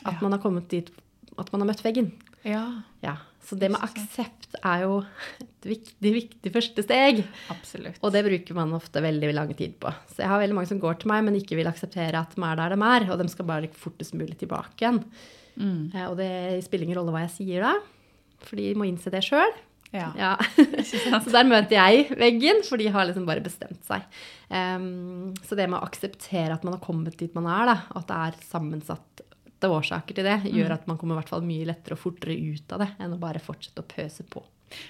at 0.04 0.14
ja. 0.14 0.20
man 0.22 0.36
har 0.36 0.42
kommet 0.42 0.68
dit 0.72 0.90
at 1.36 1.50
man 1.52 1.62
har 1.62 1.70
møtt 1.70 1.84
veggen. 1.84 2.12
Ja. 2.46 2.64
ja. 3.02 3.16
Så 3.46 3.59
det 3.59 3.68
med 3.70 3.82
aksept 3.84 4.57
er 4.59 4.84
jo 4.86 5.00
et 5.44 5.68
viktig, 5.68 6.12
viktig 6.14 6.52
første 6.54 6.84
steg. 6.86 7.22
Absolutt. 7.52 7.98
Og 8.00 8.14
det 8.14 8.24
bruker 8.26 8.59
man 8.59 8.74
ofte 8.76 9.02
veldig 9.04 9.32
lang 9.36 9.52
tid 9.59 9.76
på. 9.82 9.92
Så 10.12 10.24
jeg 10.24 10.32
har 10.32 10.42
veldig 10.42 10.57
mange 10.57 10.70
som 10.70 10.80
går 10.82 11.00
til 11.02 11.12
meg, 11.12 11.26
men 11.26 11.38
ikke 11.38 11.59
vil 11.59 11.70
akseptere 11.70 12.22
at 12.22 12.34
de 12.34 12.46
er 12.46 12.62
der 12.62 12.74
de 12.74 12.80
er. 12.90 13.09
Og 13.12 13.20
de 13.20 13.28
skal 13.32 13.50
bare 13.50 13.70
fortest 13.76 14.16
mulig 14.18 14.38
tilbake 14.40 14.80
igjen. 14.82 15.02
Mm. 15.57 15.82
Eh, 15.92 16.07
og 16.09 16.16
det 16.20 16.32
spiller 16.66 16.88
ingen 16.88 17.00
rolle 17.00 17.14
hva 17.14 17.26
jeg 17.26 17.36
sier 17.38 17.64
da, 17.64 17.76
for 18.44 18.61
de 18.61 18.72
må 18.78 18.88
innse 18.88 19.12
det 19.12 19.24
sjøl. 19.24 19.54
Ja. 19.95 20.11
ja. 20.18 20.32
så 21.22 21.32
der 21.32 21.47
møter 21.49 21.76
jeg 21.76 22.16
veggen, 22.18 22.62
for 22.66 22.80
de 22.80 22.89
har 22.93 23.07
liksom 23.09 23.26
bare 23.28 23.45
bestemt 23.45 23.82
seg. 23.87 24.07
Um, 24.49 25.34
så 25.47 25.59
det 25.59 25.68
med 25.70 25.80
å 25.80 25.87
akseptere 25.87 26.55
at 26.55 26.66
man 26.66 26.76
har 26.76 26.84
kommet 26.84 27.18
dit 27.20 27.34
man 27.37 27.49
er, 27.51 27.70
da, 27.70 27.76
at 27.99 28.11
det 28.11 28.18
er 28.28 28.41
sammensatte 28.49 29.70
årsaker 29.70 30.18
til 30.18 30.26
det, 30.28 30.37
gjør 30.51 30.70
mm. 30.70 30.76
at 30.76 30.91
man 30.91 30.99
kommer 31.01 31.16
i 31.16 31.20
hvert 31.22 31.32
fall 31.32 31.47
mye 31.47 31.66
lettere 31.66 31.97
og 31.97 32.03
fortere 32.03 32.37
ut 32.37 32.74
av 32.76 32.84
det 32.84 32.91
enn 33.03 33.16
å 33.16 33.22
bare 33.22 33.43
fortsette 33.43 33.82
å 33.82 33.89
pøse 33.89 34.26
på. 34.30 34.43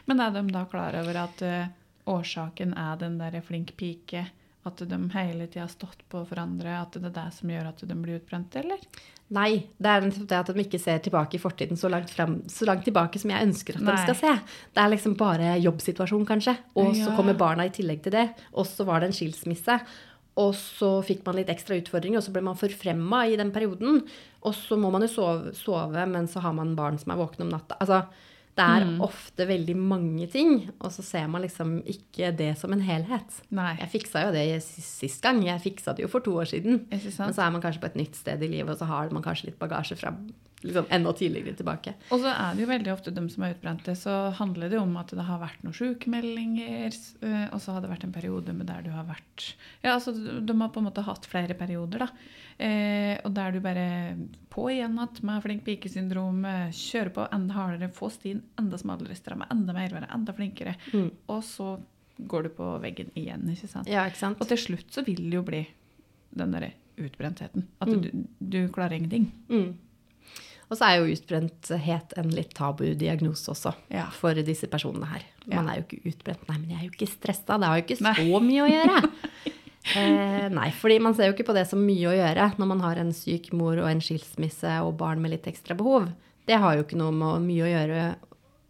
Men 0.09 0.21
er 0.25 0.35
de 0.35 0.43
da 0.53 0.65
klar 0.69 0.97
over 0.99 1.21
at 1.23 1.45
uh, 1.47 1.69
årsaken 2.11 2.75
er 2.81 2.99
den 3.01 3.21
derre 3.21 3.43
flink 3.45 3.75
pike? 3.79 4.27
At 4.67 4.81
de 4.83 4.97
hele 5.13 5.47
tida 5.47 5.65
har 5.65 5.71
stått 5.73 6.03
på 6.11 6.23
for 6.27 6.41
andre? 6.43 6.81
At 6.81 6.97
det 6.99 7.07
er 7.13 7.15
det 7.15 7.29
som 7.37 7.53
gjør 7.53 7.69
at 7.71 7.85
de 7.87 7.99
blir 7.99 8.19
utbrente, 8.19 8.63
eller? 8.65 8.83
Nei, 9.37 9.67
det 9.83 9.91
er 9.91 10.05
det 10.07 10.39
at 10.39 10.51
de 10.55 10.63
ikke 10.63 10.79
ser 10.79 11.01
tilbake 11.03 11.39
i 11.39 11.43
fortiden 11.43 11.79
så 11.79 11.91
langt, 11.91 12.13
frem, 12.15 12.39
så 12.51 12.67
langt 12.69 12.85
tilbake 12.87 13.19
som 13.19 13.33
jeg 13.33 13.47
ønsker 13.49 13.79
at 13.79 13.87
Nei. 13.87 13.95
de 13.95 14.05
skal 14.05 14.19
se. 14.21 14.35
Det 14.75 14.83
er 14.83 14.93
liksom 14.93 15.17
bare 15.19 15.57
jobbsituasjon, 15.65 16.27
kanskje. 16.29 16.55
Og 16.79 16.93
så 16.99 17.15
kommer 17.17 17.39
barna 17.39 17.67
i 17.67 17.73
tillegg 17.75 18.05
til 18.05 18.15
det. 18.15 18.29
Og 18.55 18.69
så 18.71 18.87
var 18.87 19.03
det 19.03 19.11
en 19.11 19.17
skilsmisse. 19.19 19.81
Og 20.37 20.53
så 20.59 20.91
fikk 21.07 21.25
man 21.27 21.39
litt 21.39 21.51
ekstra 21.51 21.79
utfordringer, 21.81 22.21
og 22.21 22.27
så 22.27 22.33
ble 22.35 22.45
man 22.45 22.59
forfremma 22.61 23.25
i 23.27 23.39
den 23.41 23.51
perioden. 23.55 24.03
Og 24.45 24.55
så 24.55 24.79
må 24.79 24.93
man 24.95 25.07
jo 25.07 25.11
sove, 25.11 25.55
sove 25.57 26.07
men 26.11 26.29
så 26.31 26.43
har 26.45 26.55
man 26.55 26.77
barn 26.79 27.01
som 27.01 27.15
er 27.15 27.23
våkne 27.23 27.47
om 27.47 27.55
natta. 27.55 27.79
Altså, 27.81 28.05
det 28.57 28.65
er 28.65 28.87
mm. 28.89 29.01
ofte 29.05 29.45
veldig 29.49 29.75
mange 29.77 30.27
ting, 30.33 30.71
og 30.81 30.89
så 30.95 31.03
ser 31.05 31.27
man 31.29 31.45
liksom 31.45 31.77
ikke 31.93 32.31
det 32.39 32.55
som 32.57 32.73
en 32.73 32.81
helhet. 32.81 33.41
Nei. 33.53 33.75
Jeg 33.83 33.93
fiksa 33.93 34.23
jo 34.25 34.33
det 34.33 34.47
sist 34.65 35.21
gang. 35.25 35.43
Jeg 35.45 35.61
fiksa 35.61 35.93
det 35.97 36.07
jo 36.07 36.11
for 36.13 36.25
to 36.25 36.39
år 36.41 36.49
siden. 36.49 36.87
Men 36.89 37.37
så 37.37 37.45
er 37.45 37.53
man 37.53 37.61
kanskje 37.65 37.83
på 37.85 37.91
et 37.91 37.99
nytt 38.01 38.17
sted 38.17 38.41
i 38.41 38.49
livet, 38.55 38.73
og 38.73 38.81
så 38.81 38.89
har 38.89 39.13
man 39.13 39.25
kanskje 39.25 39.51
litt 39.51 39.61
bagasje 39.61 39.99
fra 40.01 40.15
liksom 40.67 40.89
enda 40.93 41.13
tidligere 41.17 41.57
tilbake. 41.59 41.95
Og 42.15 42.23
så 42.23 42.33
er 42.33 42.57
det 42.57 42.65
jo 42.65 42.71
veldig 42.71 42.93
ofte 42.93 43.13
de 43.15 43.25
som 43.33 43.47
er 43.47 43.55
utbrente, 43.55 43.95
så 43.99 44.15
handler 44.39 44.73
det 44.73 44.81
om 44.81 44.97
at 45.01 45.15
det 45.17 45.27
har 45.29 45.41
vært 45.43 45.63
noen 45.65 45.77
sykemeldinger, 45.77 46.99
øh, 47.23 47.47
og 47.55 47.63
så 47.63 47.77
har 47.77 47.85
det 47.85 47.93
vært 47.93 48.07
en 48.09 48.15
periode 48.17 48.57
med 48.57 48.71
der 48.71 48.85
du 48.87 48.91
har 48.95 49.07
vært 49.09 49.49
Ja, 49.85 49.95
altså 49.95 50.15
de 50.17 50.59
har 50.61 50.73
på 50.75 50.83
en 50.83 50.89
måte 50.89 51.07
hatt 51.07 51.29
flere 51.31 51.57
perioder, 51.59 52.07
da. 52.07 52.11
Eh, 52.57 53.19
og 53.21 53.35
der 53.37 53.53
du 53.53 53.61
bare 53.61 53.89
på 54.53 54.69
igjen 54.73 54.97
at 55.03 55.21
med 55.27 55.43
flink 55.45 55.67
pike-syndrom, 55.67 56.41
kjører 56.73 57.13
på 57.13 57.27
enda 57.37 57.59
hardere, 57.59 57.93
få 57.93 58.09
stien 58.15 58.41
enda 58.61 58.81
smalere, 58.81 59.19
stramme 59.19 59.49
enda 59.53 59.77
mer, 59.77 59.93
være 59.93 60.11
enda 60.15 60.35
flinkere. 60.37 60.77
Mm. 60.95 61.11
Og 61.33 61.45
så 61.45 61.77
går 62.19 62.47
du 62.47 62.55
på 62.57 62.71
veggen 62.83 63.13
igjen, 63.19 63.45
ikke 63.53 63.69
sant? 63.69 63.91
Ja, 63.91 64.07
ikke 64.09 64.23
sant? 64.23 64.41
Og 64.41 64.49
til 64.49 64.61
slutt 64.61 64.93
så 64.95 65.05
vil 65.07 65.27
det 65.29 65.37
jo 65.37 65.45
bli 65.47 65.63
den 66.37 66.55
derre 66.55 66.73
utbrentheten. 66.97 67.67
At 67.81 67.89
mm. 67.89 68.01
du, 68.03 68.25
du, 68.39 68.61
klarer 68.73 68.97
ingenting. 68.97 69.29
Mm. 69.49 69.77
Og 70.67 70.79
så 70.79 70.89
er 70.89 70.97
jo 70.99 71.15
utbrenthet 71.15 72.15
en 72.19 72.33
litt 72.35 72.55
tabu 72.57 72.89
diagnose 72.99 73.53
også 73.53 73.71
ja. 73.93 74.09
for 74.15 74.35
disse 74.47 74.67
personene 74.71 75.07
her. 75.13 75.27
Man 75.47 75.69
ja. 75.69 75.77
er 75.77 75.79
jo 75.79 75.87
ikke 75.87 76.11
utbrent. 76.11 76.43
Nei, 76.49 76.57
men 76.59 76.73
jeg 76.73 76.81
er 76.81 76.89
jo 76.89 76.95
ikke 76.97 77.11
stressa. 77.13 77.59
Det 77.63 77.71
har 77.71 77.79
jo 77.79 77.85
ikke 77.85 77.99
så 78.01 78.09
Nei. 78.09 78.41
mye 78.49 78.65
å 78.65 78.71
gjøre. 78.73 79.03
eh, 80.01 80.47
nei, 80.57 80.69
fordi 80.75 80.99
man 81.07 81.15
ser 81.15 81.31
jo 81.31 81.37
ikke 81.37 81.47
på 81.53 81.57
det 81.57 81.69
som 81.71 81.85
mye 81.87 82.11
å 82.11 82.17
gjøre 82.17 82.49
når 82.59 82.71
man 82.73 82.83
har 82.83 83.03
en 83.03 83.15
syk 83.15 83.53
mor 83.55 83.79
og 83.79 83.91
en 83.93 84.03
skilsmisse 84.03 84.79
og 84.83 84.97
barn 84.99 85.23
med 85.23 85.37
litt 85.37 85.47
ekstra 85.51 85.79
behov. 85.79 86.11
Det 86.47 86.59
har 86.63 86.75
jo 86.75 86.87
ikke 86.87 86.99
noe 86.99 87.15
med 87.15 87.47
mye 87.47 87.67
å 87.67 87.71
gjøre. 87.71 88.09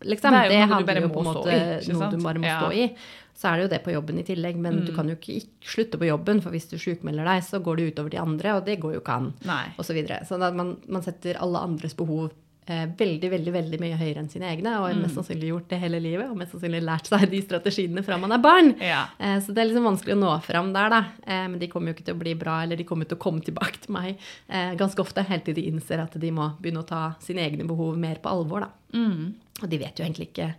Liksom. 0.05 0.35
Det, 0.35 0.49
det 0.53 0.67
handler 0.69 1.01
jo 1.01 1.13
på 1.15 1.23
en 1.23 1.31
måte 1.31 1.55
noe 1.89 2.11
du 2.13 2.19
bare 2.21 2.43
må 2.43 2.49
ja. 2.49 2.59
stå 2.61 2.75
i 2.77 2.91
så 3.37 3.51
er 3.51 3.59
det 3.59 3.67
jo 3.67 3.73
det 3.75 3.83
på 3.85 3.93
jobben 3.93 4.21
i 4.21 4.25
tillegg. 4.25 4.57
Men 4.57 4.81
mm. 4.81 4.87
du 4.89 4.95
kan 4.97 5.11
jo 5.11 5.17
ikke, 5.19 5.43
ikke, 5.43 5.71
slutte 5.75 6.01
på 6.01 6.09
jobben, 6.09 6.41
for 6.45 6.57
hvis 6.57 6.71
du 6.71 6.79
sjukmelder 6.81 7.29
deg, 7.29 7.45
så 7.45 7.61
går 7.65 7.79
det 7.79 7.91
utover 7.93 8.15
de 8.15 8.23
andre, 8.23 8.57
og 8.57 8.65
det 8.69 8.79
går 8.81 8.97
jo 8.97 9.03
ikke 9.03 9.19
an. 9.21 9.31
Og 9.77 9.85
så 9.85 9.97
videre. 9.97 10.23
Så 10.29 10.41
man, 10.41 10.77
man, 10.89 11.05
setter 11.05 11.41
alle 11.45 11.61
andres 11.69 11.97
behov 11.99 12.31
eh, 12.31 12.37
veldig 12.67 13.29
veldig, 13.31 13.53
veldig 13.55 13.79
mye 13.79 13.97
høyere 14.01 14.23
enn 14.23 14.31
sine 14.31 14.49
egne, 14.51 14.73
og 14.81 14.89
har 14.89 14.97
mm. 14.97 15.03
mest 15.05 15.19
sannsynlig 15.19 15.53
gjort 15.53 15.69
det 15.71 15.79
hele 15.85 16.01
livet, 16.03 16.27
og 16.27 16.39
mest 16.41 16.55
sannsynlig 16.55 16.81
lært 16.83 17.07
seg 17.11 17.27
de 17.31 17.41
strategiene 17.45 18.03
fra 18.07 18.19
man 18.19 18.35
er 18.35 18.43
barn. 18.43 18.73
Ja. 18.83 19.05
Eh, 19.19 19.37
så 19.45 19.55
det 19.55 19.63
er 19.63 19.71
liksom 19.71 19.87
vanskelig 19.87 20.17
å 20.17 20.21
nå 20.21 20.33
fram 20.47 20.73
der, 20.75 20.91
da. 20.93 21.01
Eh, 21.23 21.47
men 21.53 21.61
de 21.63 21.71
kommer 21.71 21.93
jo 21.93 21.97
ikke 21.97 22.09
til 22.09 22.19
å 22.19 22.23
bli 22.25 22.35
bra, 22.39 22.59
eller 22.65 22.81
de 22.81 22.87
kommer 22.89 23.09
til 23.09 23.19
å 23.19 23.23
komme 23.23 23.45
tilbake 23.47 23.85
til 23.85 23.95
meg 23.95 24.13
eh, 24.15 24.75
ganske 24.79 25.03
ofte, 25.03 25.25
helt 25.31 25.47
til 25.47 25.57
de 25.59 25.67
innser 25.71 26.03
at 26.03 26.17
de 26.21 26.33
må 26.35 26.51
begynne 26.59 26.83
å 26.83 26.89
ta 26.89 27.03
sine 27.23 27.45
egne 27.47 27.67
behov 27.69 27.99
mer 28.01 28.19
på 28.23 28.33
alvor, 28.33 28.67
da. 28.67 28.99
Mm. 28.99 29.35
Og 29.63 29.69
de 29.71 29.81
vet 29.81 29.99
jo 29.99 30.05
egentlig 30.05 30.31
ikke 30.31 30.51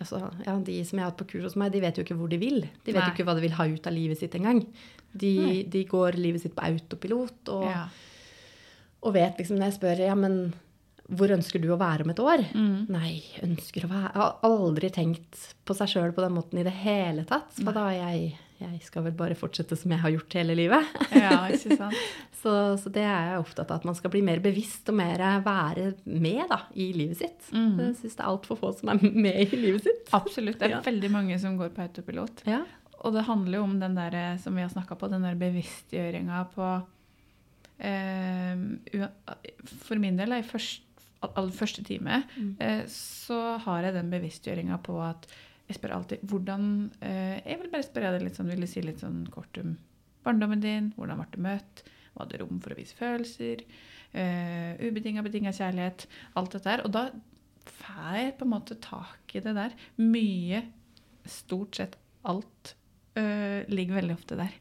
altså, 0.00 0.20
ja, 0.44 0.56
De 0.64 0.76
som 0.84 0.98
jeg 0.98 1.04
har 1.04 1.12
hatt 1.12 1.20
på 1.20 1.28
kurs 1.32 1.50
hos 1.50 1.56
meg, 1.60 1.72
de 1.74 1.82
vet 1.84 1.98
jo 1.98 2.04
ikke 2.06 2.18
hvor 2.18 2.30
de 2.32 2.40
vil. 2.40 2.62
De 2.84 2.92
vet 2.92 3.00
Nei. 3.00 3.08
jo 3.08 3.14
ikke 3.14 3.26
hva 3.28 3.36
de 3.36 3.44
vil 3.44 3.56
ha 3.58 3.66
ut 3.70 3.88
av 3.88 3.96
livet 3.96 4.20
sitt 4.20 4.36
engang. 4.38 4.62
De, 5.16 5.64
de 5.72 5.84
går 5.88 6.18
livet 6.20 6.44
sitt 6.44 6.54
på 6.56 6.64
autopilot 6.66 7.52
og, 7.54 7.66
ja. 7.70 7.86
og, 9.00 9.14
vet 9.16 9.38
liksom 9.40 9.56
når 9.56 9.70
jeg 9.70 9.76
spør 9.78 10.02
ja, 10.04 10.16
men 10.18 10.40
hvor 11.06 11.30
ønsker 11.30 11.62
du 11.62 11.68
å 11.70 11.78
være 11.80 12.06
om 12.06 12.10
et 12.10 12.22
år? 12.22 12.42
Mm. 12.56 12.88
Nei, 12.90 13.12
ønsker 13.46 13.86
å 13.86 13.90
være 13.92 14.08
Jeg 14.08 14.22
har 14.22 14.48
aldri 14.48 14.90
tenkt 14.94 15.44
på 15.66 15.76
seg 15.78 15.92
sjøl 15.92 16.16
på 16.16 16.24
den 16.24 16.34
måten 16.34 16.58
i 16.58 16.66
det 16.66 16.74
hele 16.82 17.26
tatt. 17.28 17.54
For 17.60 17.76
da? 17.76 17.88
Jeg 17.94 18.34
jeg 18.56 18.78
skal 18.86 19.04
vel 19.04 19.16
bare 19.16 19.36
fortsette 19.36 19.76
som 19.76 19.92
jeg 19.92 20.00
har 20.00 20.12
gjort 20.14 20.36
hele 20.38 20.54
livet. 20.56 20.94
Ja, 21.12 21.42
ikke 21.52 21.76
sant? 21.76 21.98
så, 22.40 22.52
så, 22.80 22.92
det 22.92 23.04
er 23.04 23.32
jeg 23.32 23.42
opptatt 23.42 23.68
av, 23.68 23.82
at 23.82 23.88
man 23.88 23.98
skal 23.98 24.12
bli 24.14 24.22
mer 24.24 24.40
bevisst 24.44 24.88
og 24.88 24.96
mer 24.96 25.20
være 25.44 25.90
med 26.08 26.46
da, 26.48 26.62
i 26.72 26.88
livet 26.96 27.20
sitt. 27.20 27.50
Mm. 27.52 27.74
Jeg 27.82 27.98
syns 28.00 28.16
det 28.16 28.24
er 28.24 28.30
altfor 28.30 28.60
få 28.60 28.72
som 28.78 28.94
er 28.94 29.04
med 29.04 29.42
i 29.44 29.60
livet 29.60 29.84
sitt. 29.84 30.08
Absolutt. 30.16 30.56
Det 30.62 30.70
er 30.70 30.78
ja. 30.78 30.82
veldig 30.86 31.12
mange 31.12 31.38
som 31.42 31.58
går 31.60 31.74
på 31.76 31.84
autopilot. 31.84 32.46
Ja. 32.48 32.62
Og 33.04 33.12
det 33.12 33.26
handler 33.28 33.60
jo 33.60 33.66
om 33.66 33.76
den 33.82 33.98
der 33.98 34.16
som 34.40 34.56
vi 34.56 34.64
har 34.64 34.72
snakka 34.72 34.96
på, 34.96 35.12
den 35.12 35.26
der 35.26 35.36
bevisstgjøringa 35.36 36.40
på 36.56 36.70
eh, 37.84 39.02
For 39.84 40.00
min 40.00 40.16
del, 40.16 40.32
i 40.32 40.46
første, 40.48 40.85
all 41.34 41.50
første 41.54 41.82
time, 41.86 42.22
mm. 42.36 42.54
eh, 42.62 42.84
så 42.92 43.56
har 43.64 43.86
jeg 43.86 43.96
den 43.96 44.12
bevisstgjøringa 44.12 44.78
på 44.86 45.00
at 45.04 45.28
jeg 45.66 45.80
spør 45.80 45.96
alltid 45.96 46.22
hvordan 46.30 46.66
eh, 47.02 47.42
Jeg 47.42 47.58
vil 47.58 47.70
bare 47.72 47.86
spørre 47.86 48.12
deg 48.14 48.26
litt 48.26 48.38
sånn, 48.38 48.50
vil 48.52 48.62
du 48.62 48.70
si 48.70 48.82
litt 48.84 49.02
sånn 49.02 49.24
kort 49.34 49.58
om 49.62 49.74
barndommen 50.26 50.62
din? 50.62 50.92
Hvordan 50.96 51.22
ble 51.22 51.28
du 51.32 51.40
møtt? 51.42 51.82
Var 52.16 52.28
det 52.30 52.40
rom 52.40 52.60
for 52.62 52.74
å 52.74 52.78
vise 52.78 52.96
følelser? 52.98 53.64
Uh, 54.16 54.72
Ubetinga, 54.80 55.24
betinga 55.26 55.52
kjærlighet. 55.54 56.06
Alt 56.38 56.56
dette 56.56 56.72
her. 56.72 56.82
Og 56.86 56.92
da 56.94 57.08
får 57.66 58.14
jeg 58.16 58.36
på 58.38 58.46
en 58.46 58.52
måte 58.54 58.78
tak 58.82 59.34
i 59.36 59.42
det 59.44 59.52
der. 59.58 59.74
Mye, 60.00 60.62
stort 61.28 61.76
sett 61.76 61.98
alt, 62.26 62.72
uh, 63.18 63.66
ligger 63.68 64.00
veldig 64.00 64.16
ofte 64.16 64.38
der. 64.40 64.54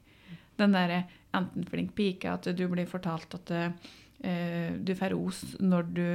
Den 0.59 0.75
derre 0.75 1.05
enten 1.35 1.67
flink 1.67 1.95
pike, 1.95 2.33
at 2.33 2.49
du 2.55 2.65
blir 2.71 2.89
fortalt 2.89 3.37
at 3.37 3.53
uh, 3.55 4.75
du 4.75 4.93
får 4.97 5.15
ros 5.15 5.41
når 5.61 5.89
du 5.95 6.07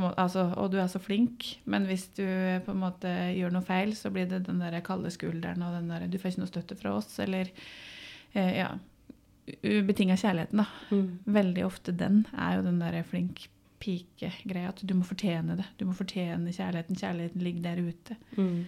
måte, 0.00 0.16
altså, 0.22 0.46
og 0.56 0.70
du 0.72 0.78
er 0.80 0.88
så 0.88 1.00
flink, 1.02 1.44
men 1.68 1.84
hvis 1.84 2.06
du 2.16 2.24
på 2.64 2.72
en 2.72 2.80
måte 2.80 3.10
gjør 3.36 3.52
noe 3.52 3.66
feil, 3.66 3.92
så 3.98 4.10
blir 4.14 4.30
det 4.30 4.44
den 4.46 4.62
der 4.62 4.78
kalde 4.84 5.12
skulderen 5.12 5.62
og 5.66 5.76
den 5.76 5.92
der 5.92 6.06
Du 6.08 6.16
får 6.18 6.32
ikke 6.32 6.44
noe 6.44 6.52
støtte 6.52 6.78
fra 6.80 6.94
oss, 6.96 7.18
eller 7.22 7.50
eh, 8.32 8.56
ja 8.62 8.72
Ubetinga 9.42 10.14
kjærligheten, 10.16 10.60
da. 10.62 10.66
Mm. 10.94 11.06
Veldig 11.34 11.64
ofte 11.66 11.92
den 11.92 12.20
er 12.30 12.56
jo 12.56 12.66
den 12.68 12.78
der 12.78 13.00
flink 13.02 13.48
pike-greia. 13.82 14.70
At 14.70 14.82
du 14.86 14.94
må 14.94 15.06
fortjene 15.06 15.56
det. 15.58 15.66
Du 15.80 15.84
må 15.88 15.96
fortjene 15.98 16.54
kjærligheten. 16.54 16.98
Kjærligheten 16.98 17.42
ligger 17.42 17.64
der 17.66 17.82
ute. 17.82 18.16
Mm. 18.36 18.60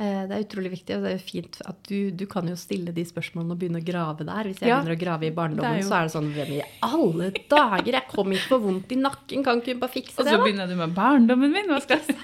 Eh, 0.00 0.22
Det 0.26 0.32
er 0.34 0.44
utrolig 0.46 0.70
viktig, 0.72 0.96
og 0.96 1.02
det 1.04 1.10
er 1.10 1.18
jo 1.18 1.24
fint 1.26 1.58
at 1.68 1.76
du, 1.88 2.10
du 2.16 2.24
kan 2.26 2.46
jo 2.48 2.54
stille 2.56 2.94
de 2.96 3.02
spørsmålene 3.04 3.52
og 3.52 3.58
begynne 3.60 3.82
å 3.82 3.84
grave 3.84 4.24
der. 4.24 4.48
Hvis 4.48 4.60
jeg 4.62 4.70
Ja. 4.70 4.78
begynner 4.80 4.96
å 4.96 5.00
grave 5.02 5.26
i 5.28 5.30
barndommen, 5.36 5.76
er 5.76 5.82
jo- 5.82 5.88
så 5.90 5.98
er 5.98 6.02
det 6.08 6.12
sånn 6.14 6.30
Hvem 6.32 6.52
i 6.56 6.62
alle 6.82 7.30
dager? 7.50 7.92
Jeg 7.92 8.08
kom 8.08 8.32
ikke 8.32 8.48
på 8.48 8.60
vondt 8.62 8.92
i 8.92 8.96
nakken, 8.96 9.44
kan 9.44 9.60
ikke 9.60 9.72
hun 9.74 9.80
bare 9.80 9.90
fikse 9.92 10.16
det? 10.16 10.18
Og 10.18 10.24
det, 10.24 10.32
så 10.32 10.38
da? 10.38 10.44
begynner 10.44 10.68
du 10.68 10.76
med 10.76 10.94
barndommen 10.96 11.52
min. 11.52 11.68
Hva 11.68 11.82
skal 11.82 11.98
jeg 11.98 12.16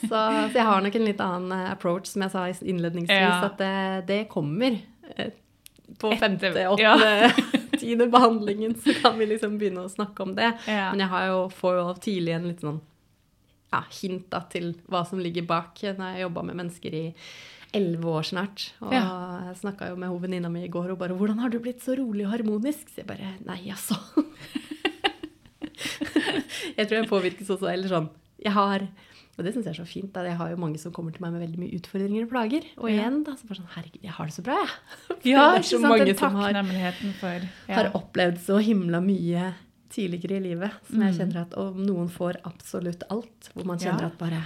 Så, 0.00 0.08
så 0.08 0.52
jeg 0.54 0.62
har 0.64 0.80
nok 0.80 0.94
en 0.94 1.04
litt 1.04 1.18
annen 1.20 1.52
eh, 1.52 1.72
approach, 1.72 2.06
som 2.06 2.22
jeg 2.22 2.30
sa 2.30 2.46
innledningsvis, 2.46 3.10
Ja. 3.10 3.44
at 3.44 3.58
det, 3.58 4.06
det 4.06 4.28
kommer. 4.28 4.78
eh, 5.18 5.30
På 5.98 6.10
femte, 6.18 6.50
åttende, 6.52 6.78
ja. 6.78 7.30
tiende 7.78 8.10
behandlingen 8.10 8.74
så 8.74 8.92
kan 9.02 9.18
vi 9.18 9.26
liksom 9.26 9.58
begynne 9.58 9.84
å 9.86 9.90
snakke 9.90 10.20
om 10.22 10.34
det. 10.34 10.52
Men 10.66 10.98
jeg 10.98 11.08
har 11.08 11.26
jo, 11.28 11.48
får 11.48 11.76
jo 11.78 11.94
tidlig 12.00 12.34
en 12.34 12.48
litt 12.48 12.60
sånn 12.60 12.80
ja, 13.72 13.82
hint 14.00 14.28
da, 14.32 14.42
til 14.50 14.74
hva 14.90 15.04
som 15.08 15.20
ligger 15.22 15.46
bak. 15.48 15.82
Når 15.82 16.14
jeg 16.14 16.26
jobba 16.26 16.46
med 16.46 16.58
mennesker 16.62 16.96
i 16.96 17.04
elleve 17.76 18.12
år 18.18 18.24
snart. 18.30 18.58
Og 18.80 18.92
Ja. 18.92 19.04
jeg 19.48 19.56
snakka 19.62 19.90
jo 19.90 19.96
med 19.96 20.08
hun 20.08 20.22
venninna 20.22 20.48
mi 20.48 20.64
i 20.64 20.68
går 20.68 20.92
og 20.92 20.98
bare 20.98 21.16
'Hvordan 21.16 21.40
har 21.40 21.50
du 21.50 21.58
blitt 21.58 21.82
så 21.82 21.98
rolig 21.98 22.26
og 22.26 22.32
harmonisk?' 22.32 22.88
Så 22.88 22.96
jeg 22.98 23.06
bare 23.06 23.34
Nei, 23.44 23.70
altså. 23.70 23.94
jeg 26.76 26.88
tror 26.88 26.96
jeg 26.96 27.08
påvirkes 27.08 27.50
også, 27.50 27.72
eller 27.72 27.88
sånn 27.88 28.08
Jeg 28.42 28.52
har 28.52 28.88
og 29.36 29.44
det 29.44 29.52
syns 29.52 29.66
jeg 29.68 29.74
er 29.74 29.84
så 29.84 29.84
fint. 29.84 30.12
Da. 30.14 30.22
Jeg 30.24 30.38
har 30.38 30.48
jo 30.48 30.56
mange 30.56 30.78
som 30.80 30.92
kommer 30.96 31.12
til 31.12 31.20
meg 31.20 31.34
med 31.34 31.42
veldig 31.44 31.58
mye 31.60 31.76
utfordringer 31.76 32.24
og 32.24 32.30
plager. 32.30 32.64
Og 32.80 32.86
igjen, 32.88 33.18
da, 33.26 33.34
så 33.36 33.44
bare 33.44 33.60
sånn 33.60 33.74
Herregud, 33.74 34.06
jeg 34.06 34.14
har 34.16 34.30
det 34.30 34.32
så 34.32 34.44
bra, 34.46 34.56
jeg. 34.62 34.70
Ja, 35.32 35.42
det 35.52 35.58
er 35.58 35.66
så 35.68 35.76
sant? 35.76 35.92
mange 35.92 36.14
som 36.16 36.38
har 36.40 36.56
for 37.20 37.44
ja. 37.68 37.74
har 37.74 37.90
opplevd 37.98 38.40
så 38.40 38.56
himla 38.64 39.02
mye 39.04 39.50
tidligere 39.96 40.36
i 40.38 40.44
livet. 40.50 40.72
Som 40.90 41.02
jeg 41.02 41.14
Mm. 41.14 41.18
kjenner 41.18 41.40
at 41.42 41.54
Og 41.58 41.76
noen 41.80 42.08
får 42.12 42.40
absolutt 42.44 43.02
alt. 43.10 43.50
Hvor 43.54 43.64
man 43.66 43.78
kjenner 43.78 44.00
Ja. 44.06 44.06
at 44.12 44.18
bare 44.18 44.42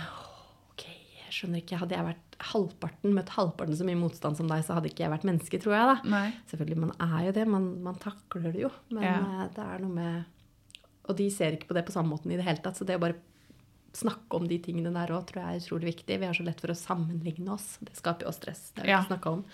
OK, 0.72 0.84
jeg 0.86 1.30
skjønner 1.34 1.62
ikke. 1.62 1.78
Hadde 1.78 1.96
jeg 1.96 2.06
vært 2.06 2.38
halvparten, 2.40 3.12
møtt 3.12 3.28
halvparten 3.34 3.76
så 3.76 3.84
mye 3.84 3.98
motstand 4.00 4.36
som 4.36 4.48
deg, 4.48 4.64
så 4.64 4.74
hadde 4.74 4.88
ikke 4.88 5.04
jeg 5.04 5.10
vært 5.10 5.24
menneske, 5.28 5.60
tror 5.60 5.74
jeg, 5.76 5.86
da. 5.90 6.08
Nei. 6.08 6.32
Selvfølgelig, 6.50 6.76
man 6.78 6.92
er 7.00 7.26
jo 7.26 7.32
det. 7.32 7.46
Man, 7.48 7.82
man 7.82 7.94
takler 7.96 8.52
det 8.52 8.62
jo. 8.62 8.70
Men 8.90 9.02
Ja. 9.02 9.16
eh, 9.44 9.48
det 9.48 9.58
er 9.64 9.78
noe 9.80 9.90
med 9.92 10.24
Og 11.08 11.16
de 11.16 11.28
ser 11.30 11.50
ikke 11.56 11.66
på 11.66 11.74
det 11.74 11.84
på 11.86 11.92
samme 11.92 12.08
måten 12.12 12.30
i 12.30 12.36
det 12.36 12.44
hele 12.44 12.58
tatt. 12.62 12.76
Så 12.76 12.86
det 12.86 12.94
å 12.96 13.00
bare 13.00 13.16
snakke 13.92 14.36
om 14.36 14.46
de 14.46 14.58
tingene 14.62 14.92
der 14.92 15.08
òg 15.10 15.26
tror 15.26 15.42
jeg 15.42 15.56
er 15.56 15.58
utrolig 15.58 15.88
viktig. 15.96 16.18
Vi 16.20 16.26
har 16.26 16.34
så 16.34 16.44
lett 16.44 16.60
for 16.60 16.68
å 16.68 16.76
sammenligne 16.78 17.48
oss. 17.50 17.78
Det 17.82 17.96
skaper 17.96 18.22
jo 18.26 18.30
stress. 18.30 18.70
Det 18.76 18.84
har 18.84 18.86
vi 18.86 18.90
Ja. 18.92 19.00
ikke 19.02 19.08
snakket 19.18 19.32
om. 19.32 19.44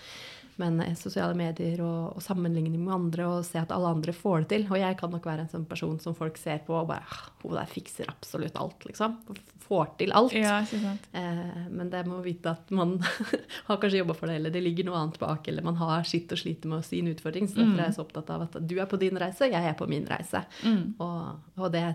Men 0.57 0.79
sosiale 0.97 1.35
medier 1.37 1.83
og, 1.85 2.15
og 2.17 2.23
sammenligning 2.25 2.79
med 2.81 2.93
andre 2.95 3.27
og 3.29 3.43
se 3.45 3.59
at 3.61 3.73
alle 3.75 3.91
andre 3.93 4.13
får 4.15 4.45
det 4.45 4.47
til. 4.55 4.63
Og 4.71 4.79
jeg 4.81 4.97
kan 4.97 5.11
nok 5.13 5.27
være 5.29 5.45
en 5.45 5.51
sånn 5.51 5.67
person 5.69 5.99
som 6.01 6.15
folk 6.17 6.39
ser 6.41 6.63
på 6.65 6.73
og 6.73 6.87
bare 6.89 7.05
«Ah, 7.05 7.27
Hun 7.43 7.53
der 7.53 7.69
fikser 7.69 8.09
absolutt 8.09 8.57
alt, 8.57 8.87
liksom. 8.89 9.19
Får 9.67 9.91
til 9.99 10.13
alt. 10.17 10.33
Ja, 10.33 10.55
ikke 10.63 10.79
sant. 10.81 11.05
Eh, 11.13 11.67
men 11.69 11.91
det 11.93 12.01
må 12.07 12.21
vite 12.25 12.55
at 12.55 12.73
man 12.73 12.97
har 13.67 13.77
kanskje 13.77 14.01
jobba 14.01 14.15
for 14.17 14.31
det, 14.31 14.39
eller 14.39 14.53
det 14.55 14.63
ligger 14.65 14.87
noe 14.89 14.97
annet 15.03 15.19
bak, 15.21 15.47
eller 15.51 15.65
man 15.67 15.77
har 15.81 16.07
sitt 16.07 16.31
og 16.33 16.41
sliter 16.41 16.71
med 16.71 16.85
sin 16.87 17.09
utfordring. 17.11 17.49
Så 17.51 17.59
derfor 17.61 17.77
er 17.77 17.89
jeg 17.89 17.97
så 17.99 18.05
opptatt 18.07 18.33
av 18.33 18.47
at 18.47 18.59
du 18.63 18.77
er 18.79 18.89
på 18.89 18.99
din 19.01 19.19
reise, 19.21 19.51
jeg 19.51 19.71
er 19.71 19.77
på 19.77 19.89
min 19.91 20.07
reise. 20.09 20.41
Mm. 20.63 20.95
Og, 21.03 21.51
og 21.59 21.73
det, 21.75 21.85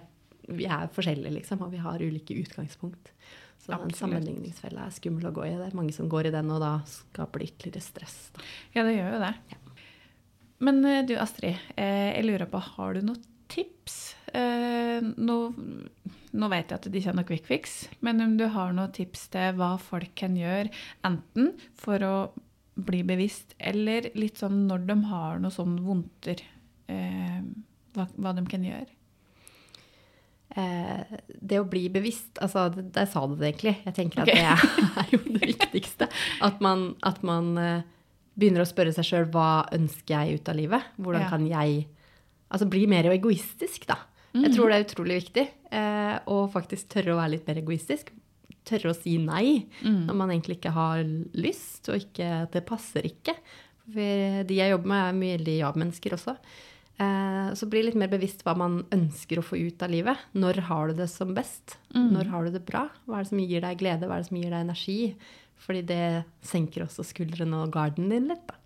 vi 0.53 0.71
er 0.71 0.93
forskjellige, 0.95 1.35
liksom, 1.41 1.65
og 1.67 1.73
vi 1.75 1.83
har 1.83 2.03
ulike 2.03 2.37
utgangspunkt. 2.45 3.11
Så 3.63 3.71
den 3.71 3.79
Absolutt. 3.79 3.99
sammenligningsfella 4.01 4.89
er 4.89 4.95
skummel 4.95 5.29
å 5.29 5.35
gå 5.37 5.45
i. 5.47 5.53
Det 5.55 5.69
er 5.69 5.77
mange 5.79 5.95
som 5.95 6.09
går 6.11 6.29
i 6.29 6.35
den, 6.35 6.49
og 6.51 6.59
da 6.65 6.73
skaper 6.91 7.43
det 7.43 7.53
ytterligere 7.53 7.85
stress. 7.85 8.17
Da. 8.35 8.47
Ja, 8.75 8.83
det 8.89 8.97
gjør 8.97 9.13
jo 9.15 9.21
det. 9.23 9.35
Men 10.67 10.81
eh, 10.87 11.05
du 11.07 11.15
Astrid, 11.19 11.61
eh, 11.77 12.09
jeg 12.17 12.27
lurer 12.27 12.51
på, 12.51 12.59
har 12.59 12.97
du 12.97 13.07
noen 13.07 13.23
tips? 13.53 13.99
Eh, 14.35 14.99
nå, 15.03 15.37
nå 16.33 16.49
vet 16.51 16.73
jeg 16.73 16.81
at 16.81 16.89
det 16.89 17.03
ikke 17.03 17.13
er 17.13 17.19
noe 17.21 17.29
quick 17.29 17.47
fix, 17.47 17.77
men 18.03 18.25
om 18.25 18.35
du 18.41 18.49
har 18.51 18.75
noen 18.75 18.95
tips 18.95 19.29
til 19.35 19.55
hva 19.61 19.77
folk 19.83 20.11
kan 20.19 20.35
gjøre, 20.39 20.73
enten 21.07 21.53
for 21.79 22.07
å 22.07 22.17
bli 22.83 23.03
bevisst, 23.07 23.55
eller 23.63 24.11
litt 24.19 24.43
sånn 24.43 24.65
når 24.67 24.89
de 24.89 24.99
har 25.11 25.43
noe 25.43 25.55
sånn 25.55 25.77
vondter, 25.85 26.41
hva, 26.89 28.07
hva 28.17 28.33
de 28.35 28.47
kan 28.49 28.65
gjøre? 28.65 28.89
Eh, 30.57 31.05
det 31.41 31.59
å 31.61 31.65
bli 31.69 31.87
bevisst, 31.89 32.37
altså 32.45 32.67
det- 32.75 32.93
der 32.93 33.07
sa 33.07 33.27
du 33.27 33.37
det 33.37 33.55
egentlig. 33.55 33.77
Jeg 33.87 33.95
tenker 33.95 34.21
at 34.21 34.27
det 34.27 34.37
er 35.01 35.09
jo 35.13 35.19
det 35.19 35.47
viktigste. 35.55 36.09
At 36.43 36.61
man, 36.61 36.95
at 37.03 37.23
man 37.23 37.57
eh, 37.59 37.83
begynner 38.39 38.61
å 38.65 38.69
spørre 38.69 38.93
seg 38.93 39.05
sjøl 39.05 39.31
hva 39.33 39.67
ønsker 39.73 40.13
jeg 40.27 40.41
ut 40.41 40.49
av 40.49 40.57
livet? 40.57 40.83
Hvordan 41.01 41.21
Ja. 41.25 41.29
kan 41.29 41.47
jeg 41.49 41.87
altså 42.53 42.69
bli 42.69 42.87
mer 42.87 43.05
egoistisk, 43.05 43.87
da? 43.87 43.97
Jeg 44.35 44.51
Mhm. 44.51 44.55
tror 44.57 44.69
det 44.69 44.77
er 44.77 44.85
utrolig 44.85 45.17
viktig. 45.25 45.49
Eh, 45.73 46.19
å 46.27 46.51
faktisk 46.53 46.89
tørre 46.89 47.13
å 47.15 47.21
være 47.21 47.31
litt 47.31 47.47
mer 47.47 47.57
egoistisk. 47.63 48.09
Tørre 48.65 48.91
å 48.93 48.97
si 48.97 49.17
nei 49.19 49.67
Mm. 49.83 50.07
når 50.07 50.15
man 50.15 50.29
egentlig 50.31 50.59
ikke 50.61 50.73
har 50.73 51.03
lyst, 51.35 51.89
og 51.89 51.97
ikke, 51.97 52.51
det 52.53 52.65
passer 52.67 53.03
ikke. 53.03 53.35
For 53.93 54.45
de 54.45 54.55
jeg 54.55 54.71
jobber 54.71 54.87
med, 54.87 55.09
er 55.09 55.19
mye 55.19 55.39
veldig 55.39 55.59
ja-mennesker 55.59 56.13
også. 56.13 56.37
Eh, 57.03 57.55
så 57.59 57.69
bli 57.71 57.83
litt 57.87 57.99
mer 57.99 58.11
bevisst 58.13 58.45
hva 58.47 58.55
man 58.59 58.83
ønsker 58.95 59.41
å 59.41 59.45
få 59.47 59.59
ut 59.61 59.83
av 59.85 59.93
livet. 59.93 60.27
Når 60.39 60.63
har 60.69 60.91
du 60.91 61.03
det 61.03 61.09
som 61.13 61.35
best? 61.37 61.79
Mm. 61.95 62.11
Når 62.17 62.33
har 62.33 62.45
du 62.45 62.57
det 62.57 62.65
bra? 62.69 62.87
Hva 63.07 63.19
er 63.19 63.27
det 63.27 63.33
som 63.33 63.43
gir 63.43 63.65
deg 63.65 63.81
glede? 63.81 64.09
Hva 64.09 64.19
er 64.19 64.25
det 64.25 64.31
som 64.31 64.41
gir 64.41 64.51
deg 64.51 64.67
energi? 64.67 64.99
Fordi 65.63 65.85
det 65.87 66.03
senker 66.47 66.87
også 66.87 67.07
skuldrene 67.07 67.63
og 67.63 67.73
garden 67.75 68.11
din 68.13 68.29
litt. 68.31 68.45
Da. 68.49 68.59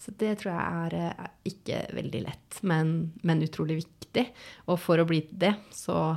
Så 0.00 0.12
det 0.20 0.34
tror 0.40 0.52
jeg 0.52 0.86
er 0.86 0.96
er 1.16 1.30
ikke 1.48 1.82
veldig 1.96 2.22
lett, 2.26 2.58
men, 2.68 2.96
men 3.24 3.44
utrolig 3.44 3.80
viktig. 3.80 4.26
Og 4.68 4.80
for 4.80 5.00
å 5.00 5.06
bli 5.08 5.22
det, 5.30 5.54
så 5.72 6.16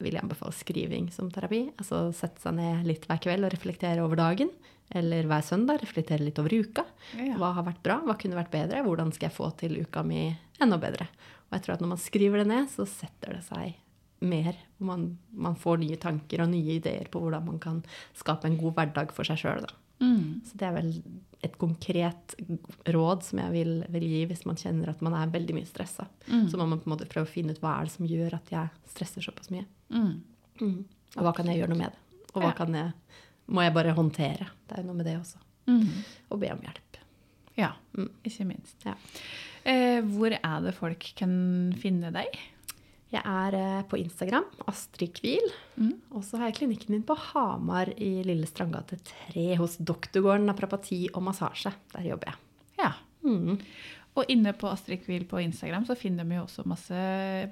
vil 0.00 0.16
jeg 0.16 0.24
anbefale 0.24 0.56
skriving 0.56 1.10
som 1.12 1.30
terapi. 1.32 1.66
Altså 1.76 2.08
sette 2.16 2.42
seg 2.42 2.56
ned 2.56 2.86
litt 2.88 3.04
hver 3.08 3.20
kveld 3.22 3.46
og 3.46 3.52
reflektere 3.52 4.04
over 4.04 4.20
dagen. 4.20 4.52
Eller 4.90 5.28
hver 5.30 5.44
søndag 5.46 5.82
reflektere 5.82 6.24
litt 6.24 6.38
over 6.42 6.54
uka. 6.54 6.84
Ja. 7.14 7.36
Hva 7.38 7.52
har 7.58 7.66
vært 7.68 7.82
bra? 7.84 8.00
Hva 8.06 8.16
kunne 8.18 8.38
vært 8.38 8.50
bedre? 8.54 8.82
Hvordan 8.86 9.12
skal 9.14 9.28
jeg 9.28 9.36
få 9.36 9.50
til 9.60 9.78
uka 9.84 10.02
mi 10.06 10.24
enda 10.62 10.80
bedre? 10.82 11.06
Og 11.50 11.56
jeg 11.56 11.66
tror 11.66 11.76
at 11.76 11.84
når 11.84 11.92
man 11.92 12.02
skriver 12.02 12.42
det 12.42 12.48
ned, 12.50 12.66
så 12.72 12.86
setter 12.88 13.38
det 13.38 13.44
seg 13.46 13.78
mer. 14.20 14.58
Man, 14.78 15.18
man 15.30 15.56
får 15.58 15.80
nye 15.82 15.98
tanker 16.00 16.44
og 16.44 16.50
nye 16.52 16.76
ideer 16.78 17.08
på 17.10 17.22
hvordan 17.22 17.46
man 17.46 17.62
kan 17.62 17.80
skape 18.18 18.50
en 18.50 18.58
god 18.60 18.76
hverdag 18.76 19.14
for 19.16 19.26
seg 19.26 19.40
sjøl. 19.40 19.66
Mm. 20.00 20.40
Så 20.48 20.56
det 20.60 20.66
er 20.68 20.76
vel 20.76 20.92
et 21.44 21.56
konkret 21.60 22.34
råd 22.88 23.24
som 23.24 23.40
jeg 23.42 23.52
vil, 23.54 23.72
vil 23.92 24.06
gi 24.08 24.20
hvis 24.28 24.46
man 24.48 24.58
kjenner 24.60 24.92
at 24.92 25.02
man 25.04 25.16
er 25.16 25.32
veldig 25.32 25.56
mye 25.56 25.68
stressa. 25.68 26.06
Mm. 26.28 26.46
Så 26.52 26.60
må 26.60 26.66
man 26.68 26.80
på 26.80 26.88
en 26.88 26.94
måte 26.94 27.08
prøve 27.10 27.28
å 27.28 27.32
finne 27.32 27.56
ut 27.56 27.62
hva 27.62 27.78
er 27.78 27.88
det 27.88 27.94
som 27.96 28.08
gjør 28.08 28.36
at 28.40 28.52
jeg 28.52 28.92
stresser 28.92 29.24
såpass 29.24 29.52
mye. 29.52 29.66
Mm. 29.92 30.78
Og 31.16 31.26
hva 31.26 31.34
kan 31.36 31.48
jeg 31.48 31.60
gjøre 31.60 31.74
noe 31.74 31.82
med 31.82 31.94
det? 31.94 32.24
Og 32.30 32.44
hva 32.44 32.52
jeg, 32.54 32.92
må 33.50 33.64
jeg 33.64 33.76
bare 33.76 33.96
håndtere? 33.96 34.48
Det 34.70 34.76
er 34.78 34.84
jo 34.84 34.88
noe 34.92 35.00
med 35.02 35.08
det 35.10 35.16
også. 35.18 35.40
Mm. 35.66 35.88
Og 36.30 36.40
be 36.42 36.52
om 36.54 36.62
hjelp. 36.64 36.98
Ja, 37.58 37.72
Mm. 37.98 38.06
ikke 38.24 38.44
minst. 38.46 38.76
Ja. 38.86 38.94
Eh, 39.66 40.00
hvor 40.06 40.30
er 40.32 40.60
det 40.64 40.72
folk 40.78 41.02
kan 41.18 41.74
finne 41.76 42.12
deg? 42.14 42.38
Jeg 43.10 43.22
er 43.26 43.54
eh, 43.58 43.82
på 43.90 43.98
Instagram, 43.98 44.46
Astrid 44.70 45.12
Kvil. 45.18 45.48
Mm. 45.76 45.96
Og 46.14 46.22
så 46.24 46.38
har 46.38 46.46
jeg 46.48 46.60
klinikken 46.60 46.94
min 46.94 47.02
på 47.02 47.16
Hamar 47.18 47.90
i 47.98 48.22
Lille 48.22 48.46
Strandgate 48.46 49.00
3 49.34 49.56
hos 49.58 49.74
Doktorgården 49.82 50.46
Naprapati 50.46 51.08
og 51.12 51.24
massasje. 51.26 51.72
Der 51.92 52.06
jobber 52.06 52.30
jeg. 52.30 52.38
Ja. 52.78 52.92
Mm. 53.26 53.58
Og 54.18 54.26
inne 54.32 54.50
på 54.58 54.66
Astrid 54.66 55.04
Quill 55.04 55.22
på 55.30 55.38
Instagram 55.38 55.84
så 55.86 55.94
finner 55.94 56.26
vi 56.26 56.34
jo 56.34 56.42
også 56.42 56.64
masse 56.68 57.02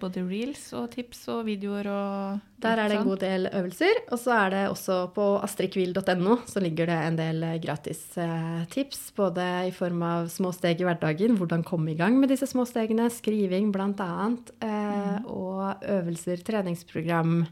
både 0.01 0.25
reels 0.27 0.65
og 0.75 0.89
tips 0.91 1.21
og 1.31 1.45
videoer 1.47 1.87
og 1.93 2.41
Der 2.59 2.83
er 2.83 2.91
det 2.91 2.97
en 2.99 3.07
god 3.07 3.23
del 3.23 3.47
øvelser. 3.47 4.01
Og 4.11 4.19
så 4.19 4.35
er 4.35 4.51
det 4.55 4.63
også 4.73 4.97
på 5.15 5.27
astridquill.no 5.47 6.41
så 6.51 6.63
ligger 6.65 6.91
det 6.91 6.99
en 7.07 7.21
del 7.21 7.47
eh, 7.47 7.61
gratis 7.63 8.03
eh, 8.19 8.67
tips. 8.75 9.13
Både 9.15 9.47
i 9.71 9.73
form 9.75 10.03
av 10.03 10.29
små 10.35 10.51
steg 10.57 10.83
i 10.83 10.89
hverdagen, 10.89 11.39
hvordan 11.39 11.63
komme 11.67 11.95
i 11.95 11.99
gang 11.99 12.19
med 12.19 12.35
disse 12.35 12.51
små 12.51 12.67
stegene, 12.67 13.07
skriving 13.15 13.71
bl.a. 13.75 14.11
Eh, 14.59 15.17
og 15.31 15.87
øvelser, 15.87 16.43
treningsprogram. 16.43 17.45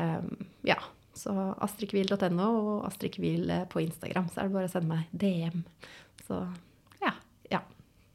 Eh, 0.00 0.20
ja. 0.72 0.80
Så 1.16 1.32
astridquill.no 1.64 2.48
og 2.48 2.88
astridkvil 2.88 3.52
eh, 3.52 3.64
på 3.68 3.84
Instagram. 3.84 4.32
Så 4.32 4.40
er 4.40 4.48
det 4.48 4.56
bare 4.56 4.68
å 4.68 4.72
sende 4.72 4.96
meg 4.96 5.12
DM. 5.12 5.64
Så 6.24 6.40
Ja, 7.04 7.12
ja, 7.52 7.60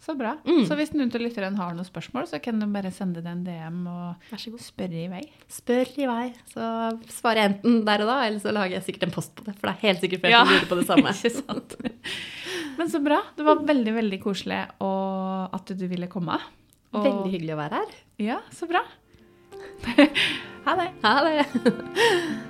så 0.01 0.15
bra. 0.17 0.31
Mm. 0.47 0.63
Så 0.65 0.73
hvis 0.79 0.91
noen 0.95 1.11
av 1.13 1.21
lytterne 1.21 1.59
har 1.61 1.75
noen 1.77 1.85
spørsmål, 1.85 2.25
så 2.29 2.39
kan 2.41 2.57
de 2.61 2.65
bare 2.73 2.89
sende 2.95 3.21
det 3.21 3.29
en 3.29 3.43
DM 3.45 3.81
og 3.91 4.27
vær 4.31 4.41
så 4.41 4.53
god. 4.53 4.63
spørre 4.65 4.97
i 5.03 5.09
vei. 5.11 5.21
Spør 5.51 5.91
i 6.01 6.07
vei, 6.09 6.23
så 6.49 6.69
svarer 7.13 7.43
jeg 7.43 7.51
enten 7.51 7.83
der 7.85 8.01
og 8.05 8.09
da, 8.09 8.15
eller 8.25 8.41
så 8.41 8.53
lager 8.55 8.79
jeg 8.79 8.87
sikkert 8.87 9.07
en 9.09 9.13
post 9.13 9.35
på 9.37 9.45
det. 9.45 9.53
For 9.59 9.69
det 9.69 9.75
er 9.75 9.85
helt 9.87 10.01
sikkert 10.05 10.23
flere 10.25 10.33
Ja. 10.33 10.41
som 10.45 10.55
lurer 10.55 10.69
på 10.71 10.79
det 10.81 10.87
samme. 10.89 11.13
Ikke 11.21 11.33
sant? 11.37 11.77
Men 12.79 12.89
så 12.89 13.03
bra. 13.03 13.21
Det 13.37 13.45
var 13.45 13.61
veldig, 13.67 13.93
veldig 13.99 14.21
koselig 14.23 14.61
at 14.81 15.75
du 15.77 15.85
ville 15.91 16.09
komme. 16.09 16.39
Og, 16.91 17.03
Veldig 17.05 17.31
hyggelig 17.31 17.53
å 17.55 17.61
være 17.61 17.81
her. 17.83 17.97
Ja, 18.19 18.39
så 18.51 18.67
bra. 18.67 18.81
ha 20.65 20.75
det. 20.81 20.89
Ha 21.05 21.17
det! 21.29 22.47